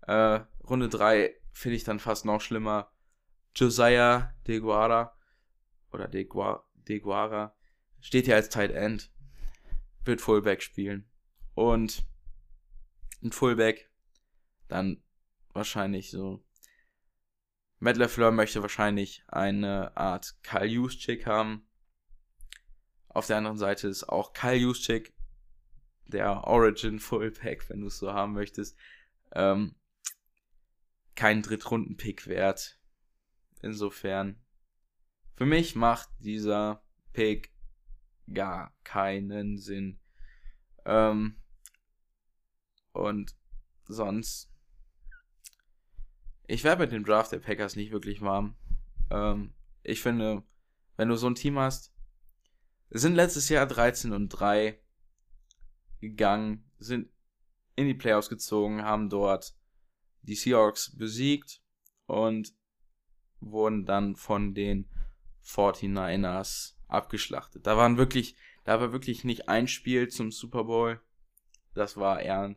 Äh, 0.01 0.39
Runde 0.63 0.89
3 0.89 1.35
finde 1.51 1.75
ich 1.75 1.83
dann 1.83 1.99
fast 1.99 2.25
noch 2.25 2.39
schlimmer. 2.39 2.91
Josiah 3.55 4.33
DeGuara 4.47 5.17
oder 5.91 6.07
DeGuara, 6.07 6.63
DeGuara 6.87 7.55
steht 7.99 8.25
hier 8.25 8.35
als 8.35 8.49
Tight 8.49 8.71
End, 8.71 9.11
wird 10.05 10.21
Fullback 10.21 10.61
spielen. 10.61 11.09
Und 11.55 12.05
ein 13.21 13.31
Fullback, 13.31 13.91
dann 14.67 15.03
wahrscheinlich 15.53 16.09
so. 16.09 16.43
Matt 17.79 17.97
LaFleur 17.97 18.31
möchte 18.31 18.61
wahrscheinlich 18.61 19.23
eine 19.27 19.95
Art 19.97 20.35
Kyle 20.41 20.65
Juszczyk 20.65 21.25
haben. 21.25 21.67
Auf 23.13 23.27
der 23.27 23.37
anderen 23.37 23.57
Seite 23.57 23.87
ist 23.87 24.09
auch 24.09 24.33
Kyle 24.33 24.55
Juszczyk 24.55 25.13
der 26.07 26.45
Origin 26.45 26.99
Fullback, 26.99 27.69
wenn 27.69 27.81
du 27.81 27.87
es 27.87 27.99
so 27.99 28.11
haben 28.11 28.33
möchtest, 28.33 28.77
ähm, 29.31 29.75
kein 31.15 31.41
Drittrunden-Pick 31.41 32.27
wert. 32.27 32.79
Insofern, 33.61 34.41
für 35.35 35.45
mich 35.45 35.75
macht 35.75 36.09
dieser 36.19 36.83
Pick 37.13 37.53
gar 38.31 38.75
keinen 38.83 39.57
Sinn. 39.57 39.99
Ähm, 40.85 41.39
und 42.93 43.35
sonst, 43.85 44.51
ich 46.47 46.63
werde 46.63 46.81
mit 46.81 46.91
dem 46.91 47.05
Draft 47.05 47.31
der 47.31 47.39
Packers 47.39 47.75
nicht 47.75 47.91
wirklich 47.91 48.21
warm. 48.21 48.55
Ähm, 49.09 49.53
ich 49.83 50.01
finde, 50.01 50.43
wenn 50.97 51.09
du 51.09 51.15
so 51.15 51.27
ein 51.27 51.35
Team 51.35 51.57
hast, 51.57 51.92
sind 53.01 53.15
letztes 53.15 53.49
Jahr 53.49 53.65
13 53.65 54.13
und 54.13 54.29
3 54.29 54.79
gegangen, 55.99 56.69
sind 56.77 57.09
in 57.75 57.87
die 57.87 57.93
Playoffs 57.93 58.29
gezogen, 58.29 58.83
haben 58.83 59.09
dort 59.09 59.55
die 60.21 60.35
Seahawks 60.35 60.95
besiegt 60.95 61.61
und 62.05 62.53
wurden 63.39 63.85
dann 63.85 64.15
von 64.15 64.53
den 64.53 64.89
49ers 65.43 66.75
abgeschlachtet. 66.87 67.65
Da 67.65 67.77
waren 67.77 67.97
wirklich, 67.97 68.35
da 68.63 68.79
war 68.79 68.91
wirklich 68.91 69.23
nicht 69.23 69.49
ein 69.49 69.67
Spiel 69.67 70.07
zum 70.07 70.31
Super 70.31 70.63
Bowl. 70.65 71.01
Das 71.73 71.97
war 71.97 72.21
eher, 72.21 72.55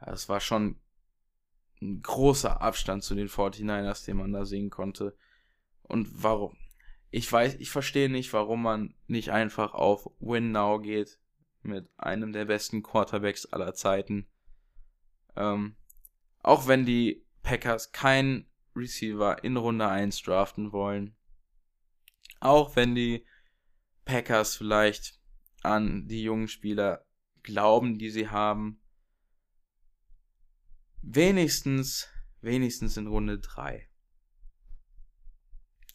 das 0.00 0.28
war 0.28 0.40
schon 0.40 0.80
ein 1.80 2.02
großer 2.02 2.60
Abstand 2.60 3.04
zu 3.04 3.14
den 3.14 3.28
49ers, 3.28 4.04
den 4.04 4.16
man 4.16 4.32
da 4.32 4.44
sehen 4.44 4.70
konnte. 4.70 5.16
Und 5.82 6.08
warum? 6.22 6.56
Ich 7.16 7.32
weiß, 7.32 7.54
ich 7.54 7.70
verstehe 7.70 8.10
nicht, 8.10 8.34
warum 8.34 8.60
man 8.60 8.94
nicht 9.06 9.30
einfach 9.30 9.72
auf 9.72 10.10
Win 10.20 10.52
Now 10.52 10.78
geht 10.78 11.18
mit 11.62 11.88
einem 11.96 12.34
der 12.34 12.44
besten 12.44 12.82
Quarterbacks 12.82 13.46
aller 13.46 13.72
Zeiten. 13.72 14.28
Ähm, 15.34 15.76
auch 16.42 16.68
wenn 16.68 16.84
die 16.84 17.24
Packers 17.42 17.92
keinen 17.92 18.50
Receiver 18.74 19.42
in 19.42 19.56
Runde 19.56 19.88
1 19.88 20.20
draften 20.24 20.72
wollen. 20.72 21.16
Auch 22.40 22.76
wenn 22.76 22.94
die 22.94 23.24
Packers 24.04 24.54
vielleicht 24.54 25.18
an 25.62 26.06
die 26.08 26.22
jungen 26.22 26.48
Spieler 26.48 27.06
glauben, 27.42 27.96
die 27.96 28.10
sie 28.10 28.28
haben. 28.28 28.82
Wenigstens, 31.00 32.10
wenigstens 32.42 32.98
in 32.98 33.06
Runde 33.06 33.38
3. 33.38 33.88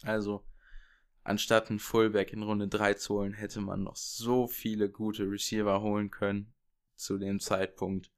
Also, 0.02 0.48
anstatt 1.24 1.70
einen 1.70 1.80
Fullback 1.80 2.34
in 2.34 2.44
Runde 2.44 2.68
3 2.68 2.96
zu 2.96 3.16
holen, 3.16 3.34
hätte 3.34 3.62
man 3.62 3.84
noch 3.84 3.96
so 3.96 4.48
viele 4.48 4.90
gute 4.90 5.30
Receiver 5.30 5.82
holen 5.82 6.10
können 6.12 6.54
zu 6.96 7.18
dem 7.18 7.40
Zeitpunkt. 7.40 8.12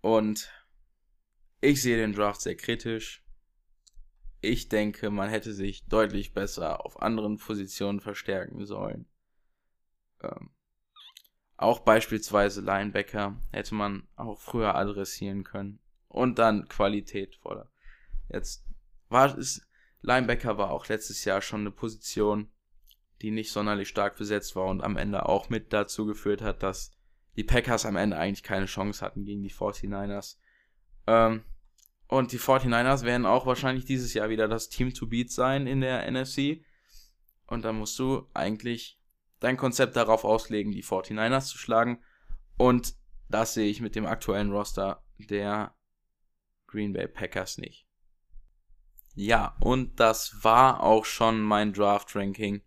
Und 0.00 0.50
ich 1.60 1.82
sehe 1.82 1.96
den 1.96 2.12
Draft 2.12 2.40
sehr 2.40 2.56
kritisch. 2.56 3.24
Ich 4.40 4.68
denke, 4.68 5.10
man 5.10 5.28
hätte 5.28 5.52
sich 5.52 5.86
deutlich 5.86 6.32
besser 6.32 6.84
auf 6.84 7.02
anderen 7.02 7.38
Positionen 7.38 8.00
verstärken 8.00 8.64
sollen. 8.66 9.06
Ähm, 10.22 10.50
auch 11.56 11.80
beispielsweise 11.80 12.60
Linebacker 12.60 13.36
hätte 13.50 13.74
man 13.74 14.06
auch 14.14 14.40
früher 14.40 14.76
adressieren 14.76 15.42
können. 15.42 15.80
Und 16.06 16.38
dann 16.38 16.68
Qualität 16.68 17.34
voller. 17.36 17.68
Jetzt 18.28 18.64
war 19.08 19.36
es, 19.36 19.67
Linebacker 20.02 20.58
war 20.58 20.70
auch 20.70 20.86
letztes 20.88 21.24
Jahr 21.24 21.42
schon 21.42 21.60
eine 21.60 21.70
Position, 21.70 22.50
die 23.20 23.30
nicht 23.30 23.50
sonderlich 23.50 23.88
stark 23.88 24.16
besetzt 24.16 24.54
war 24.56 24.66
und 24.66 24.82
am 24.82 24.96
Ende 24.96 25.28
auch 25.28 25.48
mit 25.48 25.72
dazu 25.72 26.06
geführt 26.06 26.40
hat, 26.40 26.62
dass 26.62 26.92
die 27.36 27.44
Packers 27.44 27.86
am 27.86 27.96
Ende 27.96 28.16
eigentlich 28.16 28.42
keine 28.42 28.66
Chance 28.66 29.04
hatten 29.04 29.24
gegen 29.24 29.42
die 29.42 29.50
49ers. 29.50 30.36
Ähm, 31.06 31.44
und 32.06 32.32
die 32.32 32.38
49ers 32.38 33.02
werden 33.02 33.26
auch 33.26 33.46
wahrscheinlich 33.46 33.84
dieses 33.84 34.14
Jahr 34.14 34.28
wieder 34.28 34.48
das 34.48 34.68
Team 34.68 34.94
to 34.94 35.06
beat 35.06 35.30
sein 35.30 35.66
in 35.66 35.80
der 35.80 36.10
NFC. 36.10 36.64
Und 37.46 37.64
da 37.64 37.72
musst 37.72 37.98
du 37.98 38.28
eigentlich 38.34 39.00
dein 39.40 39.56
Konzept 39.56 39.96
darauf 39.96 40.24
auslegen, 40.24 40.72
die 40.72 40.82
49ers 40.82 41.46
zu 41.46 41.58
schlagen. 41.58 42.02
Und 42.56 42.94
das 43.28 43.54
sehe 43.54 43.68
ich 43.68 43.80
mit 43.80 43.94
dem 43.94 44.06
aktuellen 44.06 44.50
Roster 44.50 45.04
der 45.18 45.74
Green 46.66 46.92
Bay 46.92 47.08
Packers 47.08 47.58
nicht. 47.58 47.87
Ja, 49.20 49.56
und 49.58 49.98
das 49.98 50.44
war 50.44 50.80
auch 50.80 51.04
schon 51.04 51.40
mein 51.40 51.72
Draft-Ranking. 51.72 52.62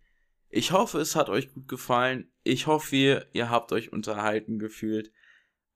Ich 0.50 0.70
hoffe, 0.70 0.98
es 0.98 1.16
hat 1.16 1.30
euch 1.30 1.50
gut 1.54 1.66
gefallen. 1.66 2.30
Ich 2.44 2.66
hoffe, 2.66 2.94
ihr, 2.94 3.26
ihr 3.32 3.48
habt 3.48 3.72
euch 3.72 3.90
unterhalten 3.90 4.58
gefühlt. 4.58 5.10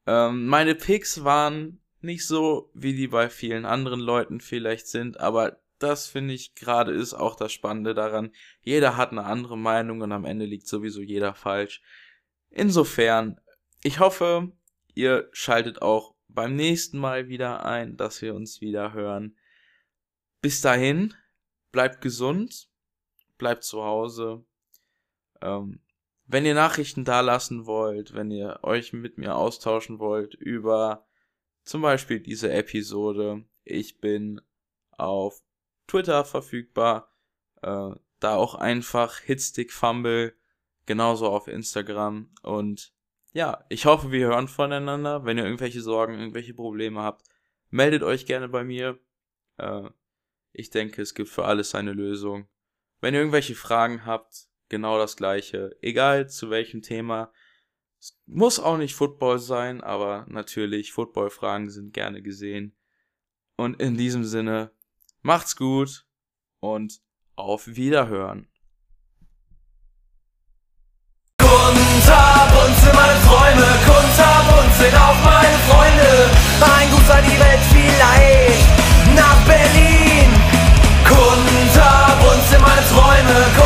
Ähm, 0.07 0.47
meine 0.47 0.75
Picks 0.75 1.25
waren 1.25 1.81
nicht 2.03 2.27
so, 2.27 2.71
wie 2.75 2.95
die 2.95 3.09
bei 3.09 3.31
vielen 3.31 3.65
anderen 3.65 4.01
Leuten 4.01 4.39
vielleicht 4.39 4.87
sind, 4.87 5.19
aber 5.19 5.63
das 5.79 6.09
finde 6.09 6.35
ich 6.35 6.55
gerade 6.55 6.93
ist 6.93 7.15
auch 7.15 7.37
das 7.37 7.55
Spannende 7.55 7.95
daran. 7.95 8.33
Jeder 8.61 8.99
hat 8.99 9.13
eine 9.13 9.25
andere 9.25 9.57
Meinung 9.57 10.03
und 10.03 10.13
am 10.13 10.27
Ende 10.27 10.45
liegt 10.45 10.69
sowieso 10.69 11.01
jeder 11.01 11.33
falsch. 11.33 11.81
Insofern, 12.51 13.41
ich 13.83 13.99
hoffe, 13.99 14.53
ihr 14.93 15.31
schaltet 15.33 15.81
auch 15.81 16.15
beim 16.29 16.55
nächsten 16.55 16.99
Mal 16.99 17.29
wieder 17.29 17.65
ein, 17.65 17.97
dass 17.97 18.21
wir 18.21 18.35
uns 18.35 18.61
wieder 18.61 18.93
hören. 18.93 19.39
Bis 20.41 20.61
dahin, 20.61 21.15
bleibt 21.73 22.01
gesund, 22.01 22.69
bleibt 23.39 23.65
zu 23.65 23.83
Hause. 23.83 24.45
Ähm, 25.41 25.81
wenn 26.27 26.45
ihr 26.45 26.55
Nachrichten 26.55 27.05
da 27.05 27.21
lassen 27.21 27.67
wollt, 27.67 28.15
wenn 28.15 28.31
ihr 28.31 28.61
euch 28.63 28.93
mit 28.93 29.19
mir 29.19 29.37
austauschen 29.37 29.99
wollt 29.99 30.35
über 30.35 31.07
zum 31.65 31.83
Beispiel 31.83 32.21
diese 32.21 32.53
Episode, 32.53 33.45
ich 33.65 34.01
bin 34.01 34.41
auf 34.93 35.43
Twitter 35.87 36.25
verfügbar, 36.25 37.13
äh, 37.63 37.91
da 38.21 38.35
auch 38.37 38.55
einfach 38.55 39.19
Hitstick 39.19 39.73
Fumble, 39.73 40.35
genauso 40.87 41.29
auf 41.29 41.49
Instagram 41.49 42.31
und 42.43 42.93
ja, 43.37 43.67
ich 43.69 43.85
hoffe, 43.85 44.13
wir 44.13 44.29
hören 44.29 44.49
voneinander. 44.49 45.27
Wenn 45.27 45.37
ihr 45.37 45.45
irgendwelche 45.45 45.83
Sorgen, 45.83 46.19
irgendwelche 46.19 46.55
Probleme 46.55 47.03
habt, 47.03 47.27
meldet 47.69 48.03
euch 48.03 48.25
gerne 48.25 48.49
bei 48.49 48.65
mir. 48.65 48.99
Äh, 49.59 49.91
ich 50.59 50.71
denke, 50.71 51.03
es 51.03 51.13
gibt 51.13 51.29
für 51.29 51.45
alles 51.45 51.75
eine 51.75 51.93
Lösung. 51.93 52.49
Wenn 53.03 53.13
ihr 53.13 53.21
irgendwelche 53.21 53.55
Fragen 53.55 54.07
habt, 54.07 54.47
genau 54.71 54.97
das 54.97 55.17
gleiche. 55.17 55.77
Egal 55.83 56.31
zu 56.31 56.49
welchem 56.49 56.81
Thema. 56.81 57.31
Es 58.01 58.19
muss 58.25 58.59
auch 58.59 58.79
nicht 58.79 58.95
Football 58.95 59.39
sein, 59.39 59.83
aber 59.83 60.25
natürlich, 60.31 60.93
Football-Fragen 60.93 61.69
sind 61.69 61.93
gerne 61.93 62.23
gesehen. 62.23 62.75
Und 63.57 63.83
in 63.83 63.99
diesem 63.99 64.25
Sinne, 64.25 64.71
macht's 65.21 65.57
gut 65.57 66.07
und 66.61 67.03
auf 67.35 67.67
Wiederhören. 67.67 68.49
Kunterbunt 71.39 72.77
sind 72.83 72.95
meine 72.95 73.21
Träume, 73.29 73.67
kunterbunt 73.85 74.75
sind 74.75 74.95
auch 74.95 75.23
meine 75.23 75.59
Freunde. 75.69 76.31
Ein 76.63 76.91
Gut 76.91 77.07
sei 77.07 77.21
die 77.21 77.39
Welt 77.39 77.61
vielleicht 77.71 79.15
nach 79.15 79.47
Berlin. 79.47 79.86
The. 83.27 83.57
go 83.57 83.66